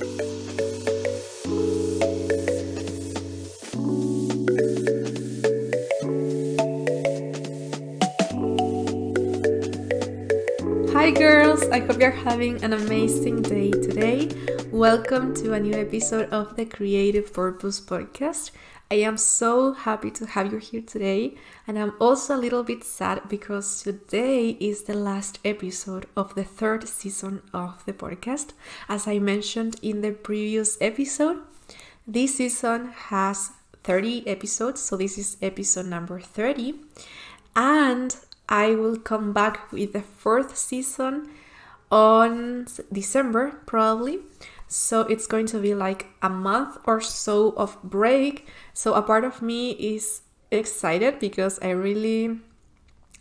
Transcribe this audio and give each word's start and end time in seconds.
Hi, 0.00 0.06
girls! 11.10 11.68
I 11.68 11.80
hope 11.80 12.00
you're 12.00 12.10
having 12.10 12.64
an 12.64 12.72
amazing 12.72 13.42
day 13.42 13.72
today. 13.72 14.30
Welcome 14.72 15.34
to 15.34 15.52
a 15.52 15.60
new 15.60 15.74
episode 15.74 16.30
of 16.30 16.56
the 16.56 16.64
Creative 16.64 17.30
Purpose 17.30 17.78
Podcast. 17.78 18.52
I 18.92 18.96
am 18.96 19.18
so 19.18 19.72
happy 19.72 20.10
to 20.10 20.26
have 20.26 20.52
you 20.52 20.58
here 20.58 20.82
today, 20.82 21.36
and 21.64 21.78
I'm 21.78 21.92
also 22.00 22.34
a 22.34 22.42
little 22.42 22.64
bit 22.64 22.82
sad 22.82 23.28
because 23.28 23.84
today 23.84 24.56
is 24.58 24.82
the 24.82 24.94
last 24.94 25.38
episode 25.44 26.06
of 26.16 26.34
the 26.34 26.42
third 26.42 26.88
season 26.88 27.42
of 27.54 27.84
the 27.86 27.92
podcast. 27.92 28.52
As 28.88 29.06
I 29.06 29.20
mentioned 29.20 29.76
in 29.80 30.00
the 30.00 30.10
previous 30.10 30.76
episode, 30.80 31.38
this 32.04 32.38
season 32.38 32.88
has 32.88 33.52
30 33.84 34.26
episodes, 34.26 34.80
so 34.82 34.96
this 34.96 35.16
is 35.18 35.36
episode 35.40 35.86
number 35.86 36.18
30, 36.18 36.74
and 37.54 38.16
I 38.48 38.74
will 38.74 38.96
come 38.96 39.32
back 39.32 39.70
with 39.70 39.92
the 39.92 40.02
fourth 40.02 40.56
season 40.56 41.30
on 41.92 42.66
December, 42.92 43.60
probably. 43.66 44.18
So 44.72 45.00
it's 45.00 45.26
going 45.26 45.46
to 45.46 45.58
be 45.58 45.74
like 45.74 46.06
a 46.22 46.30
month 46.30 46.78
or 46.84 47.00
so 47.00 47.50
of 47.56 47.76
break. 47.82 48.46
So 48.72 48.94
a 48.94 49.02
part 49.02 49.24
of 49.24 49.42
me 49.42 49.72
is 49.72 50.22
excited 50.52 51.18
because 51.18 51.58
I 51.58 51.70
really 51.70 52.38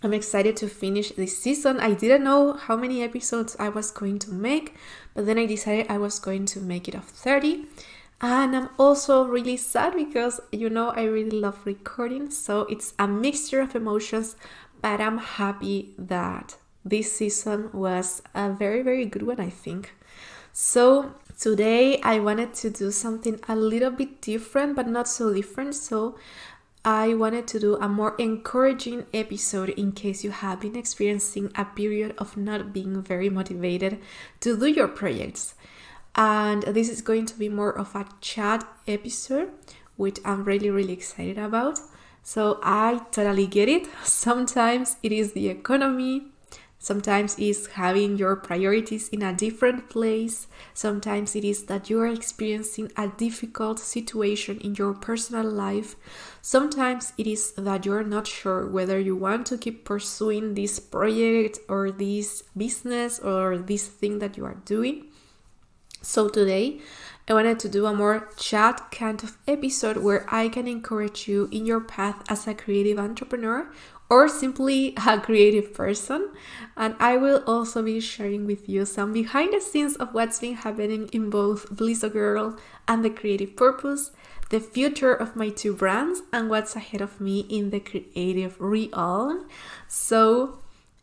I'm 0.04 0.14
excited 0.14 0.56
to 0.58 0.68
finish 0.68 1.10
this 1.10 1.42
season. 1.42 1.80
I 1.80 1.94
didn't 1.94 2.24
know 2.24 2.54
how 2.54 2.78
many 2.78 3.02
episodes 3.02 3.56
I 3.58 3.70
was 3.70 3.90
going 3.90 4.20
to 4.20 4.32
make, 4.32 4.76
but 5.16 5.26
then 5.26 5.40
I 5.40 5.48
decided 5.48 5.88
I 5.90 5.98
was 5.98 6.20
going 6.20 6.46
to 6.46 6.60
make 6.60 6.88
it 6.88 6.94
of 6.94 7.06
30. 7.06 7.66
And 8.22 8.56
I'm 8.56 8.70
also 8.78 9.26
really 9.26 9.58
sad 9.58 9.96
because 9.96 10.40
you 10.52 10.70
know 10.70 10.90
I 10.90 11.06
really 11.06 11.40
love 11.40 11.66
recording, 11.66 12.30
so 12.30 12.62
it's 12.70 12.94
a 13.00 13.08
mixture 13.08 13.60
of 13.60 13.76
emotions, 13.76 14.36
but 14.84 15.02
I'm 15.02 15.18
happy 15.18 15.96
that 15.98 16.58
this 16.86 17.12
season 17.12 17.72
was 17.74 18.22
a 18.36 18.52
very, 18.52 18.84
very 18.84 19.06
good 19.06 19.24
one, 19.24 19.40
I 19.40 19.50
think. 19.50 19.96
So, 20.54 21.14
today 21.40 22.00
I 22.02 22.20
wanted 22.20 22.54
to 22.56 22.70
do 22.70 22.92
something 22.92 23.40
a 23.48 23.56
little 23.56 23.92
bit 23.92 24.22
different, 24.22 24.76
but 24.76 24.88
not 24.88 25.08
so 25.08 25.34
different. 25.34 25.76
So, 25.76 26.16
I 26.86 27.14
wanted 27.14 27.46
to 27.50 27.60
do 27.60 27.76
a 27.76 27.90
more 27.90 28.16
encouraging 28.18 29.06
episode 29.14 29.70
in 29.70 29.92
case 29.92 30.24
you 30.24 30.32
have 30.32 30.62
been 30.62 30.78
experiencing 30.78 31.52
a 31.56 31.66
period 31.66 32.16
of 32.18 32.38
not 32.38 32.72
being 32.72 33.02
very 33.04 33.30
motivated 33.30 34.00
to 34.40 34.58
do 34.58 34.66
your 34.66 34.88
projects. 34.88 35.56
And 36.16 36.64
this 36.64 36.90
is 36.90 37.02
going 37.02 37.26
to 37.28 37.38
be 37.38 37.50
more 37.50 37.78
of 37.78 37.96
a 37.96 38.08
chat 38.22 38.66
episode, 38.88 39.52
which 39.98 40.20
I'm 40.24 40.46
really, 40.46 40.70
really 40.70 40.94
excited 40.94 41.38
about. 41.38 41.80
So 42.24 42.60
I 42.64 43.02
totally 43.12 43.48
get 43.48 43.68
it. 43.68 43.88
Sometimes 44.04 44.96
it 45.04 45.12
is 45.12 45.34
the 45.34 45.50
economy, 45.50 46.28
sometimes 46.80 47.36
it's 47.38 47.68
having 47.68 48.18
your 48.18 48.36
priorities 48.38 49.10
in 49.10 49.22
a 49.22 49.34
different 49.34 49.90
place, 49.90 50.48
sometimes 50.74 51.36
it 51.36 51.44
is 51.44 51.66
that 51.66 51.90
you 51.90 52.00
are 52.00 52.08
experiencing 52.08 52.92
a 52.98 53.10
difficult 53.10 53.80
situation 53.80 54.58
in 54.62 54.74
your 54.76 54.94
personal 54.94 55.46
life, 55.46 55.96
sometimes 56.42 57.14
it 57.18 57.28
is 57.28 57.52
that 57.52 57.86
you're 57.86 58.04
not 58.04 58.26
sure 58.26 58.66
whether 58.66 58.98
you 58.98 59.16
want 59.16 59.46
to 59.46 59.58
keep 59.58 59.84
pursuing 59.84 60.54
this 60.54 60.80
project 60.80 61.60
or 61.68 61.92
this 61.92 62.44
business 62.56 63.20
or 63.20 63.58
this 63.58 63.88
thing 63.88 64.20
that 64.20 64.38
you 64.38 64.46
are 64.46 64.62
doing. 64.66 65.06
So 66.02 66.30
today, 66.30 66.80
I 67.28 67.34
wanted 67.34 67.60
to 67.60 67.70
do 67.70 67.86
a 67.86 67.94
more 67.94 68.30
chat 68.38 68.90
kind 68.90 69.22
of 69.22 69.38
episode 69.48 69.98
where 69.98 70.26
I 70.34 70.48
can 70.50 70.68
encourage 70.68 71.28
you 71.28 71.50
in 71.52 71.66
your 71.66 71.82
path 71.82 72.24
as 72.28 72.48
a 72.48 72.56
creative 72.56 72.98
entrepreneur 72.98 73.70
or 74.10 74.28
simply 74.28 74.94
a 75.06 75.20
creative 75.20 75.74
person. 75.74 76.32
And 76.76 76.96
I 77.00 77.18
will 77.18 77.44
also 77.46 77.84
be 77.84 78.00
sharing 78.00 78.46
with 78.46 78.68
you 78.68 78.86
some 78.86 79.14
behind 79.14 79.54
the 79.54 79.62
scenes 79.62 79.96
of 79.96 80.14
what's 80.14 80.40
been 80.40 80.56
happening 80.56 81.10
in 81.14 81.30
both 81.30 81.70
Blisso 81.70 82.10
Girl 82.10 82.58
and 82.88 83.06
the 83.06 83.10
Creative 83.10 83.56
Purpose, 83.56 84.12
the 84.50 84.60
future 84.60 85.14
of 85.14 85.36
my 85.36 85.50
two 85.50 85.76
brands, 85.76 86.24
and 86.34 86.50
what's 86.50 86.76
ahead 86.76 87.02
of 87.02 87.22
me 87.22 87.42
in 87.42 87.70
the 87.70 87.80
creative 87.80 88.60
realm. 88.60 89.48
So, 89.88 90.60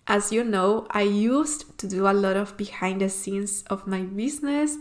as 0.09 0.33
you 0.33 0.43
know, 0.43 0.87
I 0.91 1.03
used 1.03 1.78
to 1.78 1.87
do 1.87 2.09
a 2.09 2.15
lot 2.15 2.37
of 2.37 2.56
behind 2.56 3.00
the 3.00 3.09
scenes 3.09 3.62
of 3.69 3.87
my 3.87 4.03
business 4.03 4.78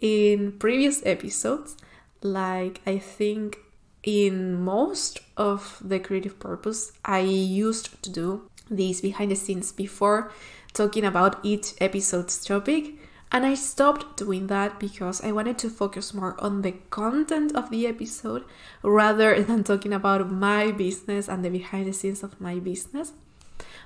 in 0.00 0.52
previous 0.58 1.00
episodes, 1.06 1.76
like 2.22 2.80
I 2.86 2.98
think 2.98 3.58
in 4.02 4.60
most 4.62 5.20
of 5.36 5.78
the 5.80 5.98
creative 5.98 6.38
purpose, 6.38 6.92
I 7.04 7.20
used 7.20 8.02
to 8.02 8.10
do 8.10 8.50
these 8.70 9.00
behind 9.00 9.30
the 9.30 9.36
scenes 9.36 9.72
before 9.72 10.32
talking 10.72 11.04
about 11.04 11.38
each 11.42 11.74
episode's 11.80 12.44
topic. 12.44 12.94
And 13.30 13.46
I 13.46 13.54
stopped 13.54 14.18
doing 14.18 14.48
that 14.48 14.78
because 14.78 15.24
I 15.24 15.32
wanted 15.32 15.56
to 15.58 15.70
focus 15.70 16.12
more 16.12 16.38
on 16.38 16.62
the 16.62 16.72
content 16.90 17.56
of 17.56 17.70
the 17.70 17.86
episode 17.86 18.44
rather 18.82 19.42
than 19.42 19.64
talking 19.64 19.92
about 19.92 20.30
my 20.30 20.70
business 20.70 21.28
and 21.28 21.44
the 21.44 21.48
behind 21.48 21.86
the 21.86 21.92
scenes 21.92 22.22
of 22.22 22.40
my 22.40 22.58
business. 22.58 23.12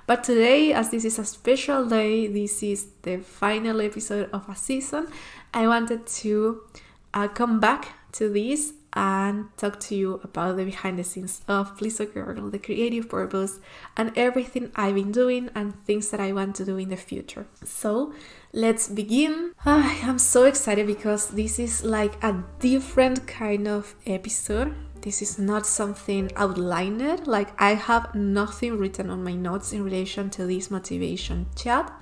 But 0.05 0.23
today, 0.23 0.73
as 0.73 0.89
this 0.89 1.05
is 1.05 1.19
a 1.19 1.25
special 1.25 1.85
day, 1.85 2.27
this 2.27 2.63
is 2.63 2.87
the 3.01 3.17
final 3.17 3.81
episode 3.81 4.29
of 4.31 4.47
a 4.49 4.55
season, 4.55 5.07
I 5.53 5.67
wanted 5.67 6.07
to 6.07 6.61
uh, 7.13 7.27
come 7.27 7.59
back 7.59 7.89
to 8.13 8.29
this 8.29 8.73
and 8.97 9.55
talk 9.57 9.79
to 9.79 9.95
you 9.95 10.19
about 10.23 10.57
the 10.57 10.65
behind 10.65 10.97
the 10.97 11.03
scenes 11.03 11.41
of 11.47 11.77
Blisso 11.77 12.11
Girl, 12.11 12.49
the 12.49 12.57
creative 12.57 13.07
purpose, 13.07 13.59
and 13.95 14.11
everything 14.17 14.71
I've 14.75 14.95
been 14.95 15.11
doing 15.11 15.51
and 15.53 15.79
things 15.85 16.09
that 16.09 16.19
I 16.19 16.33
want 16.33 16.55
to 16.55 16.65
do 16.65 16.77
in 16.77 16.89
the 16.89 16.97
future. 16.97 17.45
So 17.63 18.13
let's 18.53 18.87
begin. 18.87 19.53
I 19.63 19.99
am 20.01 20.17
so 20.17 20.45
excited 20.45 20.87
because 20.87 21.29
this 21.29 21.59
is 21.59 21.83
like 21.83 22.21
a 22.23 22.43
different 22.59 23.27
kind 23.27 23.67
of 23.67 23.93
episode. 24.07 24.73
This 25.01 25.21
is 25.21 25.37
not 25.37 25.67
something 25.67 26.31
outlined, 26.35 27.27
like 27.27 27.49
I 27.61 27.75
have 27.75 28.15
nothing 28.15 28.79
written 28.79 29.11
on 29.11 29.23
my 29.23 29.33
notes 29.33 29.73
in 29.73 29.83
relation 29.83 30.31
to 30.31 30.47
this 30.47 30.71
motivation 30.71 31.45
chat, 31.55 31.93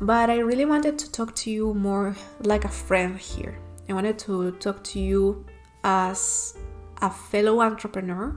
but 0.00 0.30
I 0.30 0.38
really 0.38 0.64
wanted 0.64 0.96
to 1.00 1.10
talk 1.10 1.34
to 1.42 1.50
you 1.50 1.74
more 1.74 2.14
like 2.42 2.64
a 2.64 2.68
friend 2.68 3.18
here. 3.18 3.58
I 3.88 3.94
wanted 3.94 4.16
to 4.20 4.52
talk 4.52 4.84
to 4.84 5.00
you 5.00 5.44
as 5.88 6.52
a 7.00 7.08
fellow 7.08 7.64
entrepreneur 7.64 8.36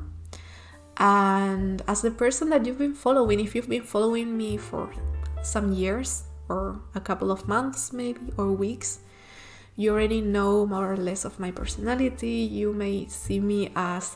and 0.95 1.84
as 1.84 2.01
the 2.01 2.12
person 2.12 2.47
that 2.47 2.66
you've 2.66 2.79
been 2.79 2.95
following. 2.95 3.44
If 3.44 3.56
you've 3.56 3.67
been 3.67 3.84
following 3.84 4.38
me 4.38 4.56
for 4.56 4.88
some 5.44 5.73
years 5.73 6.23
or 6.47 6.79
a 6.95 7.01
couple 7.01 7.31
of 7.31 7.47
months, 7.47 7.91
maybe, 7.91 8.22
or 8.38 8.53
weeks, 8.56 9.00
you 9.75 9.91
already 9.91 10.22
know 10.22 10.66
more 10.66 10.94
or 10.94 10.95
less 10.95 11.25
of 11.25 11.40
my 11.40 11.51
personality. 11.51 12.47
You 12.47 12.72
may 12.72 13.07
see 13.07 13.40
me 13.40 13.72
as 13.75 14.16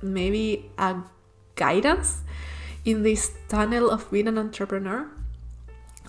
maybe 0.00 0.70
a 0.78 1.04
guidance 1.56 2.22
in 2.84 3.02
this 3.02 3.36
tunnel 3.48 3.90
of 3.90 4.10
being 4.10 4.28
an 4.28 4.38
entrepreneur. 4.38 5.04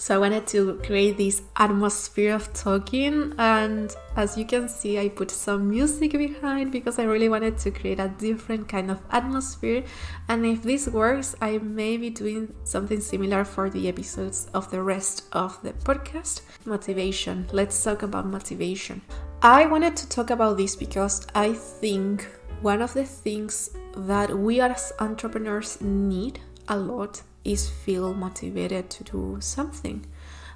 So 0.01 0.15
I 0.15 0.17
wanted 0.17 0.47
to 0.47 0.79
create 0.83 1.17
this 1.17 1.43
atmosphere 1.57 2.33
of 2.33 2.51
talking, 2.53 3.35
and 3.37 3.95
as 4.15 4.35
you 4.35 4.45
can 4.45 4.67
see, 4.67 4.97
I 4.97 5.09
put 5.09 5.29
some 5.29 5.69
music 5.69 6.13
behind 6.13 6.71
because 6.71 6.97
I 6.97 7.03
really 7.03 7.29
wanted 7.29 7.59
to 7.59 7.69
create 7.69 7.99
a 7.99 8.07
different 8.07 8.67
kind 8.67 8.89
of 8.89 8.99
atmosphere. 9.11 9.83
And 10.27 10.43
if 10.43 10.63
this 10.63 10.87
works, 10.87 11.35
I 11.39 11.59
may 11.59 11.97
be 11.97 12.09
doing 12.09 12.51
something 12.63 12.99
similar 12.99 13.45
for 13.45 13.69
the 13.69 13.87
episodes 13.87 14.49
of 14.55 14.71
the 14.71 14.81
rest 14.81 15.25
of 15.33 15.61
the 15.61 15.73
podcast. 15.73 16.41
Motivation. 16.65 17.45
Let's 17.51 17.83
talk 17.83 18.01
about 18.01 18.25
motivation. 18.25 19.03
I 19.43 19.67
wanted 19.67 19.95
to 19.97 20.09
talk 20.09 20.31
about 20.31 20.57
this 20.57 20.75
because 20.75 21.27
I 21.35 21.53
think 21.53 22.27
one 22.61 22.81
of 22.81 22.95
the 22.95 23.05
things 23.05 23.69
that 23.95 24.35
we 24.35 24.61
as 24.61 24.93
entrepreneurs 24.99 25.79
need 25.79 26.39
a 26.69 26.75
lot 26.75 27.21
is 27.43 27.69
feel 27.69 28.13
motivated 28.13 28.89
to 28.89 29.03
do 29.03 29.37
something. 29.39 30.05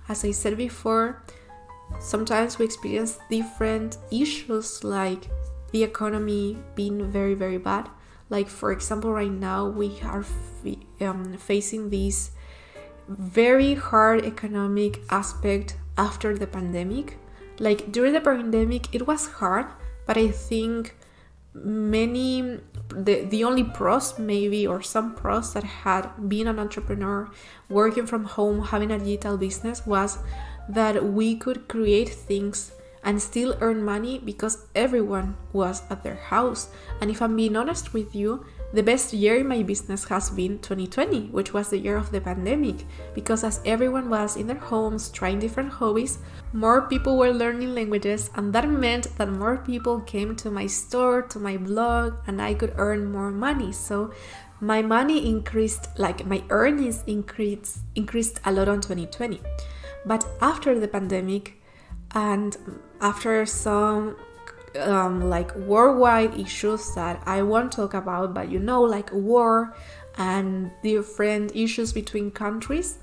As 0.07 0.23
I 0.23 0.31
said 0.31 0.57
before, 0.57 1.23
sometimes 1.99 2.59
we 2.59 2.65
experience 2.65 3.19
different 3.29 3.97
issues 4.11 4.83
like 4.83 5.29
the 5.71 5.83
economy 5.83 6.57
being 6.75 7.11
very, 7.11 7.33
very 7.33 7.57
bad. 7.57 7.89
Like, 8.29 8.47
for 8.47 8.71
example, 8.71 9.11
right 9.13 9.31
now 9.31 9.67
we 9.67 9.99
are 10.01 10.25
um, 11.01 11.37
facing 11.37 11.89
this 11.89 12.31
very 13.07 13.75
hard 13.75 14.25
economic 14.25 15.01
aspect 15.09 15.77
after 15.97 16.37
the 16.37 16.47
pandemic. 16.47 17.17
Like, 17.59 17.91
during 17.91 18.13
the 18.13 18.21
pandemic, 18.21 18.93
it 18.93 19.07
was 19.07 19.27
hard, 19.27 19.67
but 20.07 20.17
I 20.17 20.29
think 20.29 20.95
many 21.53 22.59
the, 22.89 23.25
the 23.25 23.43
only 23.43 23.63
pros 23.63 24.17
maybe 24.19 24.67
or 24.67 24.81
some 24.81 25.15
pros 25.15 25.53
that 25.53 25.63
had 25.63 26.09
been 26.29 26.47
an 26.47 26.59
entrepreneur 26.59 27.29
working 27.69 28.05
from 28.05 28.25
home 28.25 28.61
having 28.63 28.91
a 28.91 28.99
digital 28.99 29.37
business 29.37 29.85
was 29.85 30.19
that 30.69 31.03
we 31.03 31.35
could 31.35 31.67
create 31.67 32.09
things 32.09 32.71
and 33.03 33.21
still 33.21 33.55
earn 33.61 33.83
money 33.83 34.19
because 34.19 34.65
everyone 34.73 35.37
was 35.53 35.83
at 35.89 36.03
their 36.03 36.15
house. 36.15 36.69
And 36.99 37.11
if 37.11 37.21
I'm 37.21 37.35
being 37.35 37.55
honest 37.55 37.93
with 37.93 38.15
you, 38.15 38.45
the 38.75 38.83
best 38.83 39.13
year 39.13 39.37
in 39.37 39.47
my 39.47 39.63
business 39.63 40.03
has 40.03 40.29
been 40.29 40.59
2020, 40.59 41.27
which 41.27 41.53
was 41.53 41.69
the 41.69 41.77
year 41.77 41.95
of 41.95 42.11
the 42.11 42.19
pandemic, 42.19 42.85
because 43.13 43.45
as 43.45 43.61
everyone 43.65 44.09
was 44.09 44.35
in 44.35 44.47
their 44.47 44.57
homes 44.57 45.09
trying 45.09 45.39
different 45.39 45.71
hobbies, 45.71 46.19
more 46.51 46.81
people 46.81 47.17
were 47.17 47.31
learning 47.31 47.73
languages, 47.73 48.29
and 48.35 48.51
that 48.51 48.67
meant 48.67 49.07
that 49.17 49.29
more 49.29 49.57
people 49.57 50.01
came 50.01 50.35
to 50.35 50.51
my 50.51 50.67
store, 50.67 51.21
to 51.21 51.39
my 51.39 51.55
blog, 51.55 52.15
and 52.27 52.41
I 52.41 52.53
could 52.53 52.73
earn 52.75 53.09
more 53.09 53.31
money. 53.31 53.71
So 53.71 54.11
my 54.59 54.81
money 54.81 55.29
increased, 55.29 55.87
like 55.97 56.25
my 56.25 56.43
earnings 56.49 57.03
increased 57.07 57.79
increased 57.95 58.41
a 58.43 58.51
lot 58.51 58.67
on 58.67 58.81
2020. 58.81 59.39
But 60.05 60.25
after 60.41 60.77
the 60.77 60.87
pandemic, 60.87 61.61
and 62.13 62.57
after 62.99 63.45
some 63.45 64.17
um, 64.77 65.29
like 65.29 65.55
worldwide 65.55 66.39
issues 66.39 66.93
that 66.95 67.21
I 67.25 67.41
won't 67.41 67.71
talk 67.71 67.93
about, 67.93 68.33
but 68.33 68.49
you 68.49 68.59
know, 68.59 68.81
like 68.81 69.11
war 69.11 69.75
and 70.17 70.71
different 70.83 71.55
issues 71.55 71.93
between 71.93 72.31
countries. 72.31 72.99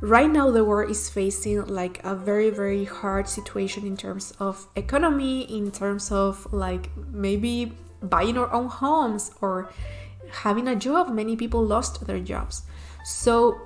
Right 0.00 0.30
now, 0.30 0.50
the 0.50 0.64
world 0.64 0.90
is 0.90 1.08
facing 1.08 1.64
like 1.66 2.02
a 2.04 2.14
very, 2.14 2.50
very 2.50 2.84
hard 2.84 3.28
situation 3.28 3.86
in 3.86 3.96
terms 3.96 4.32
of 4.40 4.66
economy, 4.74 5.42
in 5.42 5.70
terms 5.70 6.10
of 6.10 6.52
like 6.52 6.90
maybe 7.12 7.72
buying 8.02 8.36
our 8.36 8.52
own 8.52 8.66
homes 8.66 9.30
or 9.40 9.70
having 10.30 10.66
a 10.66 10.74
job. 10.74 11.12
Many 11.12 11.36
people 11.36 11.64
lost 11.64 12.04
their 12.06 12.18
jobs. 12.18 12.62
So, 13.04 13.60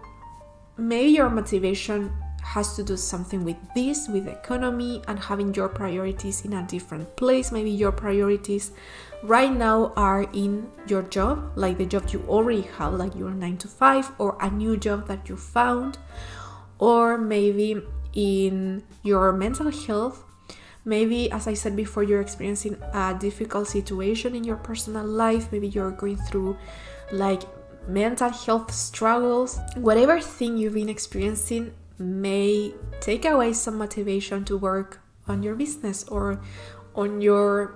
maybe 0.77 1.13
your 1.13 1.31
motivation 1.31 2.13
has 2.57 2.75
to 2.75 2.83
do 2.83 2.97
something 2.97 3.45
with 3.45 3.59
this, 3.75 4.09
with 4.09 4.27
economy, 4.27 5.03
and 5.09 5.19
having 5.19 5.53
your 5.53 5.69
priorities 5.69 6.43
in 6.47 6.55
a 6.55 6.67
different 6.67 7.15
place. 7.15 7.53
Maybe 7.53 7.71
your 7.71 7.93
priorities 7.93 8.73
right 9.23 9.53
now 9.53 9.93
are 9.95 10.23
in 10.33 10.67
your 10.89 11.03
job, 11.03 11.53
like 11.55 11.77
the 11.77 11.85
job 11.85 12.09
you 12.13 12.25
already 12.27 12.63
have, 12.79 12.95
like 12.95 13.15
your 13.15 13.31
nine 13.31 13.59
to 13.59 13.69
five, 13.69 14.11
or 14.17 14.39
a 14.41 14.49
new 14.49 14.79
job 14.79 15.07
that 15.07 15.29
you 15.29 15.37
found, 15.37 15.99
or 16.79 17.19
maybe 17.19 17.83
in 18.15 18.83
your 19.03 19.33
mental 19.33 19.71
health. 19.71 20.25
Maybe, 20.87 21.31
as 21.31 21.47
I 21.47 21.53
said 21.53 21.77
before, 21.77 22.05
you're 22.05 22.23
experiencing 22.23 22.81
a 22.95 23.15
difficult 23.21 23.69
situation 23.69 24.35
in 24.35 24.45
your 24.45 24.57
personal 24.57 25.05
life. 25.05 25.53
Maybe 25.53 25.69
you're 25.69 25.91
going 25.91 26.17
through 26.17 26.57
like 27.13 27.43
mental 27.87 28.31
health 28.31 28.73
struggles. 28.73 29.59
Whatever 29.75 30.23
thing 30.23 30.57
you've 30.57 30.73
been 30.73 30.89
experiencing, 30.89 31.75
may 31.99 32.75
take 33.01 33.25
away 33.25 33.53
some 33.53 33.79
motivation 33.79 34.45
to 34.45 34.57
work 34.57 35.01
on 35.27 35.43
your 35.43 35.55
business 35.55 36.05
or 36.09 36.41
on 36.95 37.21
your 37.21 37.75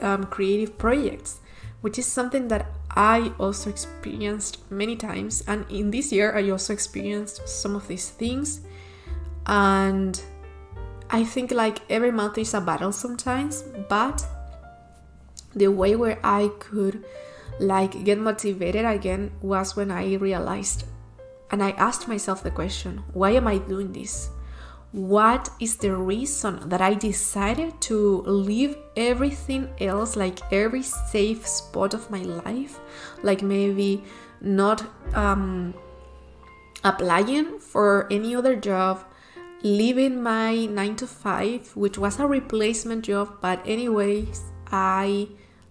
um, 0.00 0.24
creative 0.24 0.76
projects, 0.78 1.40
which 1.80 1.98
is 1.98 2.06
something 2.06 2.48
that 2.48 2.66
I 2.90 3.32
also 3.38 3.70
experienced 3.70 4.70
many 4.70 4.96
times. 4.96 5.42
And 5.46 5.66
in 5.70 5.90
this 5.90 6.12
year, 6.12 6.36
I 6.36 6.50
also 6.50 6.72
experienced 6.72 7.48
some 7.48 7.74
of 7.76 7.88
these 7.88 8.10
things. 8.10 8.60
And 9.46 10.20
I 11.10 11.24
think 11.24 11.50
like 11.50 11.80
every 11.90 12.10
month 12.10 12.38
is 12.38 12.54
a 12.54 12.60
battle 12.60 12.92
sometimes, 12.92 13.62
but 13.88 14.24
the 15.54 15.68
way 15.68 15.96
where 15.96 16.18
I 16.24 16.50
could 16.58 17.04
like 17.60 18.04
get 18.04 18.18
motivated 18.18 18.84
again 18.84 19.30
was 19.40 19.76
when 19.76 19.90
I 19.90 20.14
realized 20.14 20.84
and 21.54 21.62
I 21.62 21.70
asked 21.78 22.08
myself 22.08 22.42
the 22.42 22.50
question 22.50 23.04
why 23.12 23.30
am 23.30 23.46
I 23.46 23.58
doing 23.58 23.92
this? 23.92 24.28
What 24.90 25.50
is 25.60 25.76
the 25.76 25.94
reason 25.94 26.68
that 26.68 26.80
I 26.80 26.94
decided 26.94 27.80
to 27.82 28.22
leave 28.26 28.76
everything 28.96 29.68
else, 29.80 30.16
like 30.16 30.40
every 30.52 30.82
safe 30.82 31.46
spot 31.46 31.94
of 31.94 32.10
my 32.10 32.22
life, 32.22 32.80
like 33.22 33.42
maybe 33.42 34.02
not 34.40 34.84
um, 35.14 35.74
applying 36.82 37.60
for 37.60 38.08
any 38.10 38.34
other 38.34 38.56
job, 38.56 39.04
leaving 39.62 40.20
my 40.20 40.66
nine 40.66 40.96
to 40.96 41.06
five, 41.06 41.70
which 41.76 41.98
was 41.98 42.18
a 42.18 42.26
replacement 42.26 43.04
job, 43.04 43.38
but 43.40 43.62
anyways, 43.64 44.42
I 44.72 45.28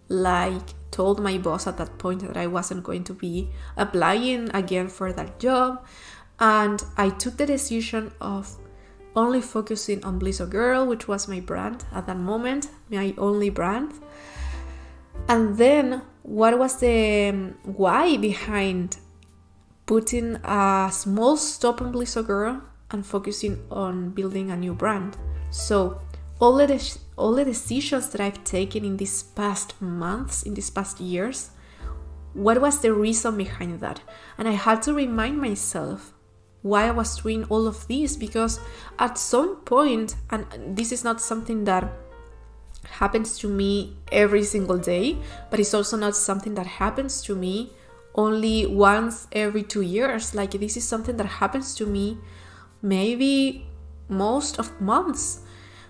like 0.07 0.75
told 0.93 1.19
my 1.19 1.37
boss 1.37 1.65
at 1.65 1.77
that 1.77 1.97
point 1.97 2.21
that 2.21 2.37
I 2.37 2.47
wasn't 2.47 2.83
going 2.83 3.03
to 3.05 3.13
be 3.13 3.49
applying 3.75 4.49
again 4.55 4.87
for 4.87 5.11
that 5.11 5.39
job. 5.39 5.83
And 6.39 6.81
I 6.95 7.09
took 7.09 7.37
the 7.37 7.45
decision 7.45 8.11
of 8.21 8.55
only 9.15 9.41
focusing 9.41 10.03
on 10.05 10.19
Blisso 10.19 10.49
Girl, 10.49 10.85
which 10.85 11.07
was 11.07 11.27
my 11.27 11.39
brand 11.39 11.83
at 11.91 12.05
that 12.07 12.17
moment, 12.17 12.69
my 12.89 13.13
only 13.17 13.49
brand. 13.49 13.93
And 15.27 15.57
then, 15.57 16.01
what 16.23 16.57
was 16.57 16.79
the 16.79 17.29
um, 17.29 17.55
why 17.63 18.17
behind 18.17 18.97
putting 19.85 20.35
a 20.43 20.89
small 20.91 21.37
stop 21.37 21.81
on 21.81 21.91
Blisso 21.91 22.23
Girl 22.25 22.61
and 22.91 23.05
focusing 23.05 23.63
on 23.71 24.09
building 24.11 24.51
a 24.51 24.57
new 24.57 24.73
brand? 24.73 25.17
So, 25.51 26.01
all 26.43 26.57
the, 26.57 26.97
all 27.15 27.35
the 27.35 27.45
decisions 27.45 28.09
that 28.09 28.19
I've 28.19 28.43
taken 28.43 28.83
in 28.83 28.97
these 28.97 29.23
past 29.23 29.81
months, 29.81 30.43
in 30.43 30.53
these 30.53 30.69
past 30.69 30.99
years, 30.99 31.51
what 32.33 32.59
was 32.59 32.81
the 32.81 32.91
reason 32.91 33.37
behind 33.37 33.79
that? 33.79 34.01
And 34.37 34.45
I 34.45 34.51
had 34.51 34.81
to 34.81 34.93
remind 34.93 35.39
myself 35.39 36.11
why 36.61 36.87
I 36.87 36.91
was 36.91 37.21
doing 37.21 37.45
all 37.45 37.65
of 37.65 37.87
this 37.87 38.17
because 38.17 38.59
at 38.99 39.17
some 39.17 39.61
point, 39.61 40.15
and 40.31 40.45
this 40.75 40.91
is 40.91 41.01
not 41.01 41.21
something 41.21 41.63
that 41.63 41.89
happens 42.89 43.37
to 43.37 43.47
me 43.47 43.95
every 44.11 44.43
single 44.43 44.77
day, 44.77 45.15
but 45.49 45.61
it's 45.61 45.73
also 45.73 45.95
not 45.95 46.13
something 46.13 46.55
that 46.55 46.67
happens 46.67 47.21
to 47.21 47.35
me 47.35 47.71
only 48.15 48.65
once 48.65 49.27
every 49.31 49.63
two 49.63 49.81
years. 49.81 50.35
Like, 50.35 50.51
this 50.51 50.75
is 50.75 50.85
something 50.85 51.15
that 51.15 51.39
happens 51.39 51.73
to 51.75 51.85
me 51.85 52.17
maybe 52.81 53.65
most 54.09 54.59
of 54.59 54.81
months 54.81 55.42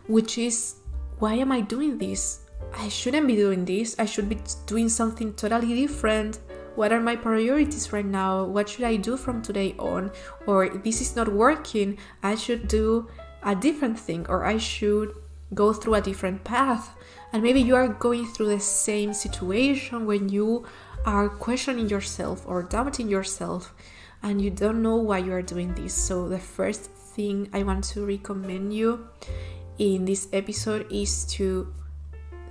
which 0.08 0.38
is 0.38 0.76
why 1.20 1.34
am 1.36 1.52
I 1.52 1.62
doing 1.62 1.98
this? 1.98 2.42
I 2.76 2.90
shouldn't 2.90 3.28
be 3.28 3.36
doing 3.36 3.66
this. 3.66 3.96
I 4.00 4.06
should 4.06 4.30
be 4.30 4.40
doing 4.66 4.90
something 4.90 5.34
totally 5.34 5.74
different. 5.76 6.40
What 6.76 6.92
are 6.92 7.00
my 7.00 7.16
priorities 7.16 7.94
right 7.94 8.06
now? 8.06 8.46
What 8.46 8.68
should 8.68 8.86
I 8.86 8.96
do 8.96 9.16
from 9.16 9.42
today 9.42 9.76
on? 9.78 10.12
Or 10.48 10.70
this 10.70 11.02
is 11.02 11.16
not 11.16 11.32
working. 11.32 11.98
I 12.24 12.36
should 12.36 12.68
do 12.68 13.08
a 13.44 13.56
different 13.56 14.00
thing 14.00 14.26
or 14.28 14.44
I 14.44 14.58
should 14.58 15.14
go 15.54 15.72
through 15.72 15.96
a 15.96 16.02
different 16.02 16.44
path. 16.44 16.96
And 17.32 17.44
maybe 17.44 17.62
you 17.62 17.76
are 17.76 17.88
going 17.88 18.26
through 18.26 18.48
the 18.48 18.60
same 18.60 19.14
situation 19.14 20.06
when 20.06 20.30
you 20.30 20.66
are 21.06 21.30
questioning 21.30 21.90
yourself 21.90 22.44
or 22.48 22.64
doubting 22.64 23.10
yourself 23.10 23.74
and 24.24 24.42
you 24.42 24.50
don't 24.50 24.82
know 24.82 24.96
why 24.96 25.18
you 25.20 25.34
are 25.34 25.42
doing 25.42 25.74
this. 25.76 25.94
So, 25.94 26.30
the 26.30 26.40
first 26.40 26.90
thing 27.16 27.50
I 27.54 27.64
want 27.64 27.84
to 27.86 28.06
recommend 28.06 28.74
you 28.74 29.08
in 29.78 30.06
this 30.06 30.28
episode 30.34 30.92
is 30.92 31.26
to 31.26 31.74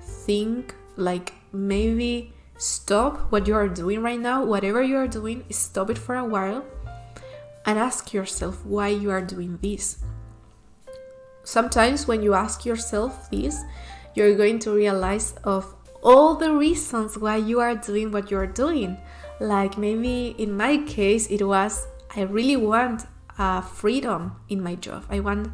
think 0.01 0.75
like 0.97 1.35
maybe 1.53 2.33
stop 2.59 3.31
what 3.33 3.47
you 3.47 3.55
are 3.55 3.69
doing 3.69 4.03
right 4.03 4.21
now, 4.21 4.45
whatever 4.45 4.83
you 4.83 4.97
are 4.97 5.09
doing, 5.09 5.45
stop 5.51 5.91
it 5.91 5.99
for 5.99 6.15
a 6.15 6.25
while 6.25 6.65
and 7.67 7.79
ask 7.79 8.13
yourself 8.13 8.65
why 8.65 8.89
you 8.89 9.11
are 9.11 9.23
doing 9.23 9.59
this. 9.63 9.99
Sometimes 11.45 12.07
when 12.07 12.23
you 12.23 12.35
ask 12.35 12.65
yourself 12.65 13.31
this, 13.31 13.63
you're 14.15 14.35
going 14.37 14.59
to 14.61 14.73
realize 14.73 15.35
of 15.45 15.75
all 16.03 16.35
the 16.35 16.53
reasons 16.53 17.17
why 17.17 17.37
you 17.37 17.61
are 17.61 17.75
doing 17.75 18.11
what 18.13 18.31
you're 18.31 18.47
doing. 18.47 18.97
Like 19.41 19.79
maybe 19.79 20.35
in 20.39 20.57
my 20.57 20.79
case 20.79 21.27
it 21.29 21.43
was 21.43 21.87
I 22.15 22.23
really 22.23 22.57
want 22.57 23.07
uh, 23.39 23.61
freedom 23.63 24.37
in 24.49 24.63
my 24.63 24.75
job. 24.75 25.05
I 25.09 25.21
want 25.21 25.49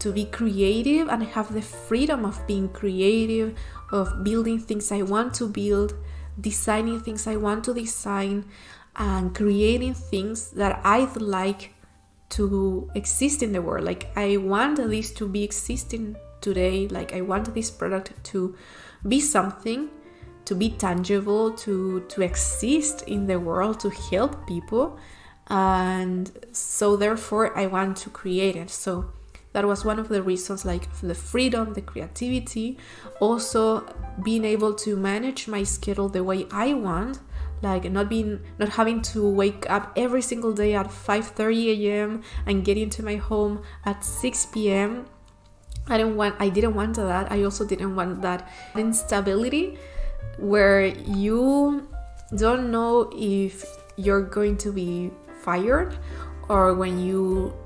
to 0.00 0.12
be 0.12 0.24
creative 0.26 1.08
and 1.08 1.22
have 1.22 1.52
the 1.52 1.62
freedom 1.62 2.24
of 2.24 2.46
being 2.46 2.68
creative, 2.68 3.56
of 3.92 4.24
building 4.24 4.58
things 4.58 4.92
I 4.92 5.02
want 5.02 5.34
to 5.34 5.48
build, 5.48 5.94
designing 6.40 7.00
things 7.00 7.26
I 7.26 7.36
want 7.36 7.64
to 7.64 7.74
design, 7.74 8.44
and 8.96 9.34
creating 9.34 9.94
things 9.94 10.50
that 10.52 10.80
I'd 10.84 11.16
like 11.20 11.74
to 12.30 12.90
exist 12.94 13.42
in 13.42 13.52
the 13.52 13.62
world. 13.62 13.84
Like, 13.84 14.08
I 14.16 14.36
want 14.36 14.76
this 14.76 15.12
to 15.12 15.28
be 15.28 15.44
existing 15.44 16.16
today. 16.40 16.88
Like, 16.88 17.14
I 17.14 17.20
want 17.20 17.54
this 17.54 17.70
product 17.70 18.12
to 18.24 18.56
be 19.06 19.20
something 19.20 19.90
to 20.46 20.54
be 20.54 20.70
tangible 20.70 21.50
to 21.50 22.00
to 22.08 22.22
exist 22.22 23.02
in 23.02 23.26
the 23.26 23.38
world 23.38 23.78
to 23.80 23.90
help 23.90 24.46
people 24.46 24.96
and 25.48 26.30
so 26.52 26.96
therefore 26.96 27.56
i 27.58 27.66
want 27.66 27.96
to 27.96 28.08
create 28.10 28.56
it 28.56 28.70
so 28.70 29.12
that 29.56 29.66
was 29.66 29.86
one 29.86 29.98
of 29.98 30.10
the 30.10 30.22
reasons 30.22 30.66
like 30.66 30.84
the 31.00 31.14
freedom 31.14 31.72
the 31.72 31.80
creativity 31.80 32.76
also 33.20 33.80
being 34.22 34.44
able 34.44 34.74
to 34.74 34.96
manage 34.96 35.48
my 35.48 35.62
schedule 35.62 36.10
the 36.10 36.22
way 36.22 36.46
i 36.52 36.74
want 36.74 37.20
like 37.62 37.90
not 37.90 38.08
being 38.08 38.40
not 38.58 38.68
having 38.68 39.00
to 39.00 39.26
wake 39.26 39.64
up 39.70 39.92
every 39.96 40.20
single 40.20 40.52
day 40.52 40.74
at 40.74 40.88
5:30 40.88 41.72
a.m. 41.72 42.22
and 42.44 42.64
get 42.64 42.76
into 42.76 43.02
my 43.02 43.16
home 43.16 43.62
at 43.84 44.04
6 44.04 44.46
p.m. 44.52 45.06
I 45.88 45.96
didn't 45.96 46.16
want 46.16 46.36
I 46.38 46.50
didn't 46.50 46.74
want 46.74 46.96
that. 46.96 47.32
I 47.32 47.44
also 47.44 47.64
didn't 47.64 47.96
want 47.96 48.20
that 48.20 48.48
instability 48.76 49.78
where 50.36 50.84
you 50.84 51.88
don't 52.36 52.70
know 52.70 53.08
if 53.16 53.64
you're 53.96 54.28
going 54.28 54.58
to 54.58 54.72
be 54.72 55.10
fired 55.40 55.96
or 56.48 56.74
when 56.74 57.00
you 57.00 57.56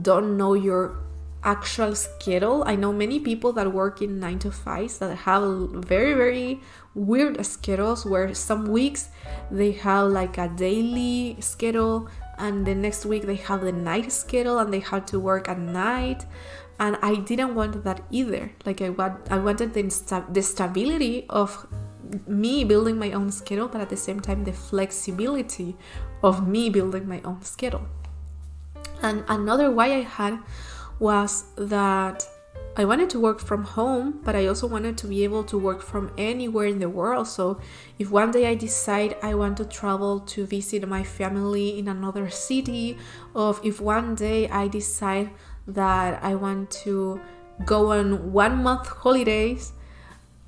don't 0.00 0.36
know 0.36 0.54
your 0.54 0.99
actual 1.44 1.94
schedule. 1.94 2.64
I 2.66 2.76
know 2.76 2.92
many 2.92 3.18
people 3.20 3.52
that 3.54 3.72
work 3.72 4.02
in 4.02 4.20
9 4.20 4.38
to 4.40 4.48
5s 4.50 4.98
that 4.98 5.16
have 5.18 5.70
very 5.86 6.14
very 6.14 6.60
weird 6.94 7.44
schedules 7.46 8.04
where 8.04 8.34
some 8.34 8.66
weeks 8.66 9.08
they 9.50 9.72
have 9.72 10.10
like 10.10 10.38
a 10.38 10.48
daily 10.48 11.36
schedule 11.40 12.08
and 12.38 12.66
the 12.66 12.74
next 12.74 13.06
week 13.06 13.22
they 13.26 13.36
have 13.36 13.60
the 13.60 13.72
night 13.72 14.10
schedule 14.10 14.58
and 14.58 14.72
they 14.72 14.80
have 14.80 15.06
to 15.06 15.20
work 15.20 15.48
at 15.48 15.58
night 15.58 16.26
and 16.80 16.96
I 17.02 17.16
didn't 17.16 17.54
want 17.54 17.84
that 17.84 18.00
either. 18.10 18.50
Like 18.64 18.80
I 18.80 18.88
want, 18.88 19.30
I 19.30 19.36
wanted 19.36 19.74
the, 19.74 19.82
insta- 19.82 20.32
the 20.32 20.42
stability 20.42 21.26
of 21.28 21.66
me 22.26 22.64
building 22.64 22.98
my 22.98 23.12
own 23.12 23.30
schedule, 23.30 23.68
but 23.68 23.82
at 23.82 23.90
the 23.90 23.96
same 23.96 24.18
time 24.18 24.44
the 24.44 24.52
flexibility 24.52 25.76
of 26.22 26.48
me 26.48 26.70
building 26.70 27.06
my 27.06 27.20
own 27.24 27.42
schedule. 27.42 27.86
And 29.02 29.24
another 29.28 29.70
why 29.70 29.92
I 29.92 30.02
had 30.02 30.38
was 31.00 31.44
that 31.56 32.24
I 32.76 32.84
wanted 32.84 33.10
to 33.10 33.20
work 33.20 33.40
from 33.40 33.64
home, 33.64 34.20
but 34.22 34.36
I 34.36 34.46
also 34.46 34.66
wanted 34.68 34.96
to 34.98 35.08
be 35.08 35.24
able 35.24 35.42
to 35.44 35.58
work 35.58 35.82
from 35.82 36.12
anywhere 36.16 36.66
in 36.66 36.78
the 36.78 36.88
world. 36.88 37.26
So, 37.26 37.58
if 37.98 38.10
one 38.10 38.30
day 38.30 38.46
I 38.46 38.54
decide 38.54 39.16
I 39.22 39.34
want 39.34 39.56
to 39.56 39.64
travel 39.64 40.20
to 40.20 40.46
visit 40.46 40.86
my 40.86 41.02
family 41.02 41.78
in 41.78 41.88
another 41.88 42.30
city, 42.30 42.96
or 43.34 43.58
if 43.64 43.80
one 43.80 44.14
day 44.14 44.48
I 44.48 44.68
decide 44.68 45.30
that 45.66 46.22
I 46.22 46.36
want 46.36 46.70
to 46.84 47.20
go 47.64 47.90
on 47.92 48.32
one 48.32 48.62
month 48.62 48.86
holidays, 48.86 49.72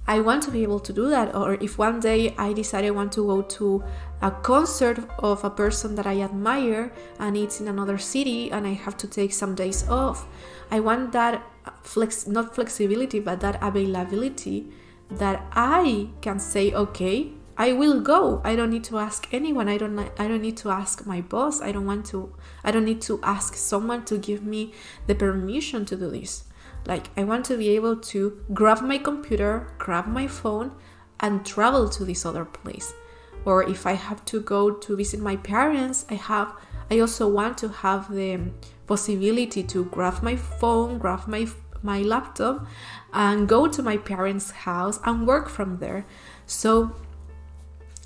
I 0.07 0.21
want 0.21 0.43
to 0.45 0.51
be 0.51 0.63
able 0.63 0.81
to 0.81 0.93
do 0.93 1.09
that. 1.11 1.35
Or 1.35 1.55
if 1.55 1.79
one 1.79 2.01
day 2.01 2.35
I 2.37 2.53
decide 2.53 2.85
I 2.85 2.91
want 2.91 3.13
to 3.13 3.27
go 3.27 3.43
to 3.43 3.85
a 4.21 4.31
concert 4.31 4.99
of 5.19 5.45
a 5.45 5.51
person 5.51 5.95
that 5.95 6.07
I 6.07 6.21
admire 6.21 6.93
and 7.19 7.37
it's 7.37 7.61
in 7.61 7.69
another 7.69 7.99
city 7.99 8.51
and 8.51 8.67
I 8.67 8.73
have 8.73 8.97
to 8.99 9.07
take 9.07 9.33
some 9.33 9.55
days 9.55 9.89
off, 9.89 10.27
I 10.71 10.81
want 10.81 11.13
that 11.13 11.47
flex 11.83 12.27
not 12.27 12.55
flexibility 12.55 13.21
but 13.21 13.41
that 13.41 13.63
availability 13.63 14.67
that 15.11 15.47
I 15.53 16.09
can 16.21 16.39
say, 16.41 16.73
okay, 16.73 17.33
I 17.57 17.73
will 17.73 18.01
go. 18.01 18.41
I 18.45 18.57
don't 18.57 18.71
need 18.71 18.85
to 18.85 18.99
ask 18.99 19.29
anyone. 19.33 19.69
I 19.69 19.77
don't 19.77 19.99
I 19.99 20.27
don't 20.27 20.43
need 20.43 20.57
to 20.59 20.71
ask 20.71 21.07
my 21.07 21.21
boss. 21.21 21.61
I 21.61 21.71
don't 21.71 21.87
want 21.87 22.07
to 22.07 22.35
I 22.65 22.71
don't 22.71 22.85
need 22.85 23.03
to 23.03 23.21
ask 23.23 23.55
someone 23.55 24.05
to 24.07 24.19
give 24.19 24.43
me 24.43 24.73
the 25.07 25.15
permission 25.15 25.85
to 25.87 25.97
do 25.97 26.11
this. 26.11 26.45
Like 26.87 27.09
I 27.17 27.25
want 27.25 27.45
to 27.47 27.57
be 27.57 27.71
able 27.71 27.97
to 27.97 28.45
grab 28.53 28.83
my 28.83 28.99
computer, 28.99 29.69
grab 29.79 30.07
my 30.07 30.27
phone 30.27 30.73
and 31.21 31.47
travel 31.47 31.89
to 31.91 32.05
this 32.05 32.27
other 32.27 32.45
place. 32.45 32.93
Or 33.45 33.63
if 33.69 33.87
I 33.87 33.93
have 33.93 34.25
to 34.27 34.41
go 34.41 34.71
to 34.71 34.97
visit 34.97 35.21
my 35.21 35.37
parents, 35.37 36.07
I 36.11 36.15
have 36.15 36.55
I 36.91 37.01
also 37.01 37.29
want 37.29 37.57
to 37.59 37.69
have 37.69 38.13
the 38.13 38.41
possibility 38.87 39.63
to 39.63 39.85
grab 39.87 40.23
my 40.23 40.37
phone, 40.37 40.99
grab 40.99 41.27
my 41.27 41.47
my 41.83 42.03
laptop 42.03 42.67
and 43.13 43.49
go 43.49 43.67
to 43.67 43.83
my 43.83 43.97
parents' 43.97 44.51
house 44.51 45.01
and 45.05 45.27
work 45.27 45.49
from 45.49 45.79
there. 45.79 46.05
So 46.47 46.93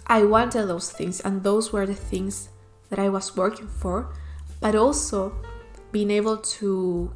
I 0.06 0.22
wanted 0.22 0.66
those 0.68 0.90
things, 0.90 1.20
and 1.20 1.42
those 1.42 1.72
were 1.72 1.86
the 1.86 1.94
things 1.94 2.48
that 2.90 2.98
I 2.98 3.08
was 3.08 3.36
working 3.36 3.68
for, 3.68 4.08
but 4.60 4.74
also 4.74 5.34
being 5.92 6.10
able 6.10 6.36
to 6.36 7.12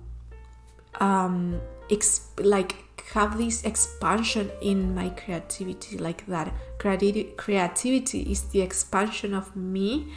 um, 0.98 1.60
exp- 1.88 2.44
like 2.44 2.90
have 3.12 3.38
this 3.38 3.64
expansion 3.64 4.50
in 4.60 4.94
my 4.94 5.10
creativity, 5.10 5.98
like 5.98 6.26
that. 6.26 6.52
Creativity, 6.78 7.24
creativity 7.36 8.22
is 8.22 8.42
the 8.44 8.60
expansion 8.60 9.34
of 9.34 9.54
me, 9.56 10.12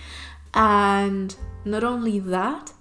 and 0.54 1.36
not 1.66 1.84
only 1.84 2.20
that, 2.20 2.72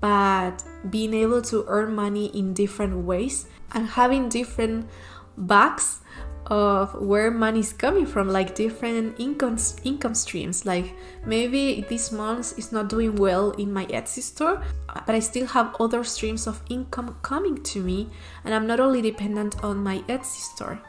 but 0.00 0.64
being 0.90 1.14
able 1.14 1.42
to 1.42 1.64
earn 1.68 1.94
money 1.94 2.26
in 2.26 2.54
different 2.54 3.04
ways 3.04 3.46
and 3.72 3.86
having 3.88 4.28
different 4.28 4.88
bags 5.36 6.00
of 6.46 6.94
where 6.94 7.30
money 7.30 7.60
is 7.60 7.72
coming 7.72 8.06
from 8.06 8.28
like 8.28 8.54
different 8.54 9.18
income 9.18 9.58
income 9.84 10.14
streams. 10.14 10.64
Like 10.64 10.94
maybe 11.24 11.84
this 11.88 12.12
month 12.12 12.58
is 12.58 12.72
not 12.72 12.88
doing 12.88 13.16
well 13.16 13.50
in 13.52 13.72
my 13.72 13.86
etsy 13.86 14.22
store 14.22 14.62
but 15.04 15.14
i 15.14 15.18
still 15.18 15.46
have 15.46 15.74
other 15.80 16.02
streams 16.04 16.46
of 16.46 16.62
income 16.70 17.16
coming 17.22 17.62
to 17.62 17.82
me 17.82 18.08
and 18.44 18.54
i'm 18.54 18.66
not 18.66 18.80
only 18.80 19.02
dependent 19.02 19.62
on 19.62 19.76
my 19.78 19.98
etsy 20.08 20.40
store. 20.54 20.80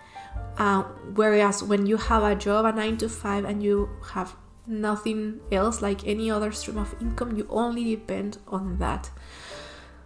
Uh, 0.58 0.84
whereas 1.14 1.62
when 1.62 1.86
you 1.86 1.98
have 1.98 2.24
a 2.24 2.36
job 2.36 2.66
a 2.66 2.72
9 2.72 2.98
to 2.98 3.10
5 3.10 3.46
and 3.46 3.62
you 3.62 3.90
have 4.14 4.36
nothing 4.66 5.40
else 5.52 5.82
like 5.82 6.06
any 6.08 6.32
other 6.32 6.52
stream 6.52 6.78
of 6.78 6.96
income 7.00 7.36
you 7.36 7.46
only 7.50 7.84
depend 7.96 8.38
on 8.48 8.78
that 8.80 9.10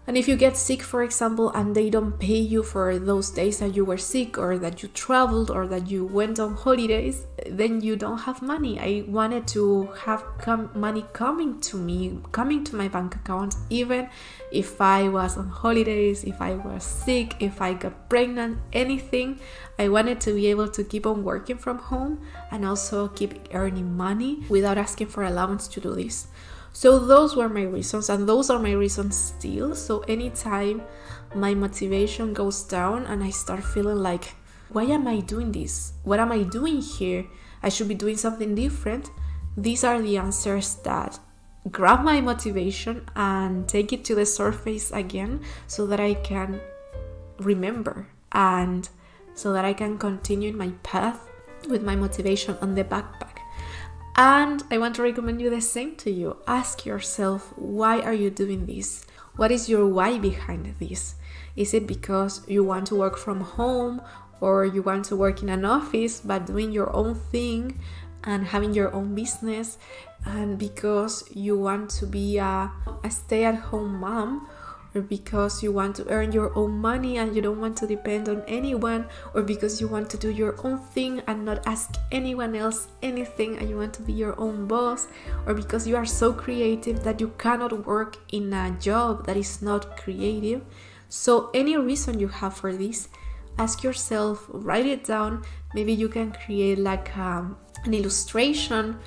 and 0.08 0.18
if 0.18 0.28
you 0.28 0.36
get 0.36 0.58
sick, 0.58 0.82
for 0.82 1.04
example, 1.04 1.52
and 1.52 1.76
they 1.76 1.90
don't 1.90 2.20
pay 2.20 2.40
you 2.40 2.64
for 2.64 2.98
those 2.98 3.30
days 3.30 3.60
that 3.60 3.76
you 3.76 3.86
were 3.86 3.98
sick, 3.98 4.38
or 4.38 4.58
that 4.58 4.82
you 4.82 4.90
traveled, 4.90 5.52
or 5.52 5.68
that 5.68 5.90
you 5.90 6.06
went 6.06 6.40
on 6.40 6.56
holidays, 6.56 7.28
then 7.46 7.82
you 7.82 7.96
don't 7.96 8.18
have 8.20 8.42
money. 8.42 8.80
I 8.80 9.06
wanted 9.08 9.48
to 9.50 9.84
have 10.06 10.24
com- 10.40 10.72
money 10.74 11.06
coming 11.14 11.62
to 11.62 11.78
me, 11.78 12.20
coming 12.32 12.64
to 12.66 12.76
my 12.76 12.88
bank 12.88 13.16
account, 13.16 13.56
even 13.70 14.10
if 14.52 14.82
I 14.82 15.08
was 15.08 15.38
on 15.38 15.50
holidays, 15.50 16.24
if 16.24 16.42
I 16.42 16.56
was 16.56 16.84
sick, 16.84 17.36
if 17.40 17.62
I 17.62 17.74
got 17.74 18.10
pregnant, 18.10 18.58
anything. 18.74 19.40
I 19.80 19.88
wanted 19.88 20.20
to 20.22 20.34
be 20.34 20.48
able 20.48 20.68
to 20.70 20.84
keep 20.84 21.06
on 21.06 21.24
working 21.24 21.58
from 21.58 21.78
home 21.78 22.22
and 22.52 22.66
also 22.66 23.08
keep 23.08 23.50
earning 23.54 23.96
money 23.96 24.44
without 24.50 24.78
asking 24.78 25.08
for 25.08 25.24
allowance 25.24 25.68
to 25.70 25.80
do 25.80 25.96
this. 25.96 26.28
So 26.74 27.00
those 27.00 27.36
were 27.36 27.50
my 27.50 27.64
reasons, 27.64 28.10
and 28.10 28.28
those 28.28 28.50
are 28.50 28.60
my 28.60 28.72
reasons 28.72 29.16
still. 29.16 29.76
So 29.76 30.00
anytime 30.08 30.82
my 31.36 31.54
motivation 31.54 32.34
goes 32.34 32.64
down 32.64 33.06
and 33.06 33.24
I 33.24 33.30
start 33.30 33.64
feeling 33.64 33.98
like, 33.98 34.36
why 34.70 34.84
am 34.84 35.08
I 35.08 35.20
doing 35.20 35.52
this? 35.52 35.94
What 36.04 36.20
am 36.20 36.32
I 36.32 36.44
doing 36.44 36.82
here? 36.82 37.26
I 37.62 37.70
should 37.70 37.88
be 37.88 37.96
doing 37.96 38.18
something 38.18 38.56
different. 38.56 39.12
These 39.58 39.84
are 39.84 40.02
the 40.02 40.18
answers 40.18 40.76
that 40.84 41.20
grab 41.70 42.04
my 42.04 42.22
motivation 42.22 43.06
and 43.16 43.68
take 43.68 43.94
it 43.94 44.04
to 44.06 44.16
the 44.16 44.26
surface 44.26 44.92
again 44.92 45.42
so 45.68 45.86
that 45.88 46.00
I 46.00 46.16
can 46.16 46.60
remember 47.40 48.08
and 48.32 48.88
so 49.36 49.54
that 49.54 49.66
I 49.66 49.74
can 49.74 49.98
continue 49.98 50.54
my 50.54 50.72
path 50.84 51.28
with 51.68 51.84
my 51.84 51.96
motivation 51.96 52.58
on 52.62 52.76
the 52.76 52.84
backpack. 52.84 53.31
And 54.16 54.64
I 54.70 54.78
want 54.78 54.96
to 54.96 55.04
recommend 55.04 55.42
you 55.42 55.50
the 55.50 55.62
same 55.62 55.96
to 55.98 56.12
you. 56.12 56.38
Ask 56.48 56.86
yourself, 56.86 57.54
why 57.56 58.02
are 58.02 58.14
you 58.14 58.30
doing 58.30 58.66
this? 58.66 59.06
What 59.36 59.52
is 59.52 59.70
your 59.70 59.88
why 59.88 60.18
behind 60.18 60.76
this? 60.80 61.16
Is 61.56 61.74
it 61.74 61.88
because 61.88 62.48
you 62.48 62.64
want 62.64 62.88
to 62.88 62.96
work 62.96 63.18
from 63.18 63.42
home 63.42 64.02
or 64.42 64.66
you 64.66 64.82
want 64.82 65.06
to 65.06 65.16
work 65.16 65.42
in 65.42 65.50
an 65.50 65.64
office 65.64 66.20
but 66.20 66.46
doing 66.46 66.72
your 66.72 66.94
own 66.96 67.16
thing 67.16 67.80
and 68.24 68.48
having 68.48 68.74
your 68.74 68.94
own 68.94 69.16
business 69.16 69.78
and 70.26 70.58
because 70.58 71.24
you 71.32 71.58
want 71.58 71.90
to 71.90 72.06
be 72.06 72.38
a, 72.38 72.72
a 73.04 73.10
stay 73.10 73.46
at 73.46 73.56
home 73.56 74.00
mom 74.00 74.48
or 74.94 75.02
because 75.02 75.64
you 75.64 75.72
want 75.72 75.96
to 75.96 76.08
earn 76.10 76.32
your 76.32 76.56
own 76.58 76.72
money 76.72 77.18
and 77.18 77.36
you 77.36 77.42
don't 77.42 77.60
want 77.60 77.78
to 77.78 77.88
depend 77.88 78.28
on 78.28 78.44
anyone, 78.48 79.06
or 79.34 79.42
because 79.42 79.80
you 79.80 79.88
want 79.88 80.10
to 80.10 80.18
do 80.18 80.30
your 80.30 80.56
own 80.66 80.78
thing 80.78 81.22
and 81.28 81.46
not 81.46 81.66
ask 81.66 81.96
anyone 82.12 82.56
else 82.56 82.88
anything 83.02 83.58
and 83.58 83.70
you 83.70 83.78
want 83.78 83.94
to 83.94 84.02
be 84.02 84.14
your 84.14 84.40
own 84.40 84.68
boss, 84.68 85.08
or 85.46 85.54
because 85.54 85.88
you 85.88 85.96
are 85.96 86.06
so 86.06 86.34
creative 86.34 87.04
that 87.04 87.22
you 87.22 87.32
cannot 87.38 87.86
work 87.86 88.18
in 88.32 88.52
a 88.54 88.72
job 88.80 89.26
that 89.26 89.38
is 89.38 89.62
not 89.62 89.98
creative. 89.98 90.62
So, 91.10 91.50
any 91.54 91.78
reason 91.78 92.20
you 92.20 92.30
have 92.30 92.56
for 92.56 92.74
this, 92.74 93.10
ask 93.58 93.84
yourself, 93.84 94.46
write 94.50 94.86
it 94.86 95.04
down. 95.04 95.44
Maybe 95.74 95.94
you 95.94 96.08
can 96.10 96.32
create 96.32 96.80
like 96.80 97.18
um, 97.18 97.58
an 97.84 97.94
illustration 97.94 98.98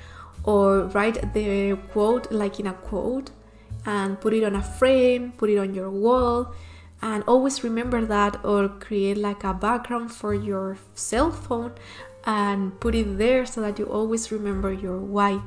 or 0.43 0.81
write 0.93 1.33
the 1.33 1.77
quote 1.91 2.31
like 2.31 2.59
in 2.59 2.67
a 2.67 2.73
quote 2.73 3.31
and 3.85 4.19
put 4.19 4.33
it 4.33 4.43
on 4.43 4.55
a 4.55 4.61
frame, 4.61 5.31
put 5.33 5.49
it 5.49 5.57
on 5.57 5.73
your 5.73 5.89
wall, 5.89 6.53
and 7.01 7.23
always 7.27 7.63
remember 7.63 8.05
that, 8.05 8.43
or 8.43 8.67
create 8.67 9.17
like 9.17 9.43
a 9.43 9.53
background 9.53 10.11
for 10.11 10.33
your 10.33 10.77
cell 10.95 11.31
phone 11.31 11.73
and 12.25 12.79
put 12.79 12.95
it 12.95 13.17
there 13.17 13.45
so 13.45 13.61
that 13.61 13.77
you 13.77 13.85
always 13.85 14.31
remember 14.31 14.73
your 14.73 14.97
why. 14.97 15.39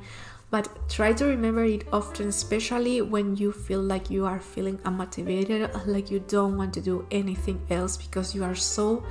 But 0.50 0.88
try 0.88 1.12
to 1.12 1.26
remember 1.26 1.64
it 1.64 1.84
often, 1.92 2.28
especially 2.28 3.02
when 3.02 3.36
you 3.36 3.52
feel 3.52 3.82
like 3.82 4.08
you 4.08 4.24
are 4.24 4.40
feeling 4.40 4.78
unmotivated, 4.78 5.86
like 5.86 6.10
you 6.10 6.20
don't 6.20 6.56
want 6.56 6.72
to 6.74 6.80
do 6.80 7.06
anything 7.10 7.60
else 7.68 7.96
because 7.98 8.34
you 8.34 8.44
are 8.44 8.54
so 8.54 9.04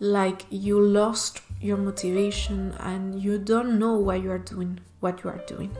like 0.00 0.44
you 0.50 0.78
lost 0.78 1.40
your 1.62 1.78
motivation 1.78 2.72
and 2.80 3.22
you 3.22 3.38
don't 3.38 3.78
know 3.78 3.94
why 3.94 4.16
you 4.16 4.30
are 4.30 4.38
doing 4.38 4.80
what 5.00 5.22
you 5.24 5.30
are 5.30 5.40
doing. 5.46 5.74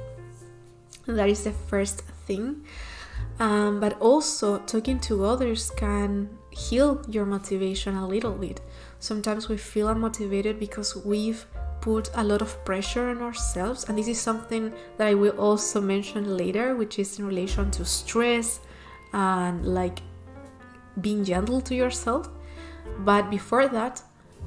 That 1.07 1.29
is 1.29 1.45
the 1.45 1.53
first 1.53 2.03
thing. 2.27 2.65
Um, 3.39 3.81
but 3.81 4.01
also, 4.01 4.59
talking 4.59 5.01
to 5.01 5.25
others 5.25 5.71
can 5.71 6.29
heal 6.51 7.03
your 7.09 7.27
motivation 7.27 7.97
a 7.97 8.07
little 8.07 8.33
bit. 8.33 8.61
Sometimes 9.01 9.49
we 9.49 9.57
feel 9.57 9.89
unmotivated 9.89 10.59
because 10.59 10.97
we've 11.05 11.45
put 11.81 12.11
a 12.15 12.25
lot 12.25 12.41
of 12.41 12.65
pressure 12.65 13.11
on 13.11 13.21
ourselves, 13.21 13.85
and 13.89 13.99
this 13.99 14.09
is 14.09 14.21
something 14.21 14.73
that 14.97 15.09
I 15.09 15.15
will 15.15 15.37
also 15.39 15.81
mention 15.81 16.37
later, 16.37 16.77
which 16.77 16.99
is 16.99 17.19
in 17.19 17.27
relation 17.27 17.71
to 17.73 17.85
stress 17.85 18.61
and 19.13 19.67
like 19.67 20.01
being 21.01 21.25
gentle 21.25 21.61
to 21.63 21.75
yourself. 21.75 22.29
But 23.01 23.31
before 23.31 23.69
that, 23.69 24.03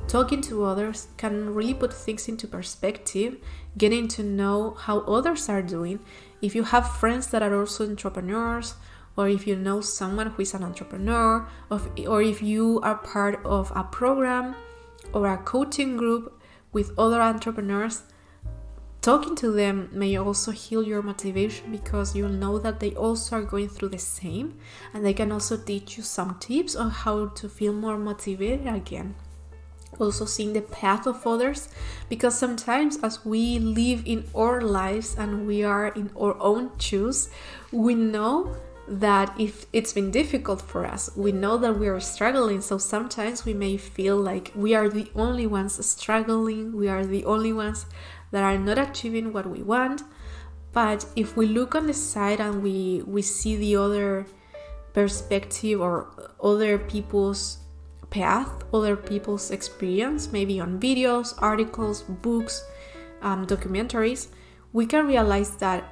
talking 0.08 0.42
to 0.44 0.64
others 0.64 1.08
can 1.18 1.54
really 1.54 1.74
put 1.74 1.94
things 1.94 2.28
into 2.28 2.48
perspective, 2.48 3.38
getting 3.78 4.08
to 4.10 4.24
know 4.24 4.72
how 4.72 5.02
others 5.02 5.50
are 5.50 5.62
doing. 5.62 6.00
If 6.42 6.54
you 6.56 6.64
have 6.64 6.98
friends 6.98 7.28
that 7.28 7.42
are 7.42 7.60
also 7.60 7.88
entrepreneurs, 7.88 8.76
or 9.16 9.28
if 9.28 9.48
you 9.48 9.56
know 9.56 9.82
someone 9.82 10.28
who 10.28 10.42
is 10.44 10.54
an 10.54 10.64
entrepreneur, 10.64 11.48
or 11.70 12.22
if 12.22 12.42
you 12.42 12.80
are 12.84 12.98
part 12.98 13.44
of 13.44 13.72
a 13.76 13.84
program 13.84 14.56
or 15.14 15.28
a 15.28 15.38
coaching 15.38 15.98
group 15.98 16.40
with 16.72 16.92
other 17.00 17.22
entrepreneurs, 17.22 18.04
talking 19.02 19.36
to 19.36 19.52
them 19.52 19.90
may 19.92 20.16
also 20.18 20.52
heal 20.52 20.84
your 20.84 21.02
motivation 21.02 21.72
because 21.72 22.16
you'll 22.16 22.30
know 22.30 22.60
that 22.60 22.80
they 22.80 22.92
also 22.92 23.38
are 23.38 23.44
going 23.44 23.70
through 23.70 23.90
the 23.90 23.98
same 23.98 24.60
and 24.94 25.04
they 25.04 25.14
can 25.14 25.32
also 25.32 25.58
teach 25.58 25.98
you 25.98 26.04
some 26.04 26.38
tips 26.40 26.76
on 26.76 26.92
how 26.92 27.28
to 27.28 27.50
feel 27.50 27.74
more 27.74 27.98
motivated 27.98 28.68
again 28.68 29.16
also 30.00 30.26
seeing 30.26 30.54
the 30.54 30.62
path 30.62 31.06
of 31.08 31.26
others 31.26 31.70
because 32.10 32.38
sometimes 32.38 32.98
as 33.04 33.26
we 33.26 33.60
live 33.60 34.04
in 34.06 34.26
our 34.36 34.62
lives 34.62 35.16
and 35.18 35.48
we 35.48 35.64
are 35.64 35.88
in 35.90 36.10
our 36.20 36.36
own 36.40 36.72
shoes 36.80 37.30
we 37.72 37.96
know 37.96 38.56
that 38.88 39.38
if 39.38 39.66
it's 39.74 39.92
been 39.92 40.12
difficult 40.12 40.62
for 40.62 40.86
us 40.86 41.10
we 41.16 41.32
know 41.32 41.58
that 41.58 41.78
we 41.78 41.88
are 41.88 42.00
struggling. 42.00 42.62
So 42.62 42.78
sometimes 42.78 43.44
we 43.44 43.54
may 43.54 43.76
feel 43.78 44.16
like 44.16 44.52
we 44.56 44.74
are 44.76 44.88
the 44.88 45.12
only 45.14 45.46
ones 45.46 45.86
struggling 45.86 46.76
we 46.76 46.88
are 46.88 47.06
the 47.06 47.26
only 47.26 47.52
ones 47.52 47.86
that 48.32 48.44
are 48.44 48.58
not 48.58 48.78
achieving 48.78 49.34
what 49.34 49.48
we 49.50 49.62
want. 49.62 50.04
But 50.74 51.06
if 51.16 51.36
we 51.36 51.48
look 51.48 51.76
on 51.76 51.88
the 51.88 51.94
side 51.94 52.40
and 52.40 52.62
we 52.62 53.04
we 53.06 53.22
see 53.22 53.56
the 53.56 53.76
other 53.76 54.26
perspective 54.94 55.82
or 55.82 56.08
other 56.42 56.78
people's 56.78 57.60
path, 58.10 58.64
other 58.74 58.96
people's 58.96 59.52
experience, 59.52 60.32
maybe 60.32 60.60
on 60.60 60.80
videos, 60.80 61.34
articles, 61.40 62.04
books, 62.04 62.64
um, 63.22 63.46
documentaries, 63.46 64.28
we 64.74 64.86
can 64.86 65.08
realize 65.08 65.52
that 65.58 65.84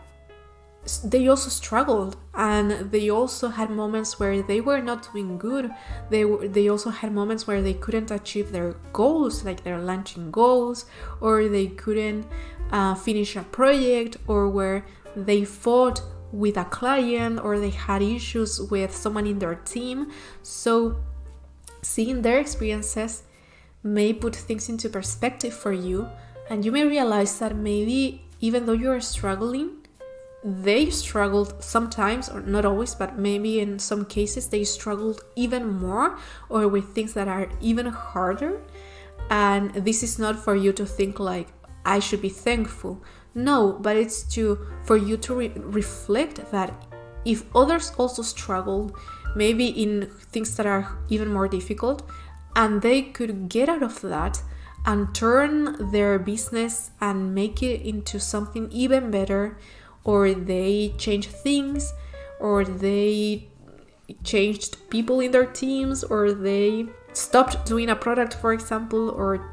they 1.03 1.27
also 1.27 1.49
struggled 1.49 2.15
and 2.35 2.91
they 2.91 3.09
also 3.09 3.47
had 3.47 3.69
moments 3.71 4.19
where 4.19 4.41
they 4.43 4.61
were 4.61 4.81
not 4.81 5.11
doing 5.11 5.37
good. 5.37 5.71
They 6.09 6.23
they 6.23 6.69
also 6.69 6.91
had 6.91 7.11
moments 7.11 7.47
where 7.47 7.61
they 7.61 7.73
couldn't 7.73 8.11
achieve 8.11 8.51
their 8.51 8.73
goals 8.93 9.43
like 9.43 9.63
their 9.63 9.79
launching 9.79 10.29
goals 10.29 10.85
or 11.21 11.47
they 11.47 11.67
couldn't 11.67 12.27
uh, 12.71 12.93
finish 12.95 13.35
a 13.35 13.41
project 13.41 14.17
or 14.27 14.49
where 14.49 14.85
they 15.15 15.43
fought 15.43 16.01
with 16.31 16.57
a 16.57 16.65
client 16.65 17.39
or 17.39 17.59
they 17.59 17.69
had 17.71 18.01
issues 18.01 18.61
with 18.69 18.95
someone 18.95 19.25
in 19.25 19.39
their 19.39 19.55
team. 19.55 20.11
So 20.43 20.97
seeing 21.85 22.21
their 22.21 22.39
experiences 22.39 23.23
may 23.83 24.11
put 24.13 24.35
things 24.35 24.67
into 24.69 24.89
perspective 24.89 25.53
for 25.53 25.71
you, 25.71 26.07
and 26.49 26.65
you 26.65 26.71
may 26.71 26.85
realize 26.85 27.39
that 27.39 27.55
maybe 27.55 28.21
even 28.41 28.65
though 28.65 28.73
you're 28.73 29.01
struggling, 29.01 29.85
they 30.43 30.89
struggled 30.89 31.63
sometimes, 31.63 32.29
or 32.29 32.41
not 32.41 32.65
always, 32.65 32.93
but 32.93 33.17
maybe 33.17 33.59
in 33.59 33.79
some 33.79 34.05
cases 34.05 34.47
they 34.47 34.63
struggled 34.63 35.21
even 35.35 35.67
more 35.67 36.19
or 36.49 36.67
with 36.67 36.93
things 36.93 37.13
that 37.13 37.27
are 37.27 37.49
even 37.61 37.87
harder. 37.87 38.61
And 39.29 39.73
this 39.73 40.03
is 40.03 40.19
not 40.19 40.37
for 40.37 40.55
you 40.55 40.71
to 40.73 40.85
think 40.85 41.19
like, 41.19 41.47
I 41.83 41.99
should 41.99 42.21
be 42.21 42.29
thankful. 42.29 43.01
No, 43.33 43.73
but 43.81 43.95
it's 43.95 44.23
to 44.35 44.59
for 44.83 44.97
you 44.97 45.17
to 45.17 45.35
re- 45.35 45.51
reflect 45.55 46.51
that 46.51 46.73
if 47.25 47.43
others 47.55 47.91
also 47.97 48.21
struggled, 48.21 48.95
maybe 49.35 49.67
in 49.67 50.09
things 50.31 50.55
that 50.55 50.65
are 50.65 50.97
even 51.09 51.31
more 51.31 51.47
difficult, 51.47 52.09
and 52.55 52.81
they 52.81 53.01
could 53.01 53.49
get 53.49 53.69
out 53.69 53.83
of 53.83 54.01
that 54.01 54.41
and 54.85 55.13
turn 55.13 55.91
their 55.91 56.17
business 56.17 56.91
and 57.01 57.33
make 57.35 57.61
it 57.61 57.81
into 57.81 58.19
something 58.19 58.71
even 58.71 59.11
better, 59.11 59.57
or 60.03 60.33
they 60.33 60.93
change 60.97 61.27
things, 61.27 61.91
or 62.39 62.63
they 62.63 63.49
changed 64.23 64.77
people 64.89 65.19
in 65.19 65.31
their 65.31 65.45
teams, 65.45 66.03
or 66.03 66.31
they 66.31 66.85
stopped 67.13 67.65
doing 67.65 67.89
a 67.89 67.95
product, 67.95 68.35
for 68.35 68.53
example, 68.53 69.09
or 69.09 69.51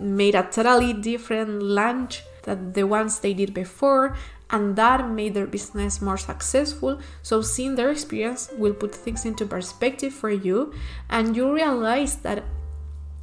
made 0.00 0.36
a 0.36 0.44
totally 0.44 0.92
different 0.92 1.60
lunch 1.60 2.22
than 2.44 2.72
the 2.72 2.84
ones 2.84 3.18
they 3.18 3.34
did 3.34 3.52
before 3.52 4.16
and 4.50 4.76
that 4.76 5.08
made 5.10 5.34
their 5.34 5.46
business 5.46 6.00
more 6.00 6.16
successful. 6.16 7.00
So, 7.22 7.42
seeing 7.42 7.74
their 7.74 7.90
experience 7.90 8.50
will 8.56 8.74
put 8.74 8.94
things 8.94 9.24
into 9.24 9.44
perspective 9.46 10.12
for 10.12 10.30
you, 10.30 10.72
and 11.10 11.36
you 11.36 11.52
realize 11.52 12.16
that 12.16 12.44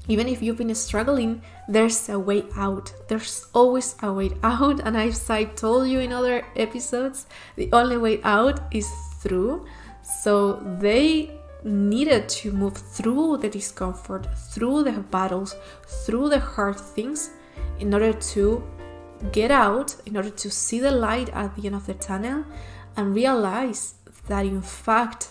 even 0.08 0.28
if 0.28 0.42
you've 0.42 0.58
been 0.58 0.74
struggling, 0.76 1.42
there's 1.68 2.10
a 2.10 2.20
way 2.20 2.46
out. 2.56 2.94
There's 3.08 3.48
always 3.54 3.96
a 4.04 4.14
way 4.14 4.32
out, 4.44 4.80
and 4.82 4.96
as 4.96 5.30
I 5.30 5.46
told 5.46 5.88
you 5.88 6.00
in 6.00 6.12
other 6.12 6.46
episodes, 6.56 7.26
the 7.56 7.70
only 7.74 7.98
way 7.98 8.22
out 8.24 8.60
is 8.72 8.88
through. 9.20 9.66
So, 10.04 10.62
they 10.80 11.32
needed 11.64 12.30
to 12.30 12.52
move 12.52 12.78
through 12.78 13.38
the 13.38 13.50
discomfort, 13.50 14.28
through 14.52 14.84
the 14.84 14.92
battles, 14.92 15.56
through 16.06 16.30
the 16.30 16.40
hard 16.40 16.80
things 16.80 17.32
in 17.80 17.94
order 17.94 18.14
to 18.14 18.64
get 19.32 19.52
out 19.52 19.96
in 20.06 20.18
order 20.18 20.30
to 20.30 20.52
see 20.52 20.80
the 20.80 20.92
light 20.92 21.30
at 21.30 21.56
the 21.56 21.66
end 21.66 21.76
of 21.76 21.86
the 21.86 21.94
tunnel 21.94 22.46
and 22.98 23.16
realize 23.16 23.96
that 24.28 24.46
in 24.46 24.62
fact 24.62 25.30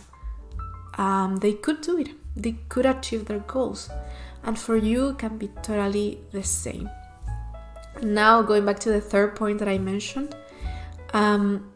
um, 0.98 1.36
they 1.36 1.54
could 1.54 1.80
do 1.80 1.98
it. 1.98 2.10
They 2.36 2.56
could 2.68 2.86
achieve 2.86 3.26
their 3.26 3.40
goals. 3.40 3.90
And 4.42 4.58
for 4.58 4.76
you 4.76 5.14
can 5.14 5.38
be 5.38 5.48
totally 5.62 6.20
the 6.32 6.42
same. 6.42 6.88
Now 8.02 8.42
going 8.42 8.64
back 8.64 8.78
to 8.80 8.90
the 8.90 9.00
third 9.00 9.36
point 9.36 9.58
that 9.60 9.68
i 9.68 9.78
mentioned 9.78 10.34
um, 11.14 11.70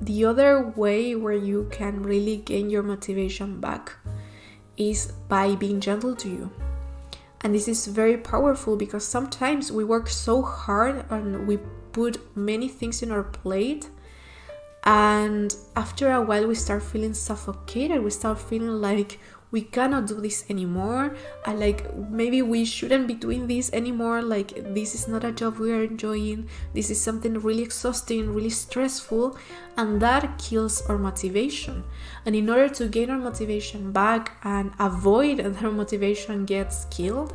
the 0.00 0.24
other 0.26 0.72
way 0.76 1.14
where 1.14 1.34
you 1.34 1.66
can 1.70 2.02
really 2.02 2.36
gain 2.36 2.68
your 2.68 2.82
motivation 2.82 3.60
back 3.60 3.92
is 4.76 5.12
by 5.28 5.54
being 5.54 5.80
gentle 5.80 6.14
to 6.16 6.28
you 6.28 6.50
and 7.44 7.54
this 7.54 7.68
is 7.68 7.86
very 7.86 8.16
powerful 8.16 8.74
because 8.74 9.04
sometimes 9.06 9.70
we 9.70 9.84
work 9.84 10.08
so 10.08 10.42
hard 10.42 11.04
and 11.10 11.46
we 11.46 11.58
put 11.92 12.16
many 12.34 12.68
things 12.68 13.02
in 13.02 13.12
our 13.12 13.22
plate 13.22 13.90
and 14.84 15.54
after 15.76 16.10
a 16.10 16.20
while 16.20 16.46
we 16.46 16.54
start 16.54 16.82
feeling 16.82 17.14
suffocated. 17.14 18.02
We 18.02 18.10
start 18.10 18.38
feeling 18.38 18.68
like 18.68 19.18
we 19.54 19.62
cannot 19.62 20.08
do 20.08 20.20
this 20.20 20.44
anymore 20.50 21.14
and 21.46 21.60
like 21.60 21.80
maybe 22.10 22.42
we 22.42 22.64
shouldn't 22.64 23.06
be 23.06 23.14
doing 23.14 23.46
this 23.46 23.72
anymore 23.72 24.20
like 24.20 24.48
this 24.74 24.96
is 24.96 25.06
not 25.06 25.22
a 25.22 25.30
job 25.30 25.58
we 25.58 25.70
are 25.70 25.84
enjoying 25.84 26.48
this 26.72 26.90
is 26.90 27.00
something 27.00 27.34
really 27.38 27.62
exhausting 27.62 28.34
really 28.34 28.50
stressful 28.50 29.38
and 29.76 30.00
that 30.00 30.38
kills 30.38 30.82
our 30.88 30.98
motivation. 30.98 31.84
And 32.26 32.34
in 32.34 32.48
order 32.48 32.68
to 32.68 32.88
gain 32.88 33.10
our 33.10 33.18
motivation 33.18 33.92
back 33.92 34.36
and 34.42 34.72
avoid 34.78 35.38
that 35.38 35.62
our 35.62 35.70
motivation 35.70 36.44
gets 36.44 36.86
killed 36.86 37.34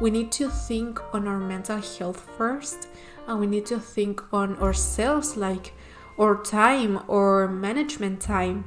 we 0.00 0.10
need 0.12 0.30
to 0.30 0.48
think 0.48 1.00
on 1.12 1.26
our 1.26 1.40
mental 1.40 1.80
health 1.80 2.20
first 2.38 2.86
and 3.26 3.40
we 3.40 3.48
need 3.48 3.66
to 3.66 3.80
think 3.80 4.22
on 4.32 4.56
ourselves 4.58 5.36
like 5.36 5.72
our 6.20 6.40
time 6.40 7.02
or 7.08 7.48
management 7.48 8.20
time 8.20 8.64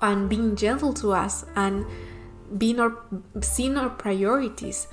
and 0.00 0.28
being 0.28 0.56
gentle 0.56 0.92
to 0.94 1.12
us 1.12 1.44
and 1.56 1.84
being 2.58 2.80
our 2.80 2.96
seeing 3.40 3.76
our 3.76 3.90
priorities. 3.90 4.88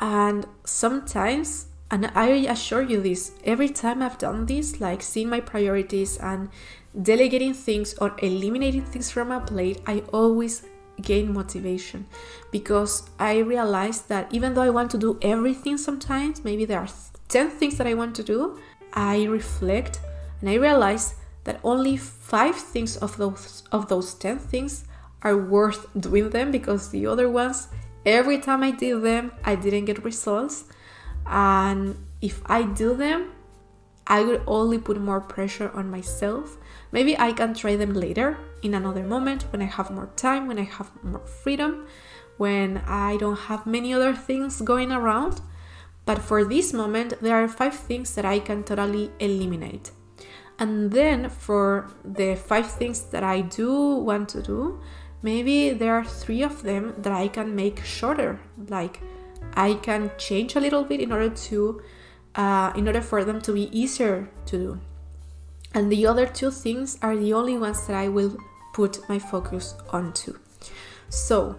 And 0.00 0.46
sometimes 0.64 1.66
and 1.90 2.10
i 2.14 2.28
assure 2.52 2.82
you 2.82 3.00
this 3.00 3.32
every 3.44 3.68
time 3.68 4.02
i've 4.02 4.18
done 4.18 4.44
this 4.46 4.80
like 4.80 5.02
seeing 5.02 5.28
my 5.28 5.40
priorities 5.40 6.18
and 6.18 6.50
delegating 7.02 7.54
things 7.54 7.94
or 7.94 8.14
eliminating 8.18 8.84
things 8.84 9.10
from 9.10 9.28
my 9.28 9.38
plate 9.38 9.80
i 9.86 10.02
always 10.12 10.64
gain 11.00 11.32
motivation. 11.32 12.06
Because 12.50 13.08
i 13.18 13.38
realized 13.38 14.08
that 14.08 14.32
even 14.32 14.54
though 14.54 14.62
i 14.62 14.70
want 14.70 14.90
to 14.90 14.98
do 14.98 15.18
everything 15.22 15.78
sometimes 15.78 16.44
maybe 16.44 16.64
there 16.64 16.80
are 16.80 16.88
10 17.28 17.50
things 17.50 17.78
that 17.78 17.86
i 17.86 17.94
want 17.94 18.16
to 18.16 18.22
do 18.22 18.58
i 18.94 19.24
reflect 19.24 20.00
and 20.40 20.50
i 20.50 20.54
realize 20.54 21.14
that 21.44 21.60
only 21.64 21.96
five 21.96 22.56
things 22.56 22.96
of 22.96 23.16
those 23.16 23.62
of 23.72 23.88
those 23.88 24.14
10 24.14 24.38
things 24.38 24.84
are 25.22 25.36
worth 25.36 25.86
doing 25.98 26.30
them 26.30 26.50
because 26.50 26.90
the 26.90 27.06
other 27.06 27.28
ones 27.28 27.68
every 28.06 28.38
time 28.38 28.62
I 28.62 28.70
did 28.70 29.02
them 29.02 29.32
I 29.44 29.56
didn't 29.56 29.86
get 29.86 30.04
results 30.04 30.64
and 31.26 31.96
if 32.20 32.40
I 32.46 32.62
do 32.62 32.94
them 32.94 33.32
I 34.06 34.22
would 34.22 34.42
only 34.46 34.78
put 34.78 35.00
more 35.00 35.20
pressure 35.20 35.70
on 35.74 35.90
myself 35.90 36.56
maybe 36.92 37.18
I 37.18 37.32
can 37.32 37.54
try 37.54 37.76
them 37.76 37.94
later 37.94 38.38
in 38.62 38.74
another 38.74 39.02
moment 39.02 39.44
when 39.52 39.62
I 39.62 39.66
have 39.66 39.90
more 39.90 40.10
time, 40.16 40.46
when 40.46 40.58
I 40.58 40.64
have 40.64 40.90
more 41.02 41.26
freedom, 41.26 41.86
when 42.36 42.78
I 42.86 43.16
don't 43.16 43.38
have 43.38 43.66
many 43.66 43.92
other 43.92 44.14
things 44.14 44.60
going 44.60 44.92
around. 44.92 45.40
But 46.04 46.18
for 46.18 46.44
this 46.44 46.72
moment, 46.72 47.14
there 47.20 47.36
are 47.36 47.48
five 47.48 47.74
things 47.74 48.14
that 48.14 48.24
I 48.24 48.38
can 48.38 48.64
totally 48.64 49.10
eliminate. 49.18 49.90
And 50.58 50.90
then 50.90 51.30
for 51.30 51.90
the 52.04 52.34
five 52.34 52.70
things 52.70 53.02
that 53.10 53.22
I 53.22 53.42
do 53.42 53.94
want 53.94 54.28
to 54.30 54.42
do, 54.42 54.80
maybe 55.22 55.70
there 55.70 55.94
are 55.94 56.04
three 56.04 56.42
of 56.42 56.62
them 56.62 56.94
that 56.98 57.12
I 57.12 57.28
can 57.28 57.54
make 57.54 57.84
shorter. 57.84 58.40
Like 58.68 59.00
I 59.54 59.74
can 59.74 60.10
change 60.18 60.56
a 60.56 60.60
little 60.60 60.84
bit 60.84 61.00
in 61.00 61.12
order 61.12 61.30
to, 61.30 61.82
uh, 62.34 62.72
in 62.74 62.86
order 62.88 63.00
for 63.00 63.24
them 63.24 63.40
to 63.42 63.52
be 63.52 63.68
easier 63.78 64.28
to 64.46 64.58
do. 64.58 64.80
And 65.74 65.92
the 65.92 66.06
other 66.06 66.26
two 66.26 66.50
things 66.50 66.98
are 67.02 67.16
the 67.16 67.32
only 67.34 67.56
ones 67.56 67.86
that 67.86 67.94
I 67.94 68.08
will 68.08 68.36
put 68.72 69.06
my 69.08 69.18
focus 69.18 69.74
onto. 69.90 70.38
So 71.08 71.56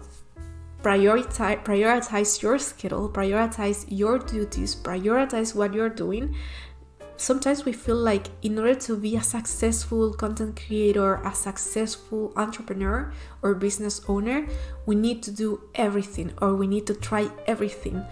prioritize 0.82 1.62
prioritize 1.64 2.42
your 2.42 2.58
schedule, 2.58 3.08
prioritize 3.08 3.84
your 3.88 4.18
duties, 4.18 4.74
prioritize 4.74 5.54
what 5.54 5.74
you're 5.74 5.90
doing 5.90 6.34
sometimes 7.20 7.66
we 7.66 7.72
feel 7.72 7.96
like 7.96 8.28
in 8.40 8.58
order 8.58 8.74
to 8.74 8.96
be 8.96 9.14
a 9.14 9.22
successful 9.22 10.14
content 10.14 10.58
creator, 10.66 11.16
a 11.16 11.34
successful 11.34 12.32
entrepreneur 12.34 13.12
or 13.42 13.54
business 13.54 14.00
owner, 14.08 14.48
we 14.86 14.94
need 14.94 15.22
to 15.22 15.30
do 15.30 15.60
everything 15.74 16.32
or 16.40 16.54
we 16.54 16.66
need 16.66 16.86
to 16.86 16.94
try 16.94 17.28
everything 17.46 18.02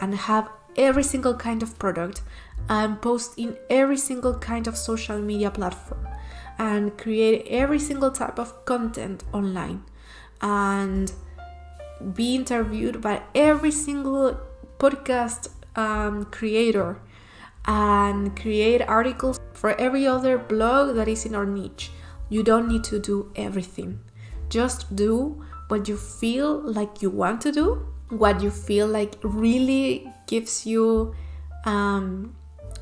and 0.00 0.14
have 0.14 0.50
every 0.76 1.02
single 1.02 1.34
kind 1.34 1.62
of 1.62 1.78
product 1.78 2.20
and 2.68 3.00
post 3.00 3.38
in 3.38 3.56
every 3.70 3.96
single 3.96 4.38
kind 4.38 4.66
of 4.66 4.76
social 4.76 5.18
media 5.18 5.50
platform 5.50 6.06
and 6.58 6.98
create 6.98 7.46
every 7.48 7.78
single 7.78 8.10
type 8.10 8.38
of 8.38 8.66
content 8.66 9.24
online 9.32 9.82
and 10.42 11.12
be 12.14 12.34
interviewed 12.34 13.00
by 13.00 13.22
every 13.34 13.70
single 13.70 14.38
podcast 14.78 15.48
um, 15.74 16.26
creator 16.26 17.00
and 17.66 18.36
create 18.36 18.82
articles 18.82 19.38
for 19.52 19.78
every 19.80 20.06
other 20.06 20.38
blog 20.38 20.94
that 20.96 21.08
is 21.08 21.24
in 21.24 21.34
our 21.34 21.46
niche. 21.46 21.90
You 22.28 22.42
don't 22.42 22.68
need 22.68 22.84
to 22.84 22.98
do 22.98 23.32
everything. 23.36 24.00
Just 24.48 24.94
do 24.94 25.44
what 25.68 25.88
you 25.88 25.96
feel 25.96 26.60
like 26.60 27.02
you 27.02 27.10
want 27.10 27.40
to 27.42 27.52
do, 27.52 27.86
what 28.08 28.42
you 28.42 28.50
feel 28.50 28.86
like 28.86 29.16
really 29.22 30.10
gives 30.26 30.66
you 30.66 31.14
um, 31.64 32.34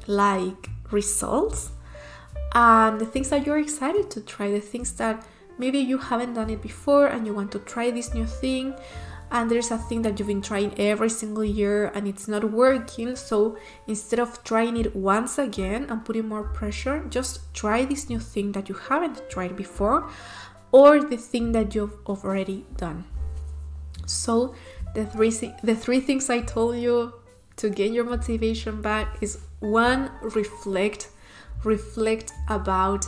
like 0.06 0.68
results, 0.90 1.70
and 2.54 3.00
the 3.00 3.06
things 3.06 3.30
that 3.30 3.44
you're 3.44 3.58
excited 3.58 4.10
to 4.10 4.20
try, 4.20 4.50
the 4.50 4.60
things 4.60 4.92
that 4.92 5.26
maybe 5.58 5.78
you 5.78 5.98
haven't 5.98 6.34
done 6.34 6.50
it 6.50 6.62
before 6.62 7.06
and 7.06 7.26
you 7.26 7.34
want 7.34 7.50
to 7.52 7.58
try 7.60 7.90
this 7.90 8.14
new 8.14 8.26
thing 8.26 8.74
and 9.30 9.50
there's 9.50 9.70
a 9.70 9.78
thing 9.78 10.02
that 10.02 10.18
you've 10.18 10.28
been 10.28 10.42
trying 10.42 10.72
every 10.78 11.10
single 11.10 11.44
year 11.44 11.90
and 11.94 12.06
it's 12.06 12.28
not 12.28 12.44
working. 12.50 13.16
So 13.16 13.56
instead 13.86 14.20
of 14.20 14.42
trying 14.44 14.76
it 14.76 14.94
once 14.94 15.38
again 15.38 15.86
and 15.90 16.04
putting 16.04 16.28
more 16.28 16.44
pressure 16.44 17.04
just 17.08 17.52
try 17.54 17.84
this 17.84 18.08
new 18.08 18.20
thing 18.20 18.52
that 18.52 18.68
you 18.68 18.74
haven't 18.74 19.28
tried 19.28 19.56
before 19.56 20.08
or 20.70 21.02
the 21.02 21.16
thing 21.16 21.52
that 21.52 21.74
you've 21.74 21.96
already 22.06 22.64
done. 22.76 23.04
So 24.06 24.54
the 24.94 25.04
three 25.04 25.30
the 25.62 25.74
three 25.74 26.00
things 26.00 26.30
i 26.30 26.40
told 26.40 26.76
you 26.76 27.12
to 27.56 27.68
gain 27.68 27.92
your 27.92 28.04
motivation 28.04 28.80
back 28.80 29.18
is 29.20 29.38
one 29.60 30.10
reflect. 30.22 31.08
Reflect 31.64 32.32
about 32.48 33.06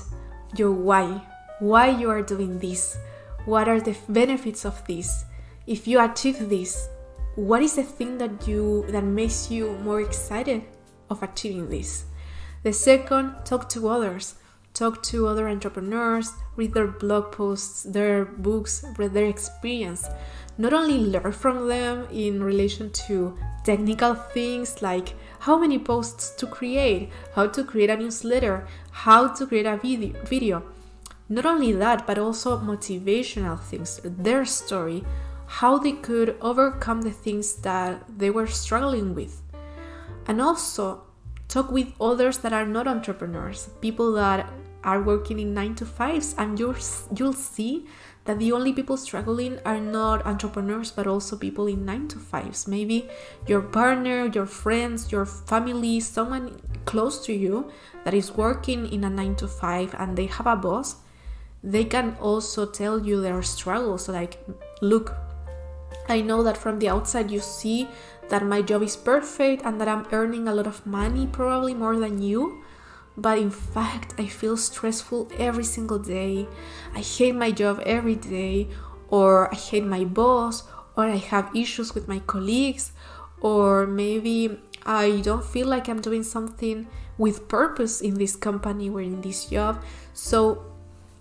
your 0.56 0.72
why. 0.72 1.22
Why 1.60 1.88
you 1.90 2.10
are 2.10 2.22
doing 2.22 2.58
this. 2.58 2.96
What 3.44 3.68
are 3.68 3.80
the 3.80 3.96
benefits 4.08 4.64
of 4.64 4.84
this 4.86 5.24
if 5.68 5.86
you 5.86 6.00
achieve 6.00 6.48
this 6.48 6.88
what 7.36 7.62
is 7.62 7.76
the 7.76 7.84
thing 7.84 8.18
that 8.18 8.48
you 8.48 8.84
that 8.88 9.04
makes 9.04 9.48
you 9.48 9.70
more 9.84 10.00
excited 10.00 10.64
of 11.08 11.22
achieving 11.22 11.68
this? 11.68 12.06
The 12.64 12.72
second 12.72 13.34
talk 13.44 13.68
to 13.70 13.88
others. 13.88 14.34
Talk 14.74 15.02
to 15.04 15.28
other 15.28 15.48
entrepreneurs 15.48 16.32
read 16.56 16.74
their 16.74 16.88
blog 16.88 17.30
posts 17.30 17.84
their 17.84 18.24
books 18.24 18.84
read 18.96 19.14
their 19.14 19.26
experience. 19.26 20.08
Not 20.56 20.72
only 20.72 20.98
learn 20.98 21.30
from 21.30 21.68
them 21.68 22.08
in 22.10 22.42
relation 22.42 22.90
to 23.06 23.38
technical 23.64 24.14
things 24.14 24.82
like 24.82 25.14
how 25.38 25.58
many 25.58 25.78
posts 25.78 26.30
to 26.38 26.46
create 26.46 27.10
how 27.36 27.46
to 27.46 27.62
create 27.62 27.90
a 27.90 27.96
newsletter 27.96 28.66
how 28.90 29.28
to 29.28 29.46
create 29.46 29.66
a 29.66 29.76
video 29.76 30.24
video. 30.24 30.62
Not 31.28 31.46
only 31.46 31.72
that 31.72 32.04
but 32.04 32.18
also 32.18 32.58
motivational 32.58 33.60
things 33.60 34.00
their 34.02 34.44
story 34.44 35.04
how 35.48 35.78
they 35.78 35.92
could 35.92 36.36
overcome 36.42 37.00
the 37.00 37.10
things 37.10 37.56
that 37.56 38.04
they 38.18 38.30
were 38.30 38.46
struggling 38.46 39.14
with. 39.14 39.42
And 40.26 40.42
also 40.42 41.02
talk 41.48 41.70
with 41.70 41.92
others 41.98 42.38
that 42.38 42.52
are 42.52 42.66
not 42.66 42.86
entrepreneurs, 42.86 43.70
people 43.80 44.12
that 44.12 44.46
are 44.84 45.02
working 45.02 45.40
in 45.40 45.54
9 45.54 45.74
to 45.76 45.84
5s 45.84 46.34
and 46.38 46.58
you'll, 46.60 46.76
you'll 47.16 47.32
see 47.32 47.86
that 48.26 48.38
the 48.38 48.52
only 48.52 48.74
people 48.74 48.98
struggling 48.98 49.58
are 49.64 49.80
not 49.80 50.24
entrepreneurs 50.26 50.92
but 50.92 51.06
also 51.06 51.34
people 51.34 51.66
in 51.66 51.84
9 51.86 52.08
to 52.08 52.18
5s. 52.18 52.68
Maybe 52.68 53.08
your 53.46 53.62
partner, 53.62 54.26
your 54.26 54.46
friends, 54.46 55.10
your 55.10 55.24
family, 55.24 55.98
someone 56.00 56.60
close 56.84 57.24
to 57.24 57.32
you 57.32 57.70
that 58.04 58.12
is 58.12 58.32
working 58.32 58.92
in 58.92 59.02
a 59.04 59.10
9 59.10 59.36
to 59.36 59.48
5 59.48 59.94
and 59.98 60.16
they 60.16 60.26
have 60.26 60.46
a 60.46 60.56
boss, 60.56 60.96
they 61.64 61.84
can 61.84 62.16
also 62.20 62.66
tell 62.66 63.04
you 63.04 63.20
their 63.22 63.42
struggles 63.42 64.08
like 64.08 64.38
look 64.82 65.16
I 66.08 66.20
know 66.20 66.42
that 66.42 66.56
from 66.56 66.78
the 66.78 66.88
outside 66.88 67.30
you 67.30 67.40
see 67.40 67.88
that 68.28 68.44
my 68.44 68.62
job 68.62 68.82
is 68.82 68.96
perfect 68.96 69.62
and 69.64 69.80
that 69.80 69.88
I'm 69.88 70.06
earning 70.12 70.48
a 70.48 70.54
lot 70.54 70.66
of 70.66 70.84
money, 70.86 71.26
probably 71.26 71.74
more 71.74 71.98
than 71.98 72.22
you. 72.22 72.62
But 73.16 73.38
in 73.38 73.50
fact, 73.50 74.14
I 74.18 74.26
feel 74.26 74.56
stressful 74.56 75.32
every 75.38 75.64
single 75.64 75.98
day. 75.98 76.46
I 76.94 77.00
hate 77.00 77.34
my 77.34 77.50
job 77.50 77.82
every 77.84 78.14
day, 78.14 78.68
or 79.08 79.52
I 79.52 79.56
hate 79.56 79.84
my 79.84 80.04
boss, 80.04 80.62
or 80.96 81.04
I 81.04 81.16
have 81.16 81.54
issues 81.54 81.94
with 81.94 82.06
my 82.06 82.20
colleagues, 82.20 82.92
or 83.40 83.86
maybe 83.86 84.60
I 84.86 85.20
don't 85.20 85.44
feel 85.44 85.66
like 85.66 85.88
I'm 85.88 86.00
doing 86.00 86.22
something 86.22 86.86
with 87.18 87.48
purpose 87.48 88.00
in 88.00 88.14
this 88.14 88.36
company 88.36 88.88
or 88.88 89.00
in 89.00 89.20
this 89.20 89.46
job. 89.46 89.82
So 90.14 90.64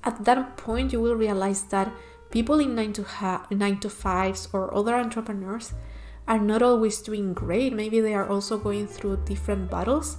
at 0.04 0.24
that 0.26 0.56
point, 0.56 0.94
you 0.94 1.02
will 1.02 1.16
realize 1.16 1.64
that 1.74 1.92
people 2.32 2.60
in 2.60 2.76
9 2.76 2.94
to, 2.94 3.04
ha- 3.04 3.48
9 3.50 3.80
to 3.80 3.88
5s 3.88 4.50
or 4.54 4.74
other 4.76 4.96
entrepreneurs 4.96 5.74
are 6.28 6.40
not 6.40 6.62
always 6.62 7.02
doing 7.02 7.34
great. 7.34 7.74
Maybe 7.74 8.00
they 8.00 8.14
are 8.14 8.28
also 8.28 8.58
going 8.58 8.88
through 8.88 9.24
different 9.26 9.72
battles. 9.72 10.18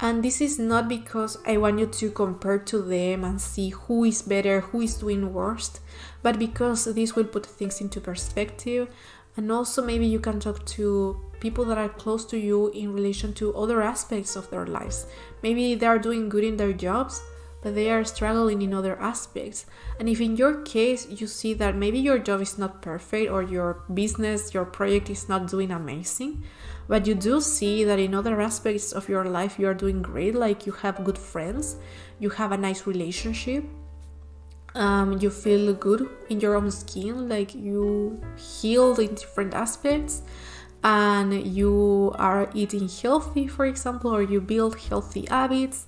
And 0.00 0.24
this 0.24 0.40
is 0.40 0.58
not 0.58 0.88
because 0.88 1.38
I 1.46 1.58
want 1.58 1.78
you 1.78 1.86
to 1.86 2.10
compare 2.10 2.58
to 2.58 2.82
them 2.82 3.22
and 3.22 3.40
see 3.40 3.70
who 3.70 4.04
is 4.04 4.22
better, 4.22 4.60
who 4.60 4.80
is 4.80 4.94
doing 4.94 5.32
worst, 5.32 5.80
but 6.22 6.38
because 6.38 6.84
this 6.86 7.14
will 7.14 7.24
put 7.24 7.46
things 7.46 7.80
into 7.80 8.00
perspective. 8.00 8.88
And 9.36 9.50
also, 9.50 9.80
maybe 9.80 10.06
you 10.06 10.18
can 10.18 10.40
talk 10.40 10.66
to 10.66 11.20
people 11.40 11.64
that 11.66 11.78
are 11.78 11.88
close 11.88 12.24
to 12.26 12.38
you 12.38 12.68
in 12.70 12.92
relation 12.92 13.32
to 13.34 13.54
other 13.54 13.80
aspects 13.80 14.36
of 14.36 14.50
their 14.50 14.66
lives. 14.66 15.06
Maybe 15.42 15.74
they 15.74 15.86
are 15.86 15.98
doing 15.98 16.28
good 16.28 16.44
in 16.44 16.56
their 16.56 16.72
jobs, 16.72 17.22
but 17.62 17.74
they 17.74 17.90
are 17.90 18.04
struggling 18.04 18.60
in 18.60 18.74
other 18.74 18.98
aspects. 19.00 19.66
And 19.98 20.08
if 20.08 20.20
in 20.20 20.36
your 20.36 20.62
case 20.62 21.06
you 21.08 21.26
see 21.26 21.54
that 21.54 21.76
maybe 21.76 21.98
your 21.98 22.18
job 22.18 22.40
is 22.40 22.58
not 22.58 22.82
perfect 22.82 23.30
or 23.30 23.42
your 23.42 23.84
business, 23.94 24.52
your 24.52 24.64
project 24.64 25.08
is 25.08 25.28
not 25.28 25.46
doing 25.46 25.70
amazing, 25.70 26.42
but 26.88 27.06
you 27.06 27.14
do 27.14 27.40
see 27.40 27.84
that 27.84 27.98
in 27.98 28.14
other 28.14 28.40
aspects 28.40 28.92
of 28.92 29.08
your 29.08 29.24
life 29.24 29.58
you 29.58 29.68
are 29.68 29.74
doing 29.74 30.02
great, 30.02 30.34
like 30.34 30.66
you 30.66 30.72
have 30.72 31.04
good 31.04 31.16
friends, 31.16 31.76
you 32.18 32.30
have 32.30 32.50
a 32.52 32.56
nice 32.56 32.86
relationship, 32.86 33.64
um, 34.74 35.18
you 35.20 35.30
feel 35.30 35.72
good 35.74 36.08
in 36.30 36.40
your 36.40 36.56
own 36.56 36.70
skin, 36.70 37.28
like 37.28 37.54
you 37.54 38.20
heal 38.36 38.98
in 38.98 39.14
different 39.14 39.54
aspects, 39.54 40.22
and 40.82 41.46
you 41.46 42.12
are 42.18 42.50
eating 42.54 42.88
healthy, 42.88 43.46
for 43.46 43.66
example, 43.66 44.14
or 44.14 44.22
you 44.22 44.40
build 44.40 44.78
healthy 44.80 45.26
habits, 45.30 45.86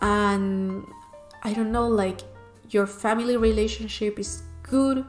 and 0.00 0.84
I 1.42 1.52
don't 1.52 1.72
know, 1.72 1.88
like 1.88 2.20
your 2.70 2.86
family 2.86 3.36
relationship 3.36 4.18
is 4.18 4.42
good 4.62 5.04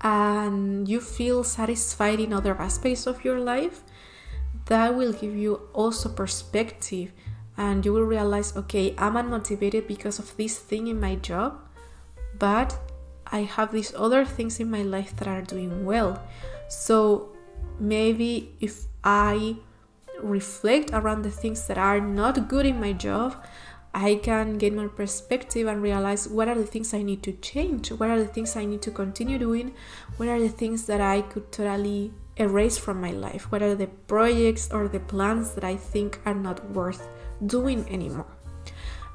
and 0.00 0.88
you 0.88 1.00
feel 1.00 1.42
satisfied 1.44 2.20
in 2.20 2.32
other 2.32 2.54
aspects 2.60 3.06
of 3.06 3.24
your 3.24 3.40
life, 3.40 3.82
that 4.66 4.94
will 4.94 5.12
give 5.12 5.34
you 5.34 5.68
also 5.72 6.08
perspective 6.08 7.12
and 7.56 7.84
you 7.84 7.92
will 7.92 8.04
realize 8.04 8.56
okay, 8.56 8.94
I'm 8.98 9.14
unmotivated 9.14 9.86
because 9.86 10.18
of 10.18 10.36
this 10.36 10.58
thing 10.58 10.86
in 10.88 11.00
my 11.00 11.16
job, 11.16 11.58
but 12.38 12.78
I 13.26 13.40
have 13.40 13.72
these 13.72 13.94
other 13.96 14.24
things 14.24 14.60
in 14.60 14.70
my 14.70 14.82
life 14.82 15.16
that 15.16 15.26
are 15.26 15.42
doing 15.42 15.84
well. 15.84 16.22
So 16.68 17.30
maybe 17.80 18.54
if 18.60 18.84
I 19.02 19.56
reflect 20.22 20.90
around 20.92 21.22
the 21.22 21.30
things 21.30 21.66
that 21.66 21.78
are 21.78 22.00
not 22.00 22.48
good 22.48 22.66
in 22.66 22.80
my 22.80 22.92
job, 22.92 23.36
I 23.96 24.16
can 24.16 24.58
gain 24.58 24.76
more 24.76 24.90
perspective 24.90 25.66
and 25.66 25.80
realize 25.80 26.28
what 26.28 26.48
are 26.48 26.54
the 26.54 26.66
things 26.66 26.92
I 26.92 27.00
need 27.00 27.22
to 27.22 27.32
change, 27.32 27.90
what 27.92 28.10
are 28.10 28.18
the 28.18 28.28
things 28.28 28.54
I 28.54 28.66
need 28.66 28.82
to 28.82 28.90
continue 28.90 29.38
doing, 29.38 29.72
what 30.18 30.28
are 30.28 30.38
the 30.38 30.50
things 30.50 30.84
that 30.84 31.00
I 31.00 31.22
could 31.22 31.50
totally 31.50 32.12
erase 32.36 32.76
from 32.76 33.00
my 33.00 33.12
life, 33.12 33.50
what 33.50 33.62
are 33.62 33.74
the 33.74 33.86
projects 34.06 34.70
or 34.70 34.86
the 34.86 35.00
plans 35.00 35.54
that 35.54 35.64
I 35.64 35.76
think 35.76 36.20
are 36.26 36.34
not 36.34 36.62
worth 36.72 37.08
doing 37.46 37.88
anymore. 37.90 38.26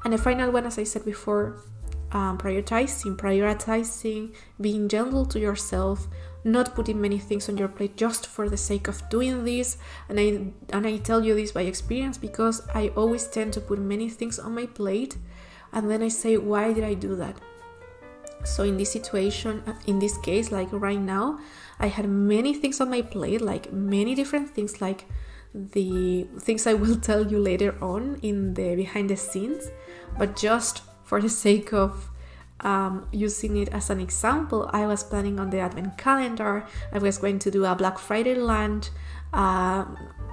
And 0.02 0.14
the 0.14 0.18
final 0.18 0.50
one, 0.50 0.66
as 0.66 0.80
I 0.80 0.82
said 0.82 1.04
before, 1.04 1.62
um, 2.10 2.36
prioritizing, 2.36 3.16
prioritizing, 3.16 4.34
being 4.60 4.88
gentle 4.88 5.26
to 5.26 5.38
yourself, 5.38 6.08
not 6.44 6.74
putting 6.74 7.00
many 7.00 7.18
things 7.18 7.48
on 7.48 7.56
your 7.56 7.68
plate 7.68 7.96
just 7.96 8.26
for 8.26 8.48
the 8.48 8.56
sake 8.56 8.88
of 8.88 9.08
doing 9.08 9.44
this. 9.44 9.76
And 10.08 10.18
I 10.18 10.52
and 10.72 10.86
I 10.86 10.96
tell 10.98 11.24
you 11.24 11.34
this 11.34 11.52
by 11.52 11.62
experience 11.62 12.18
because 12.18 12.62
I 12.74 12.88
always 12.96 13.26
tend 13.26 13.52
to 13.54 13.60
put 13.60 13.78
many 13.78 14.08
things 14.08 14.38
on 14.38 14.54
my 14.54 14.66
plate, 14.66 15.16
and 15.72 15.90
then 15.90 16.02
I 16.02 16.08
say, 16.08 16.36
why 16.36 16.72
did 16.72 16.84
I 16.84 16.94
do 16.94 17.14
that? 17.16 17.36
So 18.44 18.64
in 18.64 18.76
this 18.76 18.90
situation, 18.90 19.62
in 19.86 19.98
this 20.00 20.18
case, 20.18 20.50
like 20.50 20.68
right 20.72 21.00
now, 21.00 21.38
I 21.78 21.86
had 21.86 22.08
many 22.08 22.54
things 22.54 22.80
on 22.80 22.90
my 22.90 23.02
plate, 23.02 23.40
like 23.40 23.72
many 23.72 24.14
different 24.14 24.50
things, 24.50 24.80
like 24.80 25.06
the 25.54 26.26
things 26.40 26.66
I 26.66 26.74
will 26.74 26.96
tell 27.08 27.26
you 27.26 27.38
later 27.38 27.76
on 27.80 28.18
in 28.22 28.54
the 28.54 28.74
behind 28.74 29.10
the 29.10 29.16
scenes, 29.16 29.70
but 30.18 30.36
just 30.36 30.82
for 31.04 31.20
the 31.20 31.28
sake 31.28 31.72
of 31.72 32.10
um, 32.62 33.06
using 33.12 33.56
it 33.56 33.68
as 33.68 33.90
an 33.90 34.00
example, 34.00 34.70
I 34.72 34.86
was 34.86 35.02
planning 35.02 35.40
on 35.40 35.50
the 35.50 35.60
advent 35.60 35.98
calendar. 35.98 36.64
I 36.92 36.98
was 36.98 37.18
going 37.18 37.38
to 37.40 37.50
do 37.50 37.64
a 37.64 37.74
Black 37.74 37.98
Friday 37.98 38.34
lunch, 38.34 38.88
uh, 39.32 39.84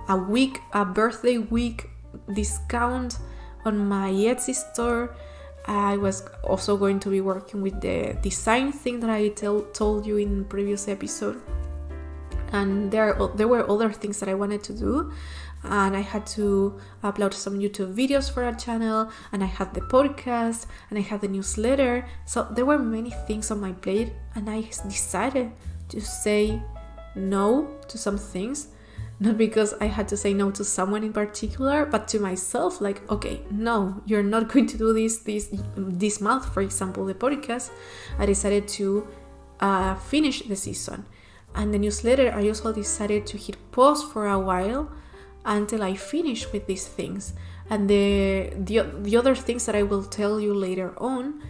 a 0.08 0.18
week, 0.18 0.60
a 0.74 0.86
birthday 0.86 1.38
week 1.38 1.90
discount 2.34 3.18
on 3.66 3.88
my 3.88 4.12
Etsy 4.12 4.54
store. 4.54 5.16
I 5.66 5.98
was 5.98 6.24
also 6.44 6.78
going 6.78 7.00
to 7.02 7.10
be 7.10 7.22
working 7.22 7.62
with 7.62 7.80
the 7.82 8.18
design 8.22 8.72
thing 8.72 9.00
that 9.02 9.10
I 9.10 9.30
tell, 9.30 9.62
told 9.74 10.06
you 10.06 10.18
in 10.18 10.46
previous 10.46 10.88
episode. 10.88 11.42
And 12.52 12.90
there, 12.90 13.16
there 13.36 13.48
were 13.48 13.70
other 13.70 13.92
things 13.92 14.20
that 14.20 14.30
I 14.30 14.34
wanted 14.34 14.64
to 14.64 14.74
do, 14.74 15.14
and 15.64 15.96
I 15.96 16.02
had 16.02 16.26
to 16.28 16.80
upload 17.04 17.34
some 17.34 17.60
YouTube 17.60 17.94
videos 17.94 18.32
for 18.32 18.44
our 18.44 18.54
channel, 18.54 19.12
and 19.32 19.44
I 19.44 19.48
had 19.48 19.74
the 19.74 19.82
podcast, 19.82 20.66
and 20.90 20.98
I 20.98 21.02
had 21.02 21.22
the 21.22 21.28
newsletter. 21.28 22.06
So 22.26 22.48
there 22.52 22.66
were 22.66 22.80
many 22.80 23.12
things 23.28 23.52
on 23.52 23.60
my 23.60 23.74
plate, 23.74 24.14
and 24.36 24.50
I 24.50 24.62
decided 24.62 25.52
to 25.90 26.02
say 26.02 26.62
no 27.16 27.78
to 27.88 27.98
some 27.98 28.18
things. 28.18 28.70
Not 29.22 29.38
because 29.38 29.74
I 29.82 29.88
had 29.88 30.08
to 30.10 30.18
say 30.18 30.34
no 30.34 30.50
to 30.52 30.64
someone 30.64 31.04
in 31.04 31.12
particular, 31.12 31.86
but 31.86 32.08
to 32.10 32.20
myself. 32.20 32.80
Like, 32.80 33.10
okay, 33.12 33.42
no, 33.52 34.02
you're 34.06 34.24
not 34.24 34.48
going 34.48 34.66
to 34.68 34.78
do 34.78 34.94
this 34.94 35.20
this 35.20 35.50
this 35.76 36.22
month. 36.22 36.54
For 36.54 36.62
example, 36.62 37.06
the 37.06 37.14
podcast. 37.14 37.72
I 38.18 38.26
decided 38.26 38.70
to 38.80 39.06
uh, 39.60 39.96
finish 39.96 40.44
the 40.44 40.56
season, 40.56 41.06
and 41.54 41.74
the 41.74 41.80
newsletter. 41.80 42.32
I 42.34 42.48
also 42.48 42.72
decided 42.72 43.28
to 43.28 43.38
hit 43.38 43.58
pause 43.72 44.02
for 44.04 44.26
a 44.26 44.40
while 44.40 44.90
until 45.46 45.84
I 45.84 45.96
finish 45.96 46.52
with 46.52 46.68
these 46.68 46.88
things. 46.88 47.34
And 47.70 47.90
the, 47.90 48.52
the, 48.56 48.90
the 49.00 49.18
other 49.18 49.36
things 49.36 49.66
that 49.66 49.76
I 49.76 49.84
will 49.84 50.04
tell 50.04 50.40
you 50.40 50.54
later 50.54 50.94
on, 50.98 51.42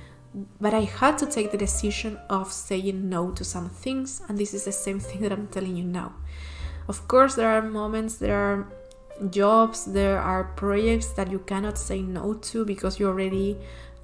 but 0.60 0.74
I 0.74 0.82
had 0.82 1.18
to 1.20 1.26
take 1.26 1.52
the 1.52 1.58
decision 1.58 2.20
of 2.30 2.52
saying 2.52 3.10
no 3.10 3.32
to 3.32 3.44
some 3.44 3.70
things, 3.70 4.22
and 4.28 4.38
this 4.38 4.54
is 4.54 4.66
the 4.66 4.72
same 4.72 5.00
thing 5.08 5.22
that 5.22 5.32
I'm 5.32 5.48
telling 5.48 5.76
you 5.76 5.84
now. 5.84 6.14
Of 6.88 7.08
course, 7.08 7.36
there 7.36 7.50
are 7.50 7.62
moments, 7.62 8.16
there 8.16 8.36
are 8.36 8.68
jobs, 9.30 9.86
there 9.86 10.20
are 10.20 10.46
projects 10.56 11.08
that 11.14 11.30
you 11.30 11.40
cannot 11.40 11.78
say 11.78 12.02
no 12.02 12.34
to 12.34 12.66
because 12.66 13.00
you 13.00 13.08
already 13.08 13.58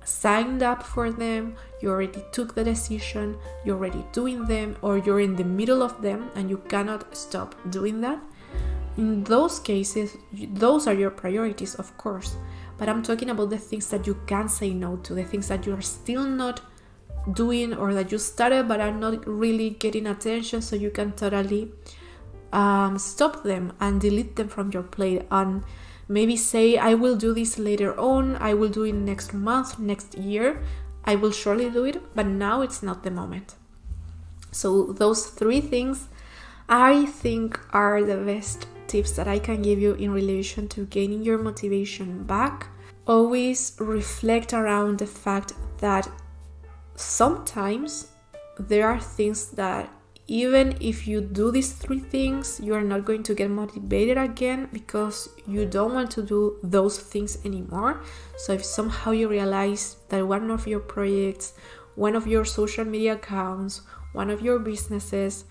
signed 0.04 0.62
up 0.62 0.84
for 0.84 1.12
them, 1.12 1.56
you 1.82 1.90
already 1.90 2.24
took 2.32 2.54
the 2.54 2.64
decision, 2.64 3.38
you're 3.66 3.76
already 3.76 4.06
doing 4.12 4.46
them, 4.46 4.76
or 4.82 4.98
you're 5.00 5.20
in 5.20 5.36
the 5.36 5.44
middle 5.44 5.82
of 5.82 6.02
them 6.02 6.30
and 6.36 6.50
you 6.50 6.58
cannot 6.70 7.16
stop 7.16 7.56
doing 7.72 8.02
that. 8.02 8.20
In 8.98 9.24
those 9.26 9.60
cases, 9.60 10.18
those 10.32 10.88
are 10.88 10.94
your 10.94 11.10
priorities, 11.10 11.76
of 11.76 11.98
course, 11.98 12.38
but 12.78 12.88
I'm 12.88 13.04
talking 13.04 13.30
about 13.30 13.50
the 13.50 13.58
things 13.58 13.90
that 13.90 14.08
you 14.08 14.18
can 14.26 14.48
say 14.48 14.74
no 14.74 14.96
to, 14.98 15.14
the 15.14 15.24
things 15.24 15.50
that 15.50 15.66
you 15.66 15.74
are 15.74 15.82
still 15.82 16.24
not 16.24 16.62
doing 17.34 17.74
or 17.74 17.94
that 17.94 18.12
you 18.12 18.18
started 18.18 18.68
but 18.68 18.80
are 18.80 18.92
not 18.92 19.28
really 19.28 19.72
getting 19.72 20.08
attention, 20.08 20.62
so 20.62 20.76
you 20.76 20.92
can 20.92 21.12
totally 21.12 21.72
um, 22.54 22.98
stop 22.98 23.44
them 23.44 23.74
and 23.82 24.00
delete 24.00 24.38
them 24.38 24.48
from 24.48 24.72
your 24.72 24.84
plate 24.84 25.24
and 25.30 25.64
maybe 26.08 26.38
say, 26.38 26.78
I 26.78 26.94
will 26.94 27.18
do 27.18 27.34
this 27.34 27.60
later 27.60 28.00
on, 28.00 28.38
I 28.38 28.54
will 28.54 28.70
do 28.70 28.84
it 28.84 28.94
next 28.94 29.34
month, 29.34 29.78
next 29.78 30.18
year. 30.18 30.64
I 31.04 31.16
will 31.16 31.32
surely 31.32 31.70
do 31.70 31.84
it, 31.84 32.02
but 32.16 32.26
now 32.26 32.62
it's 32.62 32.82
not 32.82 33.04
the 33.04 33.12
moment. 33.12 33.56
So, 34.52 34.94
those 34.94 35.28
three 35.28 35.62
things 35.62 36.08
I 36.68 37.06
think 37.06 37.60
are 37.72 38.04
the 38.04 38.18
best 38.18 38.68
tips 38.88 39.12
that 39.12 39.28
I 39.28 39.40
can 39.40 39.62
give 39.62 39.80
you 39.80 39.94
in 39.94 40.12
relation 40.12 40.68
to 40.70 40.86
gaining 40.86 41.24
your 41.24 41.38
motivation 41.38 42.24
back. 42.24 42.68
Always 43.08 43.76
reflect 43.80 44.54
around 44.54 45.00
the 45.00 45.08
fact 45.08 45.54
that 45.80 46.10
sometimes 46.96 48.08
there 48.60 48.88
are 48.88 49.00
things 49.00 49.52
that 49.52 49.90
even 50.28 50.76
if 50.82 51.08
you 51.08 51.22
do 51.22 51.52
these 51.52 51.74
three 51.74 52.00
things, 52.00 52.60
you 52.60 52.74
are 52.74 52.82
not 52.82 53.06
going 53.06 53.22
to 53.24 53.36
get 53.36 53.50
motivated 53.52 54.18
again 54.18 54.68
because 54.74 55.30
you 55.46 55.66
don't 55.66 55.94
want 55.94 56.10
to 56.12 56.24
do 56.24 56.58
those 56.64 56.98
things 56.98 57.38
anymore. 57.46 58.02
So, 58.38 58.54
if 58.54 58.66
somehow 58.66 59.12
you 59.12 59.28
realize 59.28 59.98
that 60.10 60.26
one 60.26 60.50
of 60.50 60.66
your 60.66 60.80
projects, 60.80 61.54
one 61.94 62.16
of 62.16 62.26
your 62.26 62.44
social 62.44 62.86
media 62.86 63.14
accounts, 63.14 63.82
one 64.14 64.32
of 64.32 64.42
your 64.42 64.58
businesses 64.58 65.46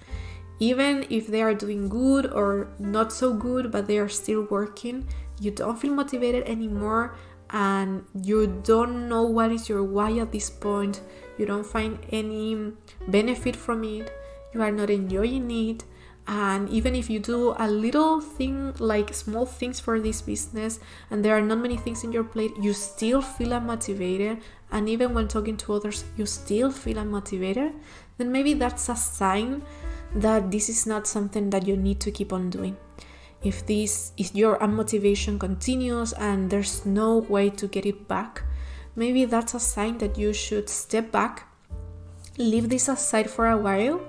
even 0.61 1.07
if 1.11 1.27
they 1.27 1.43
are 1.43 1.55
doing 1.55 1.89
good 1.89 2.27
or 2.27 2.69
not 2.79 3.13
so 3.13 3.33
good, 3.33 3.71
but 3.71 3.87
they 3.87 3.99
are 3.99 4.09
still 4.09 4.47
working, 4.51 5.07
you 5.41 5.51
don't 5.51 5.79
feel 5.79 5.93
motivated 5.93 6.45
anymore 6.45 7.17
and 7.51 8.05
you 8.23 8.47
don't 8.65 9.09
know 9.09 9.23
what 9.23 9.53
is 9.53 9.69
your 9.69 9.83
why 9.83 10.17
at 10.19 10.33
this 10.33 10.51
point, 10.51 11.01
you 11.39 11.47
don't 11.47 11.67
find 11.67 11.99
any 12.11 12.73
benefit 13.09 13.57
from 13.57 13.85
it, 13.85 14.13
you 14.53 14.63
are 14.63 14.73
not 14.73 14.91
enjoying 14.91 15.51
it. 15.51 15.85
And 16.27 16.71
even 16.71 16.95
if 16.95 17.11
you 17.11 17.19
do 17.21 17.55
a 17.59 17.69
little 17.69 18.19
thing 18.19 18.73
like 18.79 19.13
small 19.13 19.45
things 19.45 19.79
for 19.79 20.01
this 20.01 20.23
business, 20.23 20.81
and 21.11 21.23
there 21.23 21.37
are 21.37 21.43
not 21.43 21.59
many 21.59 21.77
things 21.77 22.03
in 22.03 22.13
your 22.13 22.25
plate, 22.25 22.53
you 22.59 22.73
still 22.73 23.21
feel 23.21 23.51
unmotivated. 23.51 24.41
And 24.73 24.89
even 24.89 25.13
when 25.13 25.29
talking 25.29 25.59
to 25.59 25.75
others, 25.75 26.05
you 26.17 26.25
still 26.25 26.71
feel 26.71 26.97
unmotivated, 26.97 27.75
then 28.17 28.33
maybe 28.33 28.55
that's 28.55 28.89
a 28.89 28.97
sign 28.97 29.63
that 30.15 30.51
this 30.51 30.69
is 30.69 30.87
not 30.87 31.07
something 31.07 31.51
that 31.51 31.67
you 31.67 31.77
need 31.77 32.01
to 32.01 32.11
keep 32.11 32.33
on 32.33 32.51
doing. 32.51 32.77
If 33.43 33.67
this 33.67 34.13
if 34.17 34.35
your 34.35 34.59
unmotivation 34.59 35.39
continues 35.39 36.13
and 36.15 36.49
there's 36.49 36.87
no 36.87 37.19
way 37.19 37.51
to 37.51 37.67
get 37.67 37.85
it 37.85 38.09
back, 38.09 38.43
maybe 38.97 39.25
that's 39.25 39.55
a 39.55 39.61
sign 39.61 39.99
that 39.99 40.17
you 40.17 40.33
should 40.33 40.69
step 40.69 41.13
back, 41.13 41.47
leave 42.39 42.69
this 42.71 42.89
aside 42.89 43.29
for 43.29 43.49
a 43.49 43.59
while. 43.59 44.01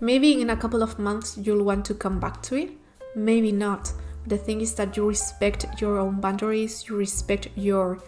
Maybe 0.00 0.40
in 0.40 0.50
a 0.50 0.56
couple 0.56 0.82
of 0.82 0.98
months 0.98 1.38
you'll 1.38 1.64
want 1.64 1.84
to 1.86 1.94
come 1.94 2.18
back 2.18 2.42
to 2.42 2.56
it, 2.56 2.70
maybe 3.14 3.52
not. 3.52 3.92
The 4.26 4.36
thing 4.36 4.60
is 4.60 4.74
that 4.74 4.96
you 4.96 5.08
respect 5.08 5.80
your 5.80 5.98
own 5.98 6.20
boundaries, 6.20 6.88
you 6.88 6.96
respect 6.96 7.48
your 7.56 7.98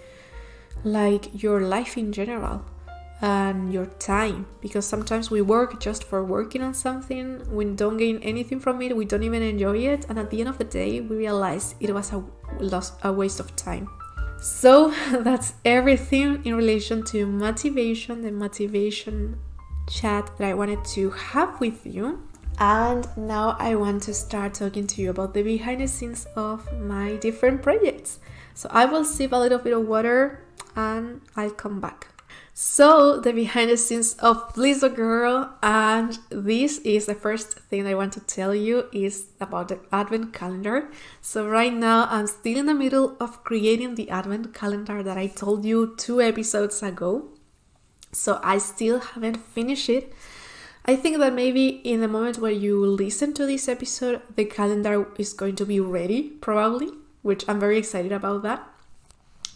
like 0.82 1.42
your 1.42 1.62
life 1.62 1.96
in 1.96 2.12
general 2.12 2.62
and 3.22 3.72
your 3.72 3.86
time 3.86 4.46
because 4.60 4.84
sometimes 4.84 5.30
we 5.30 5.40
work 5.40 5.80
just 5.80 6.04
for 6.04 6.24
working 6.24 6.62
on 6.62 6.74
something 6.74 7.40
we 7.50 7.64
don't 7.64 7.96
gain 7.96 8.18
anything 8.22 8.58
from 8.58 8.82
it 8.82 8.94
we 8.94 9.04
don't 9.04 9.22
even 9.22 9.42
enjoy 9.42 9.78
it 9.78 10.04
and 10.08 10.18
at 10.18 10.30
the 10.30 10.40
end 10.40 10.48
of 10.48 10.58
the 10.58 10.64
day 10.64 11.00
we 11.00 11.16
realize 11.16 11.74
it 11.80 11.94
was 11.94 12.12
a 12.12 12.22
loss 12.60 12.92
a 13.02 13.12
waste 13.12 13.40
of 13.40 13.54
time. 13.56 13.88
So 14.40 14.92
that's 15.20 15.54
everything 15.64 16.44
in 16.44 16.54
relation 16.54 17.04
to 17.04 17.26
motivation 17.26 18.22
the 18.22 18.32
motivation 18.32 19.38
chat 19.90 20.30
that 20.38 20.48
i 20.48 20.54
wanted 20.54 20.82
to 20.84 21.10
have 21.10 21.60
with 21.60 21.84
you. 21.86 22.26
And 22.58 23.06
now 23.16 23.56
i 23.58 23.74
want 23.74 24.02
to 24.04 24.14
start 24.14 24.54
talking 24.54 24.86
to 24.86 25.02
you 25.02 25.10
about 25.10 25.34
the 25.34 25.42
behind 25.42 25.80
the 25.80 25.88
scenes 25.88 26.26
of 26.36 26.60
my 26.80 27.16
different 27.16 27.62
projects. 27.62 28.18
So 28.54 28.68
i 28.70 28.84
will 28.84 29.04
sip 29.04 29.32
a 29.32 29.36
little 29.36 29.58
bit 29.58 29.72
of 29.72 29.86
water 29.86 30.40
and 30.76 31.20
i'll 31.36 31.50
come 31.50 31.80
back 31.80 32.13
so, 32.56 33.18
the 33.18 33.32
behind 33.32 33.68
the 33.68 33.76
scenes 33.76 34.14
of 34.20 34.56
a 34.56 34.88
Girl, 34.88 35.52
and 35.60 36.16
this 36.30 36.78
is 36.78 37.06
the 37.06 37.14
first 37.16 37.58
thing 37.58 37.84
I 37.84 37.96
want 37.96 38.12
to 38.12 38.20
tell 38.20 38.54
you 38.54 38.88
is 38.92 39.26
about 39.40 39.66
the 39.66 39.80
advent 39.90 40.32
calendar. 40.32 40.88
So, 41.20 41.48
right 41.48 41.74
now 41.74 42.06
I'm 42.08 42.28
still 42.28 42.58
in 42.58 42.66
the 42.66 42.74
middle 42.74 43.16
of 43.18 43.42
creating 43.42 43.96
the 43.96 44.08
advent 44.08 44.54
calendar 44.54 45.02
that 45.02 45.18
I 45.18 45.26
told 45.26 45.64
you 45.64 45.96
two 45.96 46.22
episodes 46.22 46.80
ago. 46.80 47.28
So, 48.12 48.38
I 48.40 48.58
still 48.58 49.00
haven't 49.00 49.38
finished 49.38 49.88
it. 49.88 50.12
I 50.84 50.94
think 50.94 51.18
that 51.18 51.34
maybe 51.34 51.66
in 51.82 52.02
the 52.02 52.08
moment 52.08 52.38
where 52.38 52.52
you 52.52 52.86
listen 52.86 53.34
to 53.34 53.46
this 53.46 53.68
episode, 53.68 54.22
the 54.36 54.44
calendar 54.44 55.08
is 55.18 55.32
going 55.32 55.56
to 55.56 55.66
be 55.66 55.80
ready, 55.80 56.22
probably, 56.40 56.90
which 57.22 57.44
I'm 57.48 57.58
very 57.58 57.78
excited 57.78 58.12
about 58.12 58.44
that. 58.44 58.62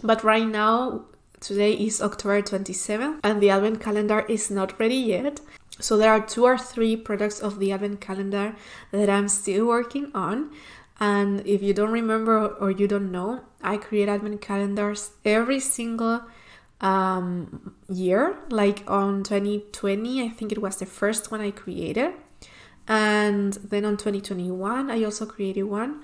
But 0.03 0.25
right 0.25 0.49
now, 0.49 1.05
Today 1.41 1.73
is 1.73 2.03
October 2.03 2.43
27th, 2.43 3.21
and 3.23 3.41
the 3.41 3.51
advent 3.51 3.81
calendar 3.81 4.21
is 4.29 4.51
not 4.51 4.79
ready 4.81 4.97
yet. 4.97 5.41
So 5.79 5.97
there 5.97 6.11
are 6.11 6.21
two 6.21 6.45
or 6.45 6.59
three 6.59 6.97
products 6.97 7.39
of 7.39 7.61
the 7.61 7.71
advent 7.71 8.01
calendar 8.01 8.57
that 8.91 9.09
I'm 9.09 9.29
still 9.29 9.67
working 9.67 10.11
on. 10.15 10.51
And 10.99 11.47
if 11.47 11.63
you 11.63 11.73
don't 11.73 11.93
remember 11.93 12.49
or 12.49 12.73
you 12.73 12.89
don't 12.89 13.13
know, 13.13 13.43
I 13.63 13.77
create 13.77 14.09
advent 14.09 14.41
calendars 14.41 15.13
every 15.25 15.61
single 15.61 16.23
um, 16.81 17.77
year. 17.89 18.37
Like 18.51 18.83
on 18.91 19.23
2020, 19.23 20.25
I 20.25 20.31
think 20.31 20.51
it 20.51 20.61
was 20.61 20.77
the 20.77 20.87
first 20.87 21.31
one 21.31 21.41
I 21.41 21.53
created. 21.53 22.15
And 22.89 23.53
then 23.53 23.85
on 23.85 23.97
2021, 23.97 24.91
I 24.91 25.05
also 25.05 25.25
created 25.25 25.65
one. 25.65 26.03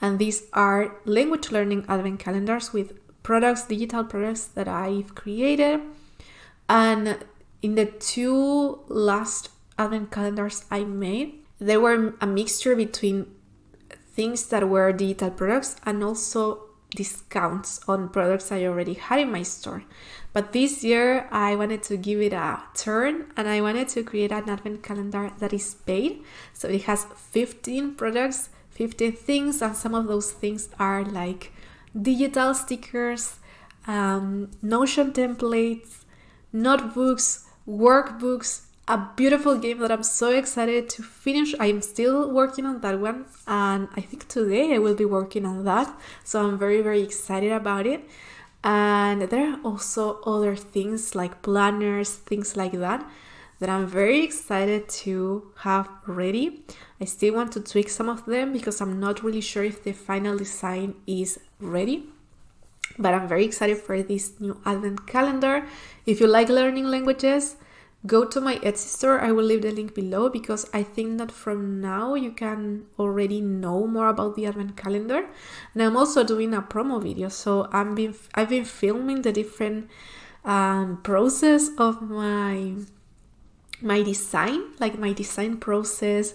And 0.00 0.20
these 0.20 0.44
are 0.52 0.96
language 1.06 1.50
learning 1.50 1.86
advent 1.88 2.20
calendars 2.20 2.72
with 2.72 2.92
products, 3.26 3.64
digital 3.64 4.04
products 4.04 4.44
that 4.54 4.68
I've 4.68 5.16
created. 5.16 5.80
And 6.68 7.18
in 7.60 7.74
the 7.74 7.86
two 7.86 8.78
last 8.86 9.50
advent 9.76 10.12
calendars 10.12 10.64
I 10.70 10.84
made, 10.84 11.42
they 11.58 11.76
were 11.76 12.14
a 12.20 12.26
mixture 12.26 12.76
between 12.76 13.26
things 14.14 14.46
that 14.50 14.68
were 14.68 14.92
digital 14.92 15.30
products 15.32 15.74
and 15.84 16.04
also 16.04 16.62
discounts 16.94 17.80
on 17.88 18.10
products 18.10 18.52
I 18.52 18.64
already 18.64 18.94
had 18.94 19.18
in 19.18 19.32
my 19.32 19.42
store. 19.42 19.82
But 20.32 20.52
this 20.52 20.84
year 20.84 21.26
I 21.32 21.56
wanted 21.56 21.82
to 21.90 21.96
give 21.96 22.20
it 22.20 22.32
a 22.32 22.62
turn 22.74 23.32
and 23.36 23.48
I 23.48 23.60
wanted 23.60 23.88
to 23.88 24.04
create 24.04 24.30
an 24.30 24.48
advent 24.48 24.84
calendar 24.84 25.32
that 25.40 25.52
is 25.52 25.74
paid. 25.74 26.22
So 26.52 26.68
it 26.68 26.84
has 26.84 27.06
15 27.32 27.96
products, 27.96 28.50
15 28.70 29.12
things, 29.12 29.60
and 29.62 29.74
some 29.74 29.96
of 29.96 30.06
those 30.06 30.30
things 30.30 30.68
are 30.78 31.04
like 31.04 31.50
digital 32.00 32.54
stickers, 32.54 33.38
um, 33.86 34.50
Notion 34.62 35.12
templates, 35.12 36.04
notebooks, 36.52 37.46
workbooks, 37.68 38.62
a 38.88 38.98
beautiful 39.16 39.58
game 39.58 39.78
that 39.78 39.90
I'm 39.90 40.04
so 40.04 40.30
excited 40.30 40.88
to 40.90 41.02
finish. 41.02 41.54
I'm 41.58 41.82
still 41.82 42.30
working 42.30 42.66
on 42.66 42.80
that 42.82 43.00
one, 43.00 43.26
and 43.46 43.88
I 43.96 44.00
think 44.00 44.28
today 44.28 44.74
I 44.74 44.78
will 44.78 44.94
be 44.94 45.04
working 45.04 45.44
on 45.44 45.64
that. 45.64 45.92
So 46.22 46.46
I'm 46.46 46.58
very, 46.58 46.82
very 46.82 47.02
excited 47.02 47.52
about 47.52 47.86
it. 47.86 48.08
And 48.62 49.22
there 49.22 49.52
are 49.52 49.60
also 49.64 50.20
other 50.22 50.56
things 50.56 51.14
like 51.14 51.42
planners, 51.42 52.14
things 52.14 52.56
like 52.56 52.72
that, 52.72 53.08
that 53.58 53.68
I'm 53.68 53.86
very 53.86 54.22
excited 54.22 54.88
to 55.04 55.50
have 55.58 55.88
ready. 56.06 56.64
I 57.00 57.04
still 57.04 57.34
want 57.34 57.52
to 57.52 57.60
tweak 57.60 57.88
some 57.88 58.08
of 58.08 58.26
them 58.26 58.52
because 58.52 58.80
I'm 58.80 59.00
not 59.00 59.22
really 59.22 59.40
sure 59.40 59.64
if 59.64 59.82
the 59.82 59.92
final 59.92 60.36
design 60.36 60.94
is 61.06 61.40
ready. 61.60 62.08
But 62.98 63.14
I'm 63.14 63.28
very 63.28 63.44
excited 63.44 63.78
for 63.78 64.02
this 64.02 64.40
new 64.40 64.60
advent 64.64 65.06
calendar. 65.06 65.66
If 66.06 66.20
you 66.20 66.26
like 66.26 66.48
learning 66.48 66.86
languages, 66.86 67.56
go 68.06 68.24
to 68.24 68.40
my 68.40 68.56
Etsy 68.56 68.88
store. 68.88 69.20
I 69.20 69.32
will 69.32 69.44
leave 69.44 69.62
the 69.62 69.70
link 69.70 69.94
below 69.94 70.28
because 70.28 70.68
I 70.72 70.82
think 70.82 71.18
that 71.18 71.32
from 71.32 71.80
now 71.80 72.14
you 72.14 72.30
can 72.30 72.86
already 72.98 73.40
know 73.40 73.86
more 73.86 74.08
about 74.08 74.36
the 74.36 74.46
advent 74.46 74.76
calendar. 74.76 75.26
And 75.74 75.82
I'm 75.82 75.96
also 75.96 76.24
doing 76.24 76.54
a 76.54 76.62
promo 76.62 77.02
video. 77.02 77.28
So 77.28 77.68
I'm 77.72 77.94
been 77.94 78.14
I've 78.34 78.50
been 78.50 78.64
filming 78.64 79.22
the 79.22 79.32
different 79.32 79.90
um, 80.44 81.00
process 81.02 81.70
of 81.76 82.00
my 82.02 82.76
my 83.80 84.02
design, 84.02 84.62
like 84.78 84.98
my 84.98 85.12
design 85.12 85.58
process 85.58 86.34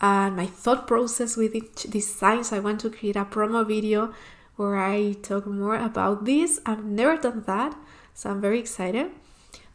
and 0.00 0.36
my 0.36 0.46
thought 0.46 0.86
process 0.86 1.36
with 1.36 1.54
each 1.54 1.84
design. 1.84 2.44
So 2.44 2.56
I 2.56 2.60
want 2.60 2.80
to 2.80 2.90
create 2.90 3.16
a 3.16 3.24
promo 3.24 3.66
video 3.66 4.12
where 4.56 4.76
I 4.76 5.12
talk 5.22 5.46
more 5.46 5.76
about 5.76 6.24
this. 6.24 6.60
I've 6.66 6.84
never 6.84 7.16
done 7.16 7.44
that, 7.46 7.76
so 8.14 8.30
I'm 8.30 8.40
very 8.40 8.58
excited. 8.58 9.10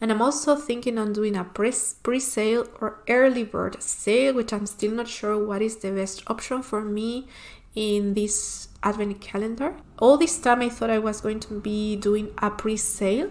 And 0.02 0.12
I'm 0.12 0.22
also 0.22 0.56
thinking 0.56 0.98
on 0.98 1.14
doing 1.14 1.38
a 1.38 1.46
pre 1.46 1.72
sale 1.72 2.68
or 2.82 3.00
early 3.08 3.44
bird 3.44 3.82
sale, 3.82 4.34
which 4.34 4.52
I'm 4.52 4.66
still 4.66 4.92
not 4.92 5.08
sure 5.08 5.38
what 5.38 5.62
is 5.62 5.78
the 5.78 5.92
best 5.92 6.24
option 6.28 6.62
for 6.62 6.82
me 6.82 7.28
in 7.74 8.14
this 8.14 8.68
advent 8.84 9.22
calendar. 9.22 9.76
All 10.00 10.18
this 10.18 10.38
time 10.40 10.62
I 10.62 10.70
thought 10.70 10.90
I 10.90 11.00
was 11.00 11.22
going 11.22 11.40
to 11.42 11.60
be 11.60 11.96
doing 11.96 12.32
a 12.38 12.50
pre 12.52 12.76
sale, 12.76 13.30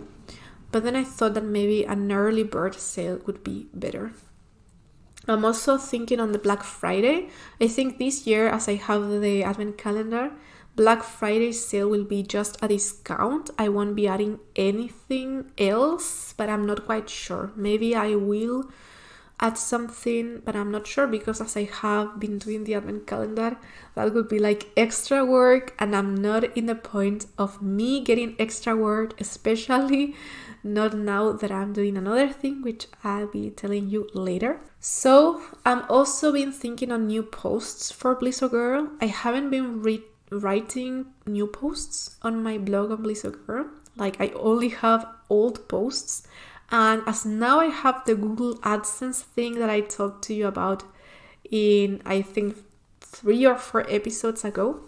but 0.72 0.82
then 0.82 0.96
I 0.96 1.04
thought 1.04 1.34
that 1.34 1.44
maybe 1.44 1.84
an 1.84 2.10
early 2.10 2.42
bird 2.42 2.74
sale 2.74 3.20
would 3.26 3.44
be 3.44 3.68
better. 3.72 4.12
I'm 5.28 5.44
also 5.44 5.78
thinking 5.78 6.18
on 6.18 6.32
the 6.32 6.38
Black 6.38 6.64
Friday. 6.64 7.28
I 7.60 7.68
think 7.68 7.98
this 7.98 8.26
year, 8.26 8.48
as 8.48 8.68
I 8.68 8.74
have 8.74 9.20
the 9.20 9.44
advent 9.44 9.78
calendar, 9.78 10.32
Black 10.74 11.04
Friday 11.04 11.52
sale 11.52 11.88
will 11.88 12.04
be 12.04 12.22
just 12.22 12.58
a 12.62 12.66
discount. 12.66 13.50
I 13.58 13.68
won't 13.68 13.94
be 13.94 14.08
adding 14.08 14.40
anything 14.56 15.52
else, 15.58 16.34
but 16.36 16.48
I'm 16.48 16.66
not 16.66 16.86
quite 16.86 17.08
sure. 17.08 17.52
Maybe 17.54 17.94
I 17.94 18.16
will 18.16 18.70
add 19.42 19.58
something, 19.58 20.40
but 20.44 20.54
I'm 20.54 20.70
not 20.70 20.86
sure 20.86 21.06
because 21.06 21.40
as 21.40 21.56
I 21.56 21.64
have 21.64 22.20
been 22.20 22.38
doing 22.38 22.64
the 22.64 22.74
advent 22.74 23.06
calendar, 23.06 23.58
that 23.94 24.14
would 24.14 24.28
be 24.28 24.38
like 24.38 24.70
extra 24.76 25.24
work, 25.24 25.74
and 25.78 25.94
I'm 25.94 26.14
not 26.14 26.44
in 26.56 26.66
the 26.66 26.74
point 26.76 27.26
of 27.36 27.60
me 27.60 28.00
getting 28.00 28.36
extra 28.38 28.76
work, 28.76 29.20
especially 29.20 30.14
not 30.62 30.94
now 30.94 31.32
that 31.32 31.50
I'm 31.50 31.72
doing 31.72 31.96
another 31.96 32.28
thing, 32.28 32.62
which 32.62 32.86
I'll 33.02 33.26
be 33.26 33.50
telling 33.50 33.90
you 33.90 34.08
later. 34.14 34.60
So, 34.78 35.42
I'm 35.66 35.82
also 35.90 36.32
been 36.32 36.52
thinking 36.52 36.92
on 36.92 37.08
new 37.08 37.22
posts 37.22 37.90
for 37.90 38.14
Blisso 38.14 38.48
Girl. 38.48 38.90
I 39.00 39.06
haven't 39.06 39.50
been 39.50 39.82
read 39.82 40.02
writing 40.30 41.06
new 41.26 41.46
posts 41.46 42.16
on 42.22 42.42
my 42.42 42.58
blog 42.58 42.90
on 42.90 43.02
Blisso 43.02 43.30
Girl. 43.46 43.66
Like 43.96 44.20
I 44.20 44.28
only 44.34 44.70
have 44.70 45.06
old 45.28 45.68
posts. 45.68 46.26
And 46.72 47.02
as 47.06 47.26
now 47.26 47.60
I 47.60 47.66
have 47.66 48.06
the 48.06 48.14
Google 48.14 48.56
AdSense 48.60 49.20
thing 49.20 49.58
that 49.58 49.68
I 49.68 49.82
talked 49.82 50.24
to 50.24 50.34
you 50.34 50.46
about 50.46 50.82
in 51.50 52.00
I 52.06 52.22
think 52.22 52.56
three 53.00 53.44
or 53.44 53.56
four 53.56 53.84
episodes 53.90 54.42
ago, 54.42 54.80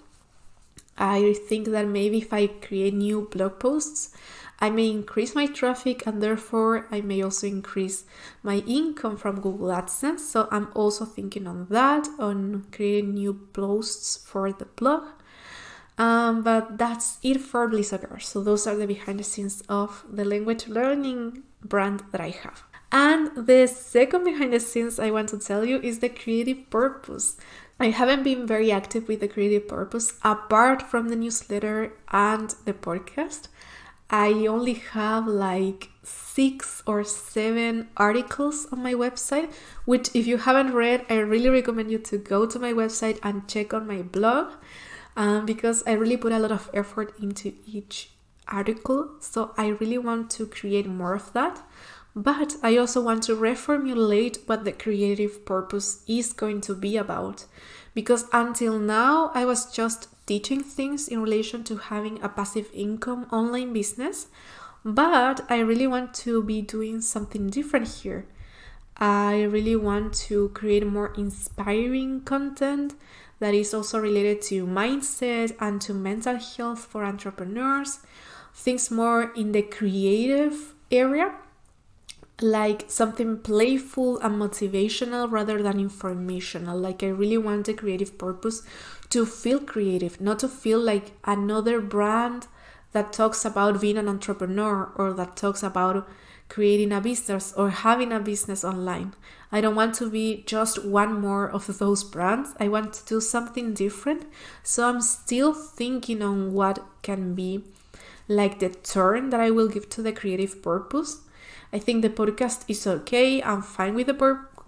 I 0.97 1.35
think 1.47 1.69
that 1.69 1.87
maybe 1.87 2.19
if 2.19 2.33
I 2.33 2.47
create 2.47 2.95
new 2.95 3.29
blog 3.31 3.61
posts, 3.61 4.17
I 4.61 4.71
may 4.71 4.89
increase 4.89 5.35
my 5.35 5.45
traffic 5.45 6.07
and 6.07 6.23
therefore 6.23 6.87
I 6.91 7.03
may 7.03 7.21
also 7.21 7.47
increase 7.47 8.05
my 8.43 8.63
income 8.67 9.19
from 9.19 9.43
Google 9.43 9.69
AdSense. 9.69 10.21
So 10.21 10.49
I'm 10.51 10.69
also 10.75 11.05
thinking 11.05 11.47
on 11.47 11.67
that, 11.69 12.09
on 12.19 12.65
creating 12.73 13.13
new 13.13 13.35
posts 13.53 14.17
for 14.17 14.51
the 14.53 14.65
blog. 14.65 15.05
Um, 15.99 16.43
but 16.43 16.79
that's 16.79 17.19
it 17.23 17.41
for 17.41 17.69
Blisso 17.69 17.99
Girl. 17.99 18.19
So 18.21 18.43
those 18.43 18.67
are 18.67 18.75
the 18.75 18.87
behind 18.87 19.21
the 19.21 19.25
scenes 19.25 19.63
of 19.69 20.05
the 20.11 20.25
language 20.25 20.67
learning 20.67 21.43
brand 21.65 22.03
that 22.13 22.21
I 22.21 22.31
have. 22.31 22.63
And 22.93 23.47
the 23.47 23.67
second 23.67 24.25
behind 24.25 24.53
the 24.53 24.61
scenes 24.61 25.01
I 25.01 25.11
want 25.11 25.31
to 25.31 25.39
tell 25.39 25.65
you 25.65 25.81
is 25.81 25.99
the 25.99 26.09
creative 26.09 26.71
purpose. 26.71 27.37
I 27.81 27.91
haven't 27.91 28.23
been 28.23 28.47
very 28.47 28.71
active 28.71 29.09
with 29.09 29.19
the 29.19 29.27
creative 29.27 29.67
purpose 29.67 30.13
apart 30.23 30.81
from 30.81 31.09
the 31.09 31.17
newsletter 31.17 31.93
and 32.13 32.55
the 32.65 32.73
podcast. 32.73 33.49
I 34.11 34.47
only 34.47 34.75
have 34.75 35.27
like 35.27 35.91
six 36.05 36.85
or 36.87 37.03
seven 37.03 37.89
articles 37.97 38.69
on 38.71 38.83
my 38.83 38.95
website, 38.95 39.53
which, 39.87 40.11
if 40.15 40.27
you 40.27 40.37
haven't 40.37 40.73
read, 40.73 41.05
I 41.11 41.17
really 41.17 41.49
recommend 41.49 41.91
you 41.91 41.99
to 41.99 42.19
go 42.19 42.47
to 42.47 42.59
my 42.61 42.73
website 42.73 43.19
and 43.25 43.49
check 43.49 43.75
on 43.75 43.89
my 43.89 44.03
blog 44.03 44.53
um, 45.17 45.47
because 45.47 45.83
I 45.85 45.93
really 45.93 46.17
put 46.17 46.33
a 46.33 46.39
lot 46.39 46.53
of 46.53 46.71
effort 46.73 47.15
into 47.21 47.55
each 47.67 48.11
article. 48.49 49.11
So 49.21 49.53
I 49.57 49.69
really 49.69 49.99
want 49.99 50.31
to 50.33 50.47
create 50.47 50.87
more 50.87 51.15
of 51.15 51.33
that. 51.33 51.63
But 52.17 52.57
I 52.63 52.77
also 52.77 53.03
want 53.03 53.25
to 53.25 53.37
reformulate 53.37 54.47
what 54.47 54.65
the 54.65 54.73
creative 54.73 55.45
purpose 55.45 56.05
is 56.07 56.33
going 56.33 56.61
to 56.63 56.75
be 56.75 56.97
about. 56.97 57.47
Because 57.93 58.27
until 58.33 58.79
now, 58.79 59.31
I 59.35 59.45
was 59.45 59.73
just 59.73 60.09
teaching 60.27 60.63
things 60.63 61.09
in 61.09 61.21
relation 61.21 61.65
to 61.65 61.77
having 61.77 62.23
a 62.23 62.29
passive 62.29 62.71
income 62.73 63.27
online 63.33 63.73
business. 63.73 64.29
But 64.85 65.45
I 65.49 65.59
really 65.59 65.87
want 65.87 66.15
to 66.15 66.43
be 66.43 66.61
doing 66.61 67.01
something 67.01 67.49
different 67.49 67.89
here. 67.89 68.27
I 68.97 69.43
really 69.43 69.75
want 69.75 70.15
to 70.29 70.51
create 70.51 70.87
more 70.87 71.13
inspiring 71.17 72.21
content 72.21 72.95
that 73.41 73.55
is 73.55 73.75
also 73.75 73.99
related 73.99 74.41
to 74.43 74.67
mindset 74.67 75.57
and 75.61 75.81
to 75.83 75.93
mental 75.93 76.37
health 76.37 76.85
for 76.85 77.05
entrepreneurs, 77.05 77.99
things 78.55 78.91
more 78.91 79.33
in 79.35 79.53
the 79.53 79.63
creative 79.63 80.75
area, 80.91 81.35
like 82.41 82.85
something 82.89 83.39
playful 83.39 84.19
and 84.21 84.41
motivational 84.41 85.31
rather 85.31 85.63
than 85.63 85.79
informational. 85.81 86.79
Like, 86.79 87.03
I 87.03 87.09
really 87.09 87.39
want 87.39 87.69
a 87.69 87.75
creative 87.75 88.17
purpose 88.17 88.63
to 89.11 89.27
feel 89.27 89.61
creative, 89.61 90.21
not 90.21 90.39
to 90.41 90.49
feel 90.49 90.79
like 90.79 91.13
another 91.25 91.81
brand 91.81 92.47
that 92.93 93.13
talks 93.13 93.45
about 93.45 93.81
being 93.81 93.99
an 93.99 94.09
entrepreneur 94.09 94.93
or 94.95 95.13
that 95.13 95.37
talks 95.37 95.63
about 95.63 96.09
creating 96.49 96.93
a 96.93 97.01
business 97.01 97.53
or 97.57 97.71
having 97.71 98.13
a 98.13 98.21
business 98.21 98.65
online. 98.65 99.15
I 99.51 99.61
don't 99.61 99.75
want 99.75 99.95
to 99.97 100.11
be 100.11 100.45
just 100.47 100.85
one 100.85 101.21
more 101.21 101.49
of 101.49 101.79
those 101.79 102.05
brands. 102.05 102.55
I 102.61 102.69
want 102.69 102.93
to 102.95 103.05
do 103.07 103.21
something 103.21 103.75
different. 103.75 104.27
So 104.63 104.89
I'm 104.89 105.01
still 105.01 105.55
thinking 105.55 106.23
on 106.23 106.53
what 106.53 106.85
can 107.03 107.35
be 107.35 107.65
like 108.29 108.59
the 108.59 108.71
turn 108.71 109.31
that 109.31 109.41
I 109.41 109.51
will 109.51 109.69
give 109.69 109.89
to 109.91 110.03
the 110.03 110.13
creative 110.13 110.63
purpose. 110.63 111.23
I 111.73 111.79
think 111.79 112.03
the 112.03 112.11
podcast 112.11 112.65
is 112.69 112.87
okay. 112.87 113.43
I'm 113.43 113.63
fine 113.63 113.95
with 113.95 114.07
the 114.07 114.15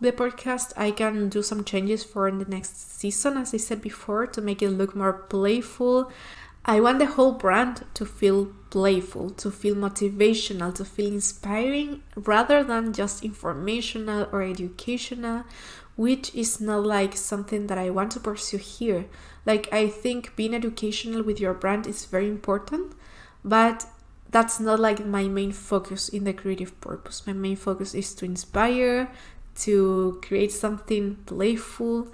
the 0.00 0.12
podcast. 0.12 0.72
I 0.76 0.90
can 0.90 1.28
do 1.28 1.42
some 1.42 1.64
changes 1.64 2.04
for 2.04 2.30
the 2.30 2.44
next 2.44 2.98
season, 3.00 3.36
as 3.36 3.54
I 3.54 3.57
said 3.57 3.80
before, 3.80 4.26
to 4.26 4.40
make 4.40 4.62
it 4.62 4.70
look 4.70 4.94
more 4.94 5.12
playful. 5.12 6.11
I 6.64 6.80
want 6.80 6.98
the 6.98 7.07
whole 7.07 7.32
brand 7.32 7.84
to 7.94 8.04
feel 8.04 8.46
playful, 8.70 9.30
to 9.30 9.50
feel 9.50 9.76
motivational, 9.76 10.74
to 10.74 10.84
feel 10.84 11.12
inspiring 11.12 12.02
rather 12.16 12.64
than 12.64 12.92
just 12.92 13.24
informational 13.24 14.28
or 14.32 14.42
educational, 14.42 15.44
which 15.94 16.34
is 16.34 16.61
not 16.61 16.84
like 16.84 17.16
something 17.16 17.68
that 17.68 17.78
I 17.78 17.90
want 17.90 18.11
to 18.12 18.20
pursue 18.20 18.59
here. 18.59 19.07
Like, 19.46 19.72
I 19.72 19.88
think 19.88 20.34
being 20.34 20.54
educational 20.54 21.22
with 21.22 21.38
your 21.38 21.54
brand 21.54 21.86
is 21.86 22.04
very 22.04 22.28
important, 22.28 22.94
but 23.47 23.86
that's 24.30 24.59
not 24.59 24.80
like 24.80 25.07
my 25.07 25.28
main 25.28 25.53
focus 25.53 26.09
in 26.09 26.24
the 26.24 26.32
creative 26.32 26.78
purpose. 26.80 27.26
My 27.26 27.32
main 27.32 27.57
focus 27.57 27.94
is 27.94 28.12
to 28.16 28.24
inspire, 28.24 29.09
to 29.61 30.20
create 30.22 30.53
something 30.53 31.14
playful, 31.26 32.09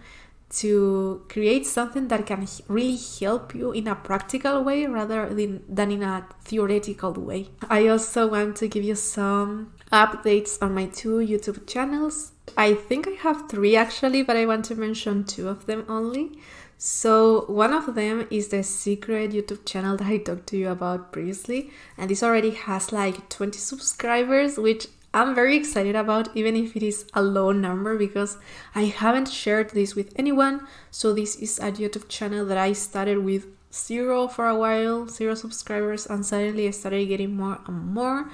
to 0.51 1.25
create 1.31 1.67
something 1.67 2.09
that 2.09 2.27
can 2.27 2.47
really 2.69 2.99
help 3.19 3.55
you 3.55 3.73
in 3.73 3.89
a 3.89 3.95
practical 3.95 4.63
way 4.63 4.85
rather 4.87 5.33
than, 5.35 5.65
than 5.67 5.91
in 5.91 6.03
a 6.03 6.27
theoretical 6.45 7.13
way. 7.15 7.49
I 7.71 7.89
also 7.89 8.29
want 8.29 8.57
to 8.57 8.69
give 8.69 8.85
you 8.85 8.95
some 8.95 9.73
updates 9.91 10.63
on 10.63 10.75
my 10.75 10.87
two 10.87 11.17
YouTube 11.17 11.67
channels. 11.67 12.33
I 12.57 12.75
think 12.75 13.09
I 13.09 13.13
have 13.23 13.49
three 13.49 13.77
actually, 13.77 14.23
but 14.23 14.37
I 14.37 14.45
want 14.45 14.67
to 14.67 14.75
mention 14.75 15.25
two 15.25 15.49
of 15.49 15.65
them 15.65 15.87
only. 15.89 16.39
So, 16.85 17.45
one 17.47 17.73
of 17.73 17.95
them 17.95 18.27
is 18.29 18.49
the 18.49 18.65
secret 18.65 19.31
YouTube 19.31 19.65
channel 19.65 19.97
that 19.99 20.09
I 20.09 20.19
talked 20.19 20.49
to 20.49 20.57
you 20.57 20.69
about 20.69 21.13
previously, 21.13 21.71
and 21.97 22.11
this 22.11 22.25
already 22.25 22.51
has 22.51 22.91
like 22.91 23.29
20 23.29 23.57
subscribers, 23.57 24.59
which 24.59 24.89
I'm 25.15 25.33
very 25.33 25.57
excited 25.57 25.95
about, 25.95 26.37
even 26.37 26.57
if 26.57 26.75
it 26.75 26.83
is 26.83 27.05
a 27.15 27.23
low 27.23 27.53
number, 27.53 27.97
because 27.97 28.37
I 28.75 28.87
haven't 28.87 29.29
shared 29.29 29.71
this 29.71 29.95
with 29.95 30.13
anyone. 30.17 30.67
So, 30.91 31.13
this 31.13 31.37
is 31.37 31.61
a 31.61 31.71
YouTube 31.71 32.09
channel 32.09 32.45
that 32.47 32.59
I 32.59 32.73
started 32.73 33.19
with 33.19 33.47
zero 33.73 34.27
for 34.27 34.49
a 34.49 34.57
while, 34.57 35.07
zero 35.07 35.37
subscribers, 35.37 36.07
and 36.07 36.27
suddenly 36.27 36.67
I 36.67 36.73
started 36.73 37.07
getting 37.07 37.37
more 37.37 37.61
and 37.65 37.95
more. 37.95 38.29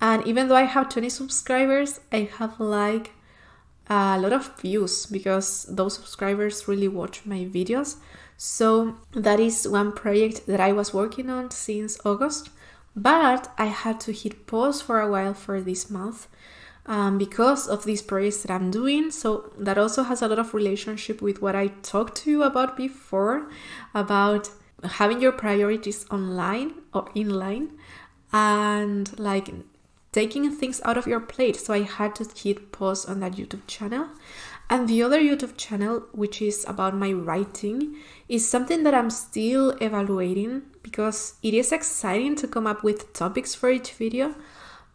And 0.00 0.26
even 0.26 0.48
though 0.48 0.56
I 0.56 0.62
have 0.62 0.88
20 0.88 1.10
subscribers, 1.10 2.00
I 2.10 2.30
have 2.38 2.58
like 2.58 3.12
a 3.92 4.18
lot 4.18 4.32
of 4.32 4.56
views 4.60 5.06
because 5.06 5.66
those 5.68 5.94
subscribers 5.94 6.66
really 6.68 6.88
watch 6.88 7.24
my 7.24 7.40
videos. 7.58 7.96
So, 8.36 8.96
that 9.12 9.38
is 9.38 9.68
one 9.68 9.92
project 9.92 10.46
that 10.46 10.60
I 10.60 10.72
was 10.72 10.92
working 10.92 11.30
on 11.30 11.50
since 11.50 11.98
August 12.04 12.50
but 12.94 13.52
I 13.58 13.66
had 13.66 14.00
to 14.00 14.12
hit 14.12 14.46
pause 14.46 14.82
for 14.82 15.00
a 15.00 15.10
while 15.10 15.34
for 15.34 15.60
this 15.60 15.90
month 15.90 16.28
um, 16.86 17.18
because 17.18 17.68
of 17.68 17.84
these 17.84 18.02
projects 18.02 18.42
that 18.42 18.52
I'm 18.52 18.70
doing. 18.70 19.10
So 19.10 19.52
that 19.58 19.78
also 19.78 20.02
has 20.02 20.22
a 20.22 20.28
lot 20.28 20.38
of 20.38 20.54
relationship 20.54 21.22
with 21.22 21.40
what 21.40 21.54
I 21.54 21.68
talked 21.68 22.16
to 22.18 22.30
you 22.30 22.42
about 22.42 22.76
before 22.76 23.50
about 23.94 24.50
having 24.84 25.20
your 25.20 25.32
priorities 25.32 26.04
online 26.10 26.74
or 26.92 27.08
in 27.14 27.30
line 27.30 27.70
and 28.32 29.18
like 29.18 29.48
taking 30.12 30.50
things 30.50 30.80
out 30.84 30.96
of 30.96 31.06
your 31.06 31.20
plate. 31.20 31.56
So 31.56 31.74
I 31.74 31.82
had 31.82 32.14
to 32.16 32.28
hit 32.36 32.70
pause 32.70 33.04
on 33.06 33.20
that 33.20 33.32
YouTube 33.32 33.66
channel. 33.66 34.08
And 34.70 34.88
the 34.88 35.02
other 35.02 35.20
YouTube 35.20 35.56
channel, 35.56 36.04
which 36.12 36.40
is 36.40 36.64
about 36.68 36.94
my 36.94 37.12
writing, 37.12 37.96
is 38.28 38.48
something 38.48 38.84
that 38.84 38.94
I'm 38.94 39.10
still 39.10 39.70
evaluating 39.80 40.62
because 40.82 41.34
it 41.42 41.52
is 41.52 41.72
exciting 41.72 42.36
to 42.36 42.48
come 42.48 42.66
up 42.66 42.82
with 42.82 43.12
topics 43.12 43.54
for 43.54 43.70
each 43.70 43.92
video, 43.92 44.34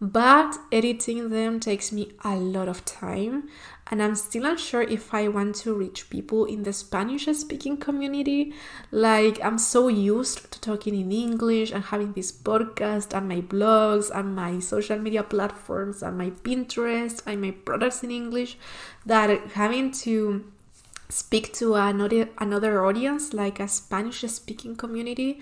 but 0.02 0.58
editing 0.72 1.30
them 1.30 1.60
takes 1.60 1.92
me 1.92 2.14
a 2.24 2.36
lot 2.36 2.68
of 2.68 2.86
time 2.86 3.50
and 3.90 4.02
I'm 4.02 4.16
still 4.16 4.46
unsure 4.46 4.82
if 4.82 5.14
I 5.14 5.28
want 5.28 5.56
to 5.58 5.74
reach 5.74 6.10
people 6.10 6.46
in 6.46 6.64
the 6.64 6.74
Spanish 6.74 7.26
speaking 7.26 7.78
community. 7.78 8.54
Like, 8.92 9.44
I'm 9.44 9.58
so 9.58 9.88
used 9.88 10.52
to 10.52 10.62
talking 10.62 10.96
in 10.96 11.12
English 11.12 11.72
and 11.72 11.84
having 11.84 12.14
this 12.14 12.32
podcast 12.32 13.16
and 13.16 13.28
my 13.28 13.42
blogs 13.42 14.10
and 14.14 14.36
my 14.36 14.60
social 14.60 15.00
media 15.00 15.24
platforms 15.24 16.04
and 16.04 16.18
my 16.18 16.32
Pinterest 16.32 17.22
and 17.26 17.42
my 17.42 17.52
products 17.52 18.04
in 18.04 18.12
English 18.12 18.58
that 19.06 19.30
having 19.52 19.92
to 20.04 20.52
speak 21.10 21.54
to 21.54 21.76
another 21.76 22.28
another 22.38 22.84
audience 22.86 23.34
like 23.34 23.62
a 23.62 23.68
Spanish 23.68 24.20
speaking 24.28 24.76
community 24.76 25.42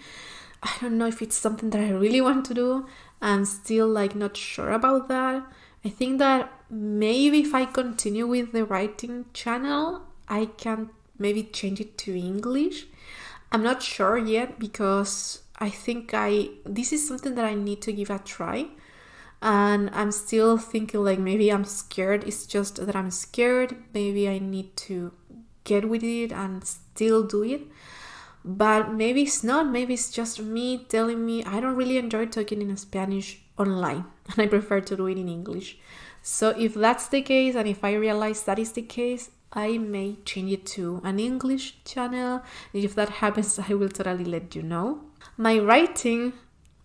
I 0.65 0.77
don't 0.81 0.97
know 0.97 1.05
if 1.05 1.21
it's 1.21 1.35
something 1.35 1.69
that 1.71 1.81
I 1.81 1.91
really 1.91 2.21
want 2.21 2.45
to 2.47 2.53
do. 2.55 2.87
I'm 3.21 3.45
still 3.45 3.87
like 3.87 4.15
not 4.15 4.35
sure 4.35 4.71
about 4.71 5.07
that. 5.09 5.45
I 5.83 5.89
think 5.89 6.17
that 6.17 6.51
maybe 6.69 7.41
if 7.41 7.53
I 7.53 7.65
continue 7.65 8.27
with 8.27 8.51
the 8.51 8.65
writing 8.65 9.25
channel, 9.33 10.01
I 10.27 10.47
can 10.57 10.89
maybe 11.17 11.43
change 11.43 11.79
it 11.79 11.97
to 11.99 12.15
English. 12.15 12.87
I'm 13.51 13.63
not 13.63 13.81
sure 13.81 14.17
yet 14.17 14.59
because 14.59 15.41
I 15.59 15.69
think 15.69 16.13
I 16.13 16.49
this 16.65 16.91
is 16.91 17.07
something 17.07 17.35
that 17.35 17.45
I 17.45 17.53
need 17.53 17.81
to 17.83 17.93
give 17.93 18.09
a 18.09 18.19
try. 18.19 18.67
And 19.41 19.89
I'm 19.93 20.11
still 20.11 20.57
thinking 20.57 21.03
like 21.03 21.19
maybe 21.19 21.51
I'm 21.51 21.65
scared. 21.65 22.23
It's 22.23 22.45
just 22.45 22.85
that 22.85 22.95
I'm 22.95 23.11
scared. 23.11 23.75
Maybe 23.93 24.27
I 24.27 24.39
need 24.39 24.75
to 24.87 25.11
get 25.63 25.89
with 25.89 26.03
it 26.03 26.31
and 26.31 26.63
still 26.63 27.23
do 27.23 27.43
it 27.43 27.61
but 28.45 28.93
maybe 28.93 29.23
it's 29.23 29.43
not 29.43 29.67
maybe 29.67 29.95
it's 29.95 30.11
just 30.11 30.39
me 30.39 30.85
telling 30.87 31.25
me 31.25 31.43
i 31.45 31.59
don't 31.59 31.75
really 31.75 31.97
enjoy 31.97 32.25
talking 32.27 32.61
in 32.61 32.77
spanish 32.77 33.41
online 33.57 34.05
and 34.29 34.39
i 34.39 34.47
prefer 34.47 34.79
to 34.79 34.95
do 34.95 35.07
it 35.07 35.17
in 35.17 35.27
english 35.27 35.77
so 36.27 36.49
if 36.57 36.73
that's 36.73 37.07
the 37.09 37.21
case 37.21 37.53
and 37.53 37.67
if 37.67 37.83
i 37.83 37.93
realize 37.93 38.41
that 38.43 38.57
is 38.57 38.71
the 38.71 38.81
case 38.81 39.29
i 39.53 39.77
may 39.77 40.15
change 40.25 40.51
it 40.51 40.65
to 40.65 40.99
an 41.03 41.19
english 41.19 41.77
channel 41.85 42.41
if 42.73 42.95
that 42.95 43.09
happens 43.21 43.59
i 43.59 43.73
will 43.75 43.89
totally 43.89 44.25
let 44.25 44.55
you 44.55 44.63
know 44.63 45.01
my 45.37 45.59
writing 45.59 46.33